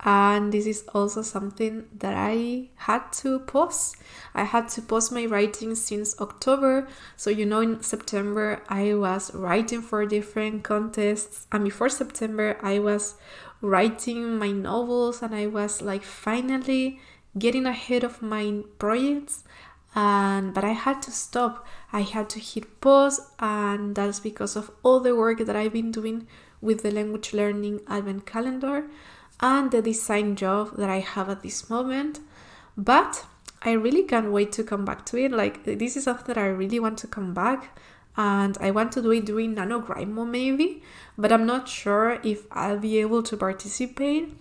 and 0.03 0.53
this 0.53 0.66
is 0.66 0.84
also 0.95 1.20
something 1.20 1.84
that 1.99 2.14
I 2.16 2.70
had 2.76 3.12
to 3.20 3.41
pause. 3.41 3.95
I 4.34 4.45
had 4.45 4.68
to 4.70 4.82
pause 4.82 5.11
my 5.12 5.26
writing 5.26 5.74
since 5.74 6.18
October. 6.20 6.88
So, 7.16 7.28
you 7.28 7.45
know, 7.45 7.61
in 7.61 7.82
September, 7.82 8.62
I 8.68 8.95
was 8.95 9.34
writing 9.34 9.82
for 9.82 10.07
different 10.07 10.64
contests, 10.64 11.47
and 11.53 11.64
before 11.64 11.91
September, 11.91 12.57
I 12.62 12.78
was 12.78 13.16
writing 13.61 14.38
my 14.38 14.53
novels, 14.53 15.20
and 15.20 15.34
I 15.34 15.49
was 15.49 15.82
like 15.82 16.03
finally 16.03 16.99
getting 17.38 17.66
ahead 17.66 18.04
of 18.04 18.22
my 18.22 18.62
projects. 18.78 19.44
And 19.94 20.54
but 20.54 20.62
I 20.62 20.70
had 20.70 21.02
to 21.02 21.10
stop, 21.10 21.66
I 21.92 22.02
had 22.02 22.30
to 22.30 22.38
hit 22.38 22.80
pause, 22.80 23.20
and 23.40 23.96
that's 23.96 24.20
because 24.20 24.54
of 24.54 24.70
all 24.84 25.00
the 25.00 25.16
work 25.16 25.38
that 25.38 25.56
I've 25.56 25.72
been 25.72 25.90
doing 25.90 26.28
with 26.60 26.82
the 26.82 26.92
language 26.92 27.32
learning 27.32 27.80
advent 27.88 28.24
calendar 28.24 28.84
and 29.40 29.70
the 29.70 29.82
design 29.82 30.36
job 30.36 30.76
that 30.76 30.88
I 30.88 31.00
have 31.00 31.28
at 31.28 31.42
this 31.42 31.68
moment. 31.68 32.20
But 32.76 33.26
I 33.62 33.72
really 33.72 34.04
can't 34.04 34.30
wait 34.30 34.52
to 34.52 34.64
come 34.64 34.84
back 34.84 35.04
to 35.06 35.18
it. 35.18 35.32
Like, 35.32 35.64
this 35.64 35.96
is 35.96 36.04
something 36.04 36.26
that 36.26 36.38
I 36.38 36.46
really 36.46 36.78
want 36.78 36.98
to 36.98 37.06
come 37.06 37.34
back 37.34 37.78
and 38.16 38.56
I 38.60 38.70
want 38.70 38.92
to 38.92 39.02
do 39.02 39.10
it 39.12 39.26
during 39.26 39.54
NaNoWriMo 39.54 40.28
maybe, 40.28 40.82
but 41.16 41.32
I'm 41.32 41.46
not 41.46 41.68
sure 41.68 42.20
if 42.22 42.46
I'll 42.50 42.78
be 42.78 42.98
able 42.98 43.22
to 43.24 43.36
participate. 43.36 44.34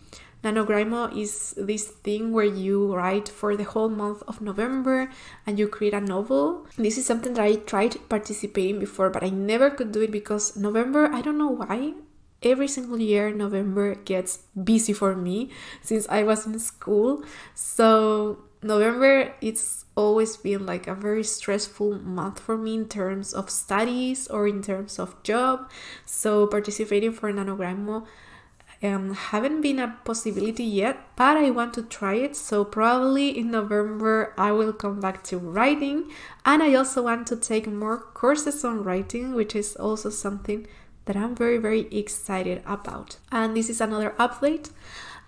NaNoWriMo 0.44 1.18
is 1.18 1.54
this 1.58 1.86
thing 1.86 2.32
where 2.32 2.46
you 2.46 2.96
write 2.96 3.28
for 3.28 3.58
the 3.58 3.66
whole 3.66 3.90
month 3.90 4.24
of 4.28 4.40
November 4.40 5.10
and 5.46 5.60
you 5.60 5.68
create 5.68 5.94
a 5.94 6.00
novel. 6.00 6.66
This 6.78 6.98
is 6.98 7.06
something 7.06 7.34
that 7.34 7.44
I 7.44 7.56
tried 7.56 7.98
participating 8.08 8.80
before, 8.80 9.10
but 9.10 9.24
I 9.24 9.30
never 9.30 9.70
could 9.70 9.92
do 9.92 10.02
it 10.02 10.12
because 10.12 10.56
November, 10.56 11.12
I 11.12 11.22
don't 11.22 11.38
know 11.38 11.52
why, 11.52 11.94
every 12.42 12.68
single 12.68 12.98
year 12.98 13.32
november 13.32 13.96
gets 13.96 14.40
busy 14.64 14.94
for 14.94 15.16
me 15.16 15.50
since 15.82 16.08
i 16.10 16.24
was 16.24 16.46
in 16.46 16.58
school 16.58 17.24
so 17.54 18.40
november 18.64 19.34
it's 19.42 19.86
always 19.96 20.38
been 20.38 20.66
like 20.66 20.88
a 20.88 20.96
very 20.96 21.24
stressful 21.24 22.00
month 22.00 22.40
for 22.40 22.58
me 22.58 22.76
in 22.76 22.88
terms 22.88 23.34
of 23.34 23.50
studies 23.50 24.28
or 24.28 24.48
in 24.48 24.62
terms 24.62 25.00
of 25.00 25.22
job 25.24 25.70
so 26.06 26.48
participating 26.48 27.12
for 27.12 27.32
NaNoWriMo 27.32 28.06
um, 28.82 29.14
haven't 29.14 29.62
been 29.62 29.80
a 29.80 29.98
possibility 30.06 30.64
yet, 30.64 30.98
but 31.16 31.38
I 31.38 31.50
want 31.50 31.74
to 31.74 31.84
try 31.84 32.16
it. 32.16 32.36
So 32.36 32.64
probably 32.64 33.38
in 33.38 33.52
November 33.52 34.34
I 34.38 34.52
will 34.52 34.74
come 34.74 35.00
back 35.00 35.24
to 35.26 35.38
writing, 35.38 36.10
and 36.46 36.64
I 36.64 36.74
also 36.76 37.04
want 37.04 37.28
to 37.28 37.36
take 37.36 37.68
more 37.68 37.98
courses 37.98 38.64
on 38.64 38.84
writing, 38.84 39.36
which 39.36 39.56
is 39.56 39.76
also 39.76 40.10
something 40.10 40.68
that 41.06 41.18
I'm 41.18 41.36
very, 41.36 41.58
very 41.58 41.88
excited 41.92 42.62
about. 42.66 43.18
And 43.32 43.56
this 43.56 43.70
is 43.70 43.82
another 43.82 44.12
update. 44.20 44.72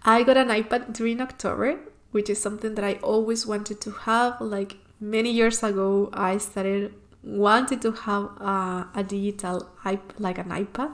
I 0.04 0.24
got 0.24 0.38
an 0.38 0.50
iPad 0.50 0.94
during 0.94 1.20
October, 1.22 1.80
which 2.12 2.30
is 2.30 2.42
something 2.42 2.76
that 2.76 2.86
I 2.86 2.94
always 3.04 3.46
wanted 3.46 3.82
to 3.82 3.92
have. 3.92 4.40
Like 4.40 4.78
many 5.00 5.32
years 5.32 5.64
ago, 5.64 6.10
I 6.14 6.38
started 6.38 6.94
wanted 7.24 7.82
to 7.84 7.92
have 7.92 8.30
uh, 8.40 8.86
a 8.96 9.04
digital 9.04 9.70
like 10.18 10.38
an 10.38 10.50
iPad. 10.50 10.92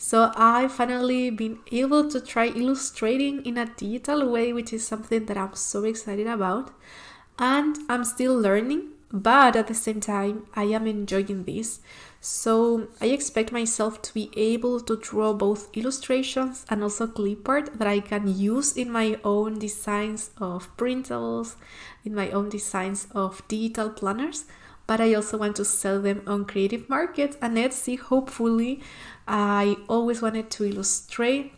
So 0.00 0.30
I 0.36 0.68
finally 0.68 1.28
been 1.30 1.58
able 1.72 2.08
to 2.08 2.20
try 2.20 2.46
illustrating 2.46 3.44
in 3.44 3.58
a 3.58 3.66
digital 3.66 4.30
way, 4.30 4.52
which 4.52 4.72
is 4.72 4.86
something 4.86 5.26
that 5.26 5.36
I'm 5.36 5.54
so 5.54 5.82
excited 5.82 6.28
about. 6.28 6.70
And 7.36 7.76
I'm 7.88 8.04
still 8.04 8.38
learning, 8.38 8.90
but 9.12 9.56
at 9.56 9.66
the 9.66 9.74
same 9.74 10.00
time, 10.00 10.46
I 10.54 10.64
am 10.64 10.86
enjoying 10.86 11.44
this. 11.44 11.80
So 12.20 12.88
I 13.00 13.06
expect 13.06 13.50
myself 13.50 14.00
to 14.02 14.14
be 14.14 14.30
able 14.36 14.80
to 14.80 14.96
draw 14.96 15.32
both 15.32 15.76
illustrations 15.76 16.64
and 16.70 16.82
also 16.82 17.08
clip 17.08 17.48
art 17.48 17.78
that 17.78 17.88
I 17.88 17.98
can 17.98 18.38
use 18.38 18.76
in 18.76 18.92
my 18.92 19.18
own 19.24 19.58
designs 19.58 20.30
of 20.38 20.76
printables, 20.76 21.56
in 22.04 22.14
my 22.14 22.30
own 22.30 22.50
designs 22.50 23.08
of 23.12 23.46
digital 23.48 23.90
planners. 23.90 24.44
But 24.88 25.00
I 25.00 25.14
also 25.14 25.38
want 25.38 25.54
to 25.56 25.64
sell 25.64 26.00
them 26.00 26.22
on 26.26 26.46
creative 26.46 26.88
markets 26.88 27.36
and 27.40 27.56
Etsy. 27.56 27.96
Hopefully, 27.98 28.82
I 29.28 29.76
always 29.88 30.20
wanted 30.20 30.50
to 30.50 30.64
illustrate. 30.64 31.52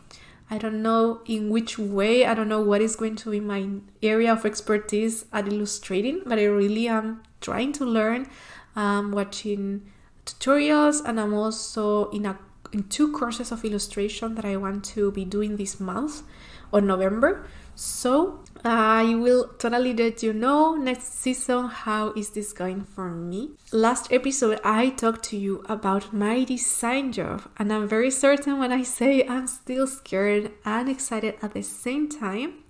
I 0.51 0.59
don't 0.59 0.83
know 0.83 1.21
in 1.27 1.49
which 1.49 1.79
way, 1.79 2.27
I 2.27 2.35
don't 2.35 2.49
know 2.49 2.61
what 2.61 2.81
is 2.83 2.97
going 2.97 3.15
to 3.17 3.31
be 3.31 3.39
my 3.39 3.69
area 4.03 4.33
of 4.33 4.45
expertise 4.45 5.25
at 5.33 5.47
illustrating, 5.47 6.23
but 6.27 6.41
I 6.41 6.45
really 6.45 6.89
am 6.89 7.23
trying 7.41 7.73
to 7.75 7.85
learn, 7.87 8.27
watching 8.75 9.87
tutorials 10.27 11.01
and 11.05 11.21
I'm 11.21 11.33
also 11.33 12.11
in 12.11 12.27
a 12.27 12.37
in 12.73 12.85
two 12.85 13.13
courses 13.13 13.51
of 13.51 13.65
illustration 13.65 14.35
that 14.37 14.45
I 14.45 14.57
want 14.57 14.85
to 14.97 15.11
be 15.11 15.25
doing 15.25 15.57
this 15.57 15.81
month 15.81 16.23
or 16.71 16.81
November. 16.81 17.47
So 17.75 18.45
I 18.65 19.15
will 19.15 19.49
totally 19.59 19.95
let 19.95 20.23
you 20.23 20.33
know 20.33 20.75
next 20.75 21.21
season 21.21 21.69
how 21.69 22.13
is 22.13 22.31
this 22.31 22.53
going 22.53 22.85
for 22.85 23.09
me. 23.09 23.53
Last 23.73 24.13
episode 24.13 24.61
I 24.63 24.91
talked 24.91 25.25
to 25.31 25.37
you 25.37 25.65
about 25.69 26.13
my 26.13 26.45
design 26.45 27.13
job 27.13 27.49
and 27.57 27.73
I'm 27.73 27.89
very 27.89 28.11
certain 28.11 28.59
when 28.59 28.71
I 28.71 28.83
say 28.83 29.27
I'm 29.27 29.47
still 29.47 29.87
scared 29.87 30.53
and 30.65 30.89
excited 30.91 31.37
at 31.41 31.55
the 31.55 31.63
same 31.63 32.09
time. 32.09 32.65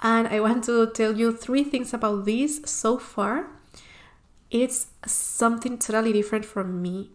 And 0.00 0.28
I 0.28 0.38
want 0.38 0.64
to 0.64 0.86
tell 0.92 1.16
you 1.16 1.36
three 1.36 1.64
things 1.64 1.92
about 1.92 2.24
this 2.24 2.60
so 2.64 2.98
far 2.98 3.48
it's 4.50 4.86
something 5.04 5.78
totally 5.78 6.12
different 6.12 6.44
from 6.44 6.80
me 6.80 7.10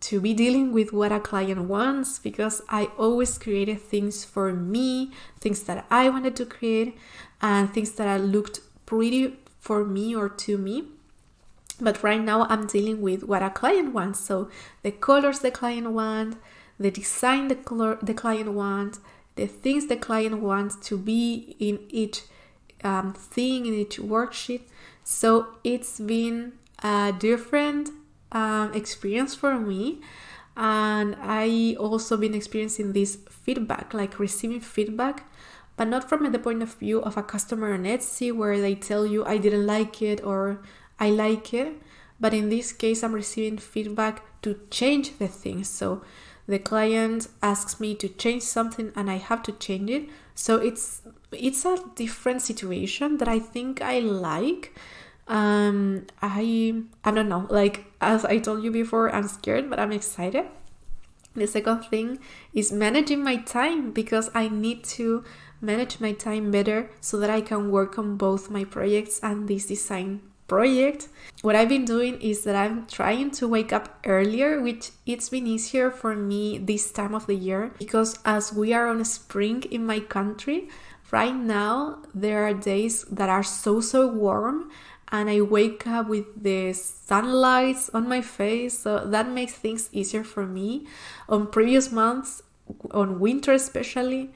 to 0.00 0.20
be 0.20 0.32
dealing 0.32 0.72
with 0.72 0.92
what 0.92 1.10
a 1.10 1.18
client 1.18 1.62
wants 1.62 2.18
because 2.18 2.62
I 2.68 2.84
always 2.96 3.36
created 3.36 3.80
things 3.80 4.24
for 4.24 4.52
me, 4.52 5.10
things 5.40 5.64
that 5.64 5.86
I 5.90 6.08
wanted 6.08 6.36
to 6.36 6.46
create, 6.46 6.96
and 7.40 7.72
things 7.72 7.92
that 7.92 8.20
looked 8.20 8.60
pretty 8.86 9.36
for 9.60 9.84
me 9.84 10.14
or 10.14 10.28
to 10.28 10.58
me. 10.58 10.84
But 11.80 12.02
right 12.02 12.20
now 12.20 12.46
I'm 12.48 12.66
dealing 12.66 13.00
with 13.00 13.22
what 13.22 13.42
a 13.42 13.50
client 13.50 13.92
wants. 13.92 14.20
So 14.20 14.50
the 14.82 14.90
colors 14.90 15.40
the 15.40 15.50
client 15.50 15.90
wants, 15.90 16.36
the 16.78 16.90
design 16.90 17.48
the 17.48 17.98
the 18.02 18.14
client 18.14 18.52
wants, 18.52 19.00
the 19.36 19.46
things 19.46 19.86
the 19.86 19.96
client 19.96 20.40
wants 20.40 20.76
to 20.88 20.98
be 20.98 21.56
in 21.58 21.80
each 21.88 22.22
um, 22.82 23.12
thing 23.12 23.66
in 23.66 23.74
each 23.74 23.98
worksheet. 23.98 24.62
So 25.04 25.48
it's 25.62 26.00
been 26.00 26.54
a 26.82 27.14
different 27.16 27.90
um, 28.32 28.72
experience 28.74 29.34
for 29.34 29.58
me 29.58 30.00
and 30.58 31.16
i 31.20 31.76
also 31.78 32.16
been 32.16 32.34
experiencing 32.34 32.92
this 32.92 33.16
feedback 33.30 33.94
like 33.94 34.18
receiving 34.18 34.60
feedback 34.60 35.24
but 35.78 35.88
not 35.88 36.08
from 36.08 36.30
the 36.30 36.38
point 36.38 36.62
of 36.62 36.74
view 36.74 37.00
of 37.00 37.16
a 37.16 37.22
customer 37.22 37.72
on 37.72 37.84
etsy 37.84 38.34
where 38.34 38.60
they 38.60 38.74
tell 38.74 39.06
you 39.06 39.24
i 39.24 39.38
didn't 39.38 39.66
like 39.66 40.02
it 40.02 40.22
or 40.22 40.60
i 41.00 41.08
like 41.08 41.54
it. 41.54 41.80
But 42.20 42.34
in 42.34 42.50
this 42.50 42.72
case 42.72 43.02
i'm 43.04 43.14
receiving 43.14 43.58
feedback 43.58 44.42
to 44.42 44.58
change 44.70 45.16
the 45.18 45.28
things 45.28 45.68
so 45.68 46.02
the 46.48 46.58
client 46.58 47.28
asks 47.42 47.78
me 47.78 47.94
to 47.94 48.08
change 48.08 48.42
something 48.42 48.92
and 48.96 49.08
i 49.08 49.16
have 49.16 49.42
to 49.44 49.52
change 49.52 49.90
it. 49.90 50.08
So 50.34 50.56
it's 50.56 51.02
it's 51.30 51.64
a 51.64 51.78
different 51.94 52.42
situation 52.42 53.18
that 53.18 53.28
i 53.28 53.38
think 53.38 53.80
i 53.80 54.00
like. 54.00 54.74
Um 55.28 56.06
i 56.22 56.82
i 57.04 57.10
don't 57.10 57.28
know. 57.28 57.46
Like 57.50 57.84
as 58.00 58.24
i 58.24 58.38
told 58.38 58.64
you 58.64 58.72
before 58.72 59.14
i'm 59.14 59.28
scared 59.28 59.70
but 59.70 59.78
i'm 59.78 59.92
excited. 59.92 60.46
The 61.34 61.46
second 61.46 61.84
thing 61.84 62.18
is 62.52 62.72
managing 62.72 63.22
my 63.22 63.36
time 63.36 63.92
because 63.92 64.30
i 64.34 64.48
need 64.48 64.82
to 64.98 65.22
manage 65.60 66.00
my 66.00 66.12
time 66.12 66.50
better 66.50 66.90
so 67.00 67.18
that 67.18 67.30
i 67.30 67.40
can 67.40 67.70
work 67.70 67.98
on 67.98 68.16
both 68.16 68.50
my 68.50 68.64
projects 68.64 69.20
and 69.22 69.48
this 69.48 69.66
design 69.66 70.20
project 70.46 71.08
what 71.42 71.54
i've 71.54 71.68
been 71.68 71.84
doing 71.84 72.20
is 72.22 72.44
that 72.44 72.56
i'm 72.56 72.86
trying 72.86 73.30
to 73.30 73.46
wake 73.46 73.72
up 73.72 73.98
earlier 74.06 74.60
which 74.60 74.90
it's 75.04 75.28
been 75.28 75.46
easier 75.46 75.90
for 75.90 76.16
me 76.16 76.58
this 76.58 76.90
time 76.90 77.14
of 77.14 77.26
the 77.26 77.34
year 77.34 77.70
because 77.78 78.18
as 78.24 78.52
we 78.52 78.72
are 78.72 78.88
on 78.88 79.04
spring 79.04 79.62
in 79.70 79.84
my 79.84 80.00
country 80.00 80.68
right 81.10 81.34
now 81.34 81.98
there 82.14 82.44
are 82.46 82.54
days 82.54 83.04
that 83.04 83.28
are 83.28 83.42
so 83.42 83.80
so 83.80 84.06
warm 84.06 84.70
and 85.10 85.30
I 85.30 85.40
wake 85.40 85.86
up 85.86 86.08
with 86.08 86.26
the 86.42 86.72
sunlight 86.72 87.76
on 87.94 88.08
my 88.08 88.20
face, 88.20 88.80
so 88.80 89.04
that 89.06 89.28
makes 89.28 89.54
things 89.54 89.88
easier 89.92 90.22
for 90.22 90.46
me. 90.46 90.86
On 91.28 91.46
previous 91.46 91.90
months, 91.90 92.42
on 92.90 93.18
winter 93.18 93.52
especially, 93.52 94.30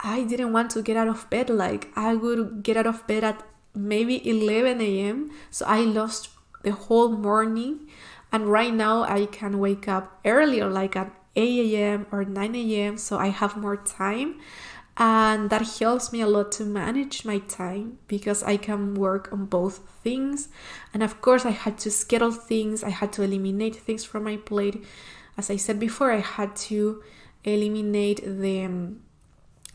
I 0.00 0.24
didn't 0.24 0.52
want 0.52 0.70
to 0.72 0.82
get 0.82 0.96
out 0.96 1.08
of 1.08 1.28
bed. 1.30 1.50
Like 1.50 1.88
I 1.96 2.14
would 2.14 2.62
get 2.62 2.76
out 2.76 2.86
of 2.86 3.06
bed 3.06 3.24
at 3.24 3.42
maybe 3.74 4.26
11 4.28 4.80
a.m. 4.80 5.30
So 5.50 5.66
I 5.66 5.80
lost 5.80 6.28
the 6.62 6.72
whole 6.72 7.10
morning. 7.10 7.88
And 8.32 8.48
right 8.48 8.74
now 8.74 9.02
I 9.02 9.26
can 9.26 9.58
wake 9.58 9.86
up 9.86 10.18
earlier, 10.24 10.68
like 10.68 10.96
at 10.96 11.12
8 11.36 11.74
a.m. 11.74 12.06
or 12.10 12.24
9 12.24 12.54
a.m. 12.54 12.98
So 12.98 13.18
I 13.18 13.28
have 13.28 13.56
more 13.56 13.76
time 13.76 14.40
and 14.96 15.50
that 15.50 15.66
helps 15.78 16.12
me 16.12 16.20
a 16.20 16.26
lot 16.26 16.52
to 16.52 16.64
manage 16.64 17.24
my 17.24 17.38
time 17.38 17.98
because 18.06 18.42
I 18.44 18.56
can 18.56 18.94
work 18.94 19.32
on 19.32 19.46
both 19.46 19.78
things. 20.04 20.48
And 20.92 21.02
of 21.02 21.20
course, 21.20 21.44
I 21.44 21.50
had 21.50 21.78
to 21.78 21.90
schedule 21.90 22.30
things, 22.30 22.84
I 22.84 22.90
had 22.90 23.12
to 23.14 23.22
eliminate 23.22 23.74
things 23.74 24.04
from 24.04 24.24
my 24.24 24.36
plate. 24.36 24.84
As 25.36 25.50
I 25.50 25.56
said 25.56 25.80
before, 25.80 26.12
I 26.12 26.20
had 26.20 26.54
to 26.68 27.02
eliminate 27.42 28.22
the 28.24 28.68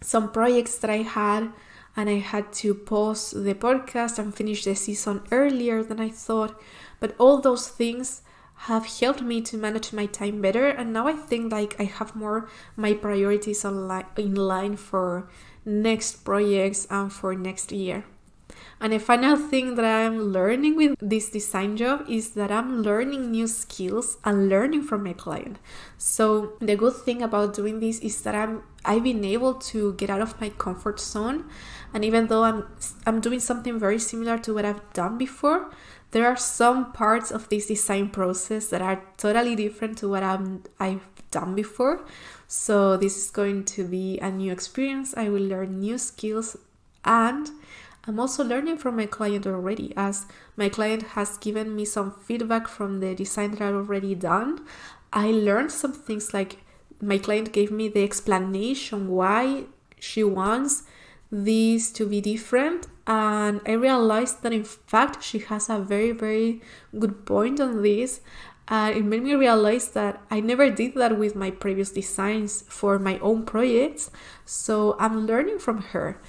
some 0.01 0.31
projects 0.31 0.77
that 0.79 0.89
I 0.89 1.03
had 1.03 1.51
and 1.95 2.09
I 2.09 2.19
had 2.19 2.53
to 2.53 2.73
pause 2.73 3.31
the 3.31 3.55
podcast 3.55 4.19
and 4.19 4.33
finish 4.33 4.63
the 4.63 4.75
season 4.75 5.21
earlier 5.31 5.83
than 5.83 5.99
I 5.99 6.09
thought. 6.09 6.59
But 6.99 7.15
all 7.17 7.41
those 7.41 7.67
things 7.67 8.21
have 8.63 8.85
helped 8.85 9.21
me 9.21 9.41
to 9.41 9.57
manage 9.57 9.93
my 9.93 10.05
time 10.05 10.41
better 10.41 10.67
and 10.67 10.91
now 10.91 11.07
i 11.07 11.13
think 11.13 11.49
like 11.49 11.79
i 11.79 11.83
have 11.83 12.13
more 12.13 12.49
my 12.75 12.93
priorities 12.93 13.63
in 13.63 13.87
line 14.35 14.75
for 14.75 15.29
next 15.63 16.25
projects 16.25 16.85
and 16.89 17.13
for 17.13 17.33
next 17.33 17.71
year 17.71 18.03
and 18.81 18.93
a 18.93 18.99
final 18.99 19.35
thing 19.35 19.75
that 19.75 19.85
i'm 19.85 20.31
learning 20.31 20.75
with 20.75 20.95
this 21.01 21.29
design 21.29 21.75
job 21.75 22.05
is 22.09 22.31
that 22.31 22.51
i'm 22.51 22.81
learning 22.81 23.31
new 23.31 23.47
skills 23.47 24.17
and 24.23 24.49
learning 24.49 24.81
from 24.81 25.03
my 25.03 25.13
client 25.13 25.57
so 25.97 26.53
the 26.59 26.75
good 26.75 26.93
thing 26.93 27.21
about 27.21 27.53
doing 27.53 27.79
this 27.79 27.99
is 27.99 28.21
that 28.21 28.35
i'm 28.35 28.63
i've 28.85 29.03
been 29.03 29.23
able 29.23 29.53
to 29.53 29.93
get 29.93 30.09
out 30.09 30.21
of 30.21 30.39
my 30.39 30.49
comfort 30.49 30.99
zone 30.99 31.45
and 31.93 32.05
even 32.05 32.27
though 32.27 32.43
i'm 32.43 32.65
i'm 33.05 33.19
doing 33.19 33.39
something 33.39 33.77
very 33.77 33.99
similar 33.99 34.37
to 34.37 34.53
what 34.53 34.65
i've 34.65 34.81
done 34.93 35.17
before 35.17 35.69
there 36.11 36.25
are 36.25 36.37
some 36.37 36.91
parts 36.91 37.31
of 37.31 37.49
this 37.49 37.67
design 37.67 38.09
process 38.09 38.69
that 38.69 38.81
are 38.81 39.03
totally 39.17 39.55
different 39.55 39.97
to 39.99 40.09
what 40.09 40.23
I'm, 40.23 40.63
I've 40.79 41.07
done 41.29 41.53
before. 41.53 42.05
So, 42.47 42.97
this 42.97 43.15
is 43.17 43.29
going 43.29 43.65
to 43.65 43.83
be 43.83 44.17
a 44.19 44.31
new 44.31 44.51
experience. 44.51 45.13
I 45.15 45.29
will 45.29 45.43
learn 45.43 45.79
new 45.79 45.99
skills 45.99 46.57
and 47.05 47.49
I'm 48.09 48.19
also 48.19 48.43
learning 48.43 48.77
from 48.77 48.95
my 48.95 49.05
client 49.05 49.45
already, 49.45 49.93
as 49.95 50.25
my 50.57 50.67
client 50.67 51.03
has 51.13 51.37
given 51.37 51.75
me 51.75 51.85
some 51.85 52.11
feedback 52.11 52.67
from 52.67 53.01
the 53.01 53.13
design 53.13 53.51
that 53.51 53.61
I've 53.61 53.75
already 53.75 54.15
done. 54.15 54.65
I 55.13 55.29
learned 55.29 55.71
some 55.71 55.93
things 55.93 56.33
like 56.33 56.57
my 56.99 57.19
client 57.19 57.53
gave 57.53 57.69
me 57.69 57.87
the 57.87 58.03
explanation 58.03 59.09
why 59.09 59.65
she 59.99 60.23
wants 60.23 60.85
this 61.31 61.91
to 61.91 62.07
be 62.07 62.19
different 62.19 62.87
and 63.05 63.61
i 63.67 63.71
realized 63.71 64.41
that 64.41 64.51
in 64.51 64.63
fact 64.63 65.23
she 65.23 65.37
has 65.37 65.69
a 65.69 65.77
very 65.77 66.11
very 66.11 66.59
good 66.97 67.23
point 67.25 67.59
on 67.59 67.83
this 67.83 68.21
and 68.67 68.97
it 68.97 69.05
made 69.05 69.21
me 69.21 69.35
realize 69.35 69.89
that 69.89 70.19
i 70.31 70.39
never 70.39 70.71
did 70.71 70.95
that 70.95 71.19
with 71.19 71.35
my 71.35 71.51
previous 71.51 71.91
designs 71.91 72.63
for 72.67 72.97
my 72.97 73.19
own 73.19 73.45
projects 73.45 74.09
so 74.43 74.95
i'm 74.99 75.27
learning 75.27 75.59
from 75.59 75.77
her 75.93 76.19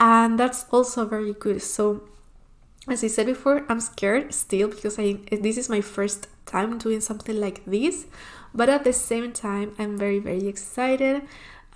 and 0.00 0.40
that's 0.40 0.64
also 0.72 1.04
very 1.04 1.34
good. 1.34 1.62
So 1.62 2.02
as 2.88 3.04
i 3.04 3.08
said 3.08 3.26
before 3.26 3.66
i'm 3.68 3.78
scared 3.78 4.32
still 4.32 4.66
because 4.66 4.98
i 4.98 5.12
this 5.30 5.58
is 5.58 5.68
my 5.68 5.82
first 5.82 6.26
time 6.46 6.78
doing 6.78 7.00
something 7.00 7.38
like 7.38 7.64
this. 7.66 8.06
But 8.54 8.68
at 8.68 8.84
the 8.84 8.92
same 8.92 9.32
time 9.32 9.74
i'm 9.78 9.96
very 9.98 10.18
very 10.18 10.48
excited. 10.48 11.22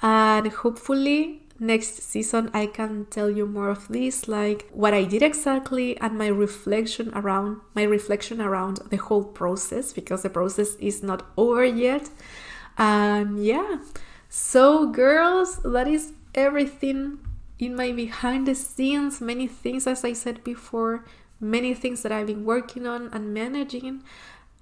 And 0.03 0.49
hopefully 0.49 1.43
next 1.61 2.03
season 2.03 2.51
I 2.53 2.67
can 2.67 3.07
tell 3.07 3.31
you 3.31 3.47
more 3.47 3.71
of 3.71 3.89
this, 3.89 4.27
like 4.27 4.69
what 4.73 4.93
I 4.93 5.05
did 5.05 5.23
exactly 5.23 5.97
and 6.01 6.19
my 6.19 6.27
reflection 6.27 7.13
around 7.15 7.61
my 7.75 7.85
reflection 7.85 8.41
around 8.41 8.81
the 8.91 8.97
whole 8.97 9.25
process 9.25 9.93
because 9.93 10.23
the 10.23 10.31
process 10.31 10.75
is 10.77 11.03
not 11.03 11.25
over 11.37 11.65
yet. 11.65 12.11
And 12.77 13.45
yeah, 13.45 13.79
so 14.29 14.89
girls, 14.91 15.61
that 15.63 15.87
is 15.87 16.13
everything 16.35 17.21
in 17.59 17.77
my 17.77 17.93
behind 17.93 18.47
the 18.47 18.55
scenes, 18.55 19.21
many 19.21 19.47
things 19.47 19.87
as 19.87 20.05
I 20.05 20.13
said 20.13 20.43
before, 20.45 21.05
many 21.41 21.75
things 21.75 22.03
that 22.03 22.13
I've 22.13 22.27
been 22.27 22.45
working 22.45 22.87
on 22.87 23.09
and 23.13 23.33
managing. 23.33 24.03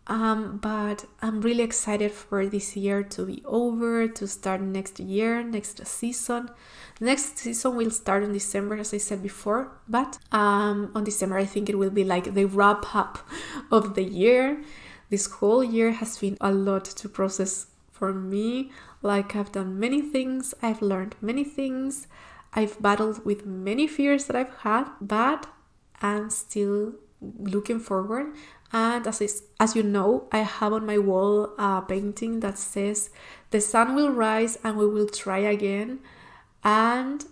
Um, 0.08 0.58
but 0.58 1.04
I'm 1.20 1.40
really 1.40 1.62
excited 1.62 2.10
for 2.10 2.44
this 2.46 2.76
year 2.76 3.04
to 3.04 3.24
be 3.24 3.42
over, 3.44 4.08
to 4.08 4.26
start 4.26 4.60
next 4.60 4.98
year, 4.98 5.42
next 5.44 5.86
season. 5.86 6.50
Next 7.00 7.38
season 7.38 7.76
will 7.76 7.90
start 7.90 8.24
in 8.24 8.32
December, 8.32 8.76
as 8.76 8.92
I 8.92 8.98
said 8.98 9.22
before, 9.22 9.72
but 9.88 10.18
um, 10.32 10.90
on 10.94 11.04
December, 11.04 11.38
I 11.38 11.44
think 11.44 11.68
it 11.68 11.78
will 11.78 11.90
be 11.90 12.04
like 12.04 12.34
the 12.34 12.44
wrap 12.44 12.94
up 12.94 13.26
of 13.70 13.94
the 13.94 14.02
year. 14.02 14.62
This 15.08 15.26
whole 15.26 15.62
year 15.62 15.92
has 15.92 16.18
been 16.18 16.36
a 16.40 16.52
lot 16.52 16.84
to 16.84 17.08
process 17.08 17.66
for 17.90 18.12
me. 18.12 18.70
Like, 19.02 19.36
I've 19.36 19.52
done 19.52 19.78
many 19.78 20.00
things, 20.00 20.54
I've 20.62 20.82
learned 20.82 21.16
many 21.20 21.44
things, 21.44 22.06
I've 22.52 22.80
battled 22.80 23.24
with 23.24 23.46
many 23.46 23.86
fears 23.86 24.26
that 24.26 24.36
I've 24.36 24.56
had, 24.58 24.90
but 25.00 25.46
I'm 26.00 26.30
still 26.30 26.94
looking 27.20 27.78
forward 27.78 28.34
and 28.72 29.06
as, 29.06 29.20
is, 29.20 29.44
as 29.60 29.76
you 29.76 29.82
know, 29.82 30.28
I 30.32 30.38
have 30.38 30.72
on 30.72 30.86
my 30.86 30.98
wall 30.98 31.54
a 31.58 31.82
painting 31.82 32.40
that 32.40 32.58
says, 32.58 33.10
The 33.50 33.60
sun 33.60 33.94
will 33.94 34.10
rise 34.10 34.58
and 34.64 34.78
we 34.78 34.86
will 34.86 35.08
try 35.08 35.38
again. 35.38 36.00
And 36.64 37.24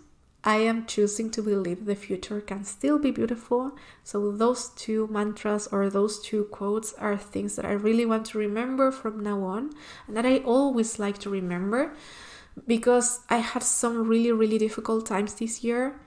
I 0.43 0.57
am 0.57 0.85
choosing 0.85 1.31
to 1.31 1.41
believe 1.41 1.85
the 1.85 1.95
future 1.95 2.41
can 2.41 2.63
still 2.63 2.99
be 2.99 3.09
beautiful. 3.09 3.71
So, 4.03 4.31
those 4.31 4.69
two 4.69 5.07
mantras 5.07 5.67
or 5.67 5.89
those 5.89 6.19
two 6.19 6.45
quotes 6.45 6.93
are 6.93 7.17
things 7.17 7.55
that 7.55 7.65
I 7.65 7.71
really 7.71 8.05
want 8.05 8.27
to 8.27 8.37
remember 8.37 8.91
from 8.91 9.21
now 9.21 9.41
on 9.43 9.71
and 10.07 10.15
that 10.15 10.25
I 10.25 10.39
always 10.39 10.99
like 10.99 11.17
to 11.19 11.29
remember 11.29 11.95
because 12.67 13.19
I 13.29 13.37
had 13.37 13.63
some 13.63 14.07
really, 14.07 14.31
really 14.31 14.57
difficult 14.57 15.05
times 15.05 15.35
this 15.35 15.63
year 15.63 15.99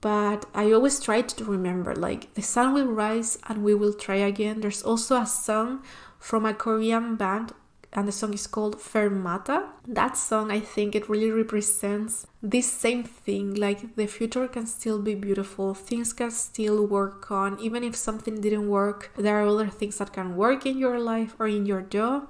but 0.00 0.46
I 0.54 0.72
always 0.72 1.00
try 1.00 1.22
to 1.22 1.44
remember 1.44 1.94
like 1.94 2.32
the 2.34 2.42
sun 2.42 2.74
will 2.74 2.86
rise 2.86 3.38
and 3.48 3.64
we 3.64 3.74
will 3.74 3.92
try 3.92 4.16
again. 4.16 4.60
There's 4.60 4.82
also 4.82 5.20
a 5.20 5.26
song 5.26 5.82
from 6.18 6.46
a 6.46 6.54
Korean 6.54 7.16
band 7.16 7.52
and 7.92 8.06
the 8.06 8.12
song 8.12 8.34
is 8.34 8.46
called 8.46 8.76
Fermata. 8.78 9.70
That 9.86 10.16
song, 10.16 10.50
I 10.50 10.60
think 10.60 10.94
it 10.94 11.08
really 11.08 11.30
represents 11.30 12.26
this 12.42 12.70
same 12.70 13.02
thing 13.02 13.54
like 13.54 13.96
the 13.96 14.06
future 14.06 14.46
can 14.46 14.66
still 14.66 15.00
be 15.00 15.14
beautiful, 15.14 15.74
things 15.74 16.12
can 16.12 16.30
still 16.30 16.86
work 16.86 17.30
on, 17.30 17.58
even 17.58 17.82
if 17.82 17.96
something 17.96 18.40
didn't 18.40 18.68
work, 18.68 19.10
there 19.16 19.42
are 19.42 19.46
other 19.46 19.68
things 19.68 19.96
that 19.98 20.12
can 20.12 20.36
work 20.36 20.66
in 20.66 20.78
your 20.78 21.00
life 21.00 21.34
or 21.38 21.48
in 21.48 21.64
your 21.64 21.80
job. 21.80 22.28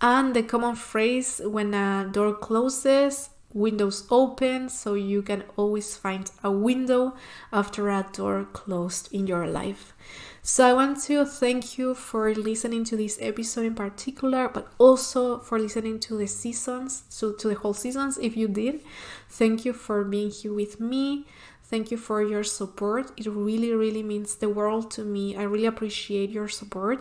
And 0.00 0.34
the 0.34 0.42
common 0.42 0.76
phrase 0.76 1.40
when 1.44 1.72
a 1.72 2.08
door 2.10 2.34
closes, 2.34 3.30
windows 3.56 4.06
open 4.10 4.68
so 4.68 4.92
you 4.92 5.22
can 5.22 5.42
always 5.56 5.96
find 5.96 6.30
a 6.44 6.50
window 6.50 7.14
after 7.52 7.88
a 7.88 8.06
door 8.12 8.46
closed 8.52 9.08
in 9.12 9.26
your 9.26 9.46
life. 9.46 9.94
So 10.42 10.64
I 10.64 10.74
want 10.74 11.02
to 11.04 11.24
thank 11.24 11.78
you 11.78 11.94
for 11.94 12.32
listening 12.34 12.84
to 12.84 12.96
this 12.96 13.18
episode 13.20 13.64
in 13.64 13.74
particular, 13.74 14.48
but 14.48 14.68
also 14.78 15.38
for 15.38 15.58
listening 15.58 15.98
to 16.00 16.18
the 16.18 16.26
seasons, 16.26 17.02
to, 17.18 17.34
to 17.38 17.48
the 17.48 17.54
whole 17.54 17.74
seasons 17.74 18.18
if 18.18 18.36
you 18.36 18.46
did. 18.46 18.82
Thank 19.28 19.64
you 19.64 19.72
for 19.72 20.04
being 20.04 20.30
here 20.30 20.52
with 20.52 20.78
me. 20.78 21.26
Thank 21.64 21.90
you 21.90 21.96
for 21.96 22.22
your 22.22 22.44
support. 22.44 23.10
It 23.16 23.26
really, 23.26 23.72
really 23.72 24.04
means 24.04 24.36
the 24.36 24.48
world 24.48 24.90
to 24.92 25.04
me. 25.04 25.34
I 25.34 25.42
really 25.42 25.66
appreciate 25.66 26.30
your 26.30 26.46
support. 26.46 27.00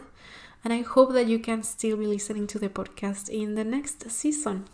And 0.66 0.74
I 0.74 0.82
hope 0.82 1.14
that 1.14 1.28
you 1.28 1.40
can 1.40 1.64
still 1.64 1.96
be 1.96 2.08
listening 2.08 2.48
to 2.48 2.60
the 2.60 2.70
podcast 2.70 3.30
in 3.30 3.54
the 3.54 3.64
next 3.64 4.10
season. 4.10 4.66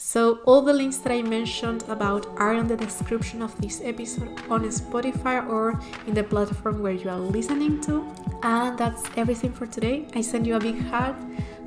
So, 0.00 0.38
all 0.46 0.62
the 0.62 0.72
links 0.72 0.98
that 0.98 1.12
I 1.12 1.22
mentioned 1.22 1.84
about 1.88 2.26
are 2.38 2.54
in 2.54 2.66
the 2.66 2.76
description 2.76 3.42
of 3.42 3.54
this 3.60 3.82
episode 3.84 4.40
on 4.48 4.62
Spotify 4.70 5.46
or 5.46 5.78
in 6.06 6.14
the 6.14 6.22
platform 6.24 6.82
where 6.82 6.92
you 6.92 7.10
are 7.10 7.18
listening 7.18 7.80
to. 7.82 8.06
And 8.42 8.78
that's 8.78 9.02
everything 9.16 9.52
for 9.52 9.66
today. 9.66 10.06
I 10.14 10.22
send 10.22 10.46
you 10.46 10.56
a 10.56 10.60
big 10.60 10.80
hug 10.86 11.16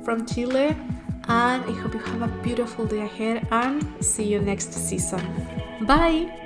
from 0.04 0.26
Chile, 0.26 0.74
and 1.28 1.64
I 1.64 1.72
hope 1.72 1.94
you 1.94 2.00
have 2.00 2.22
a 2.22 2.42
beautiful 2.42 2.86
day 2.86 3.02
ahead 3.02 3.46
and 3.52 4.04
see 4.04 4.24
you 4.24 4.40
next 4.40 4.72
season. 4.72 5.22
Bye! 5.82 6.41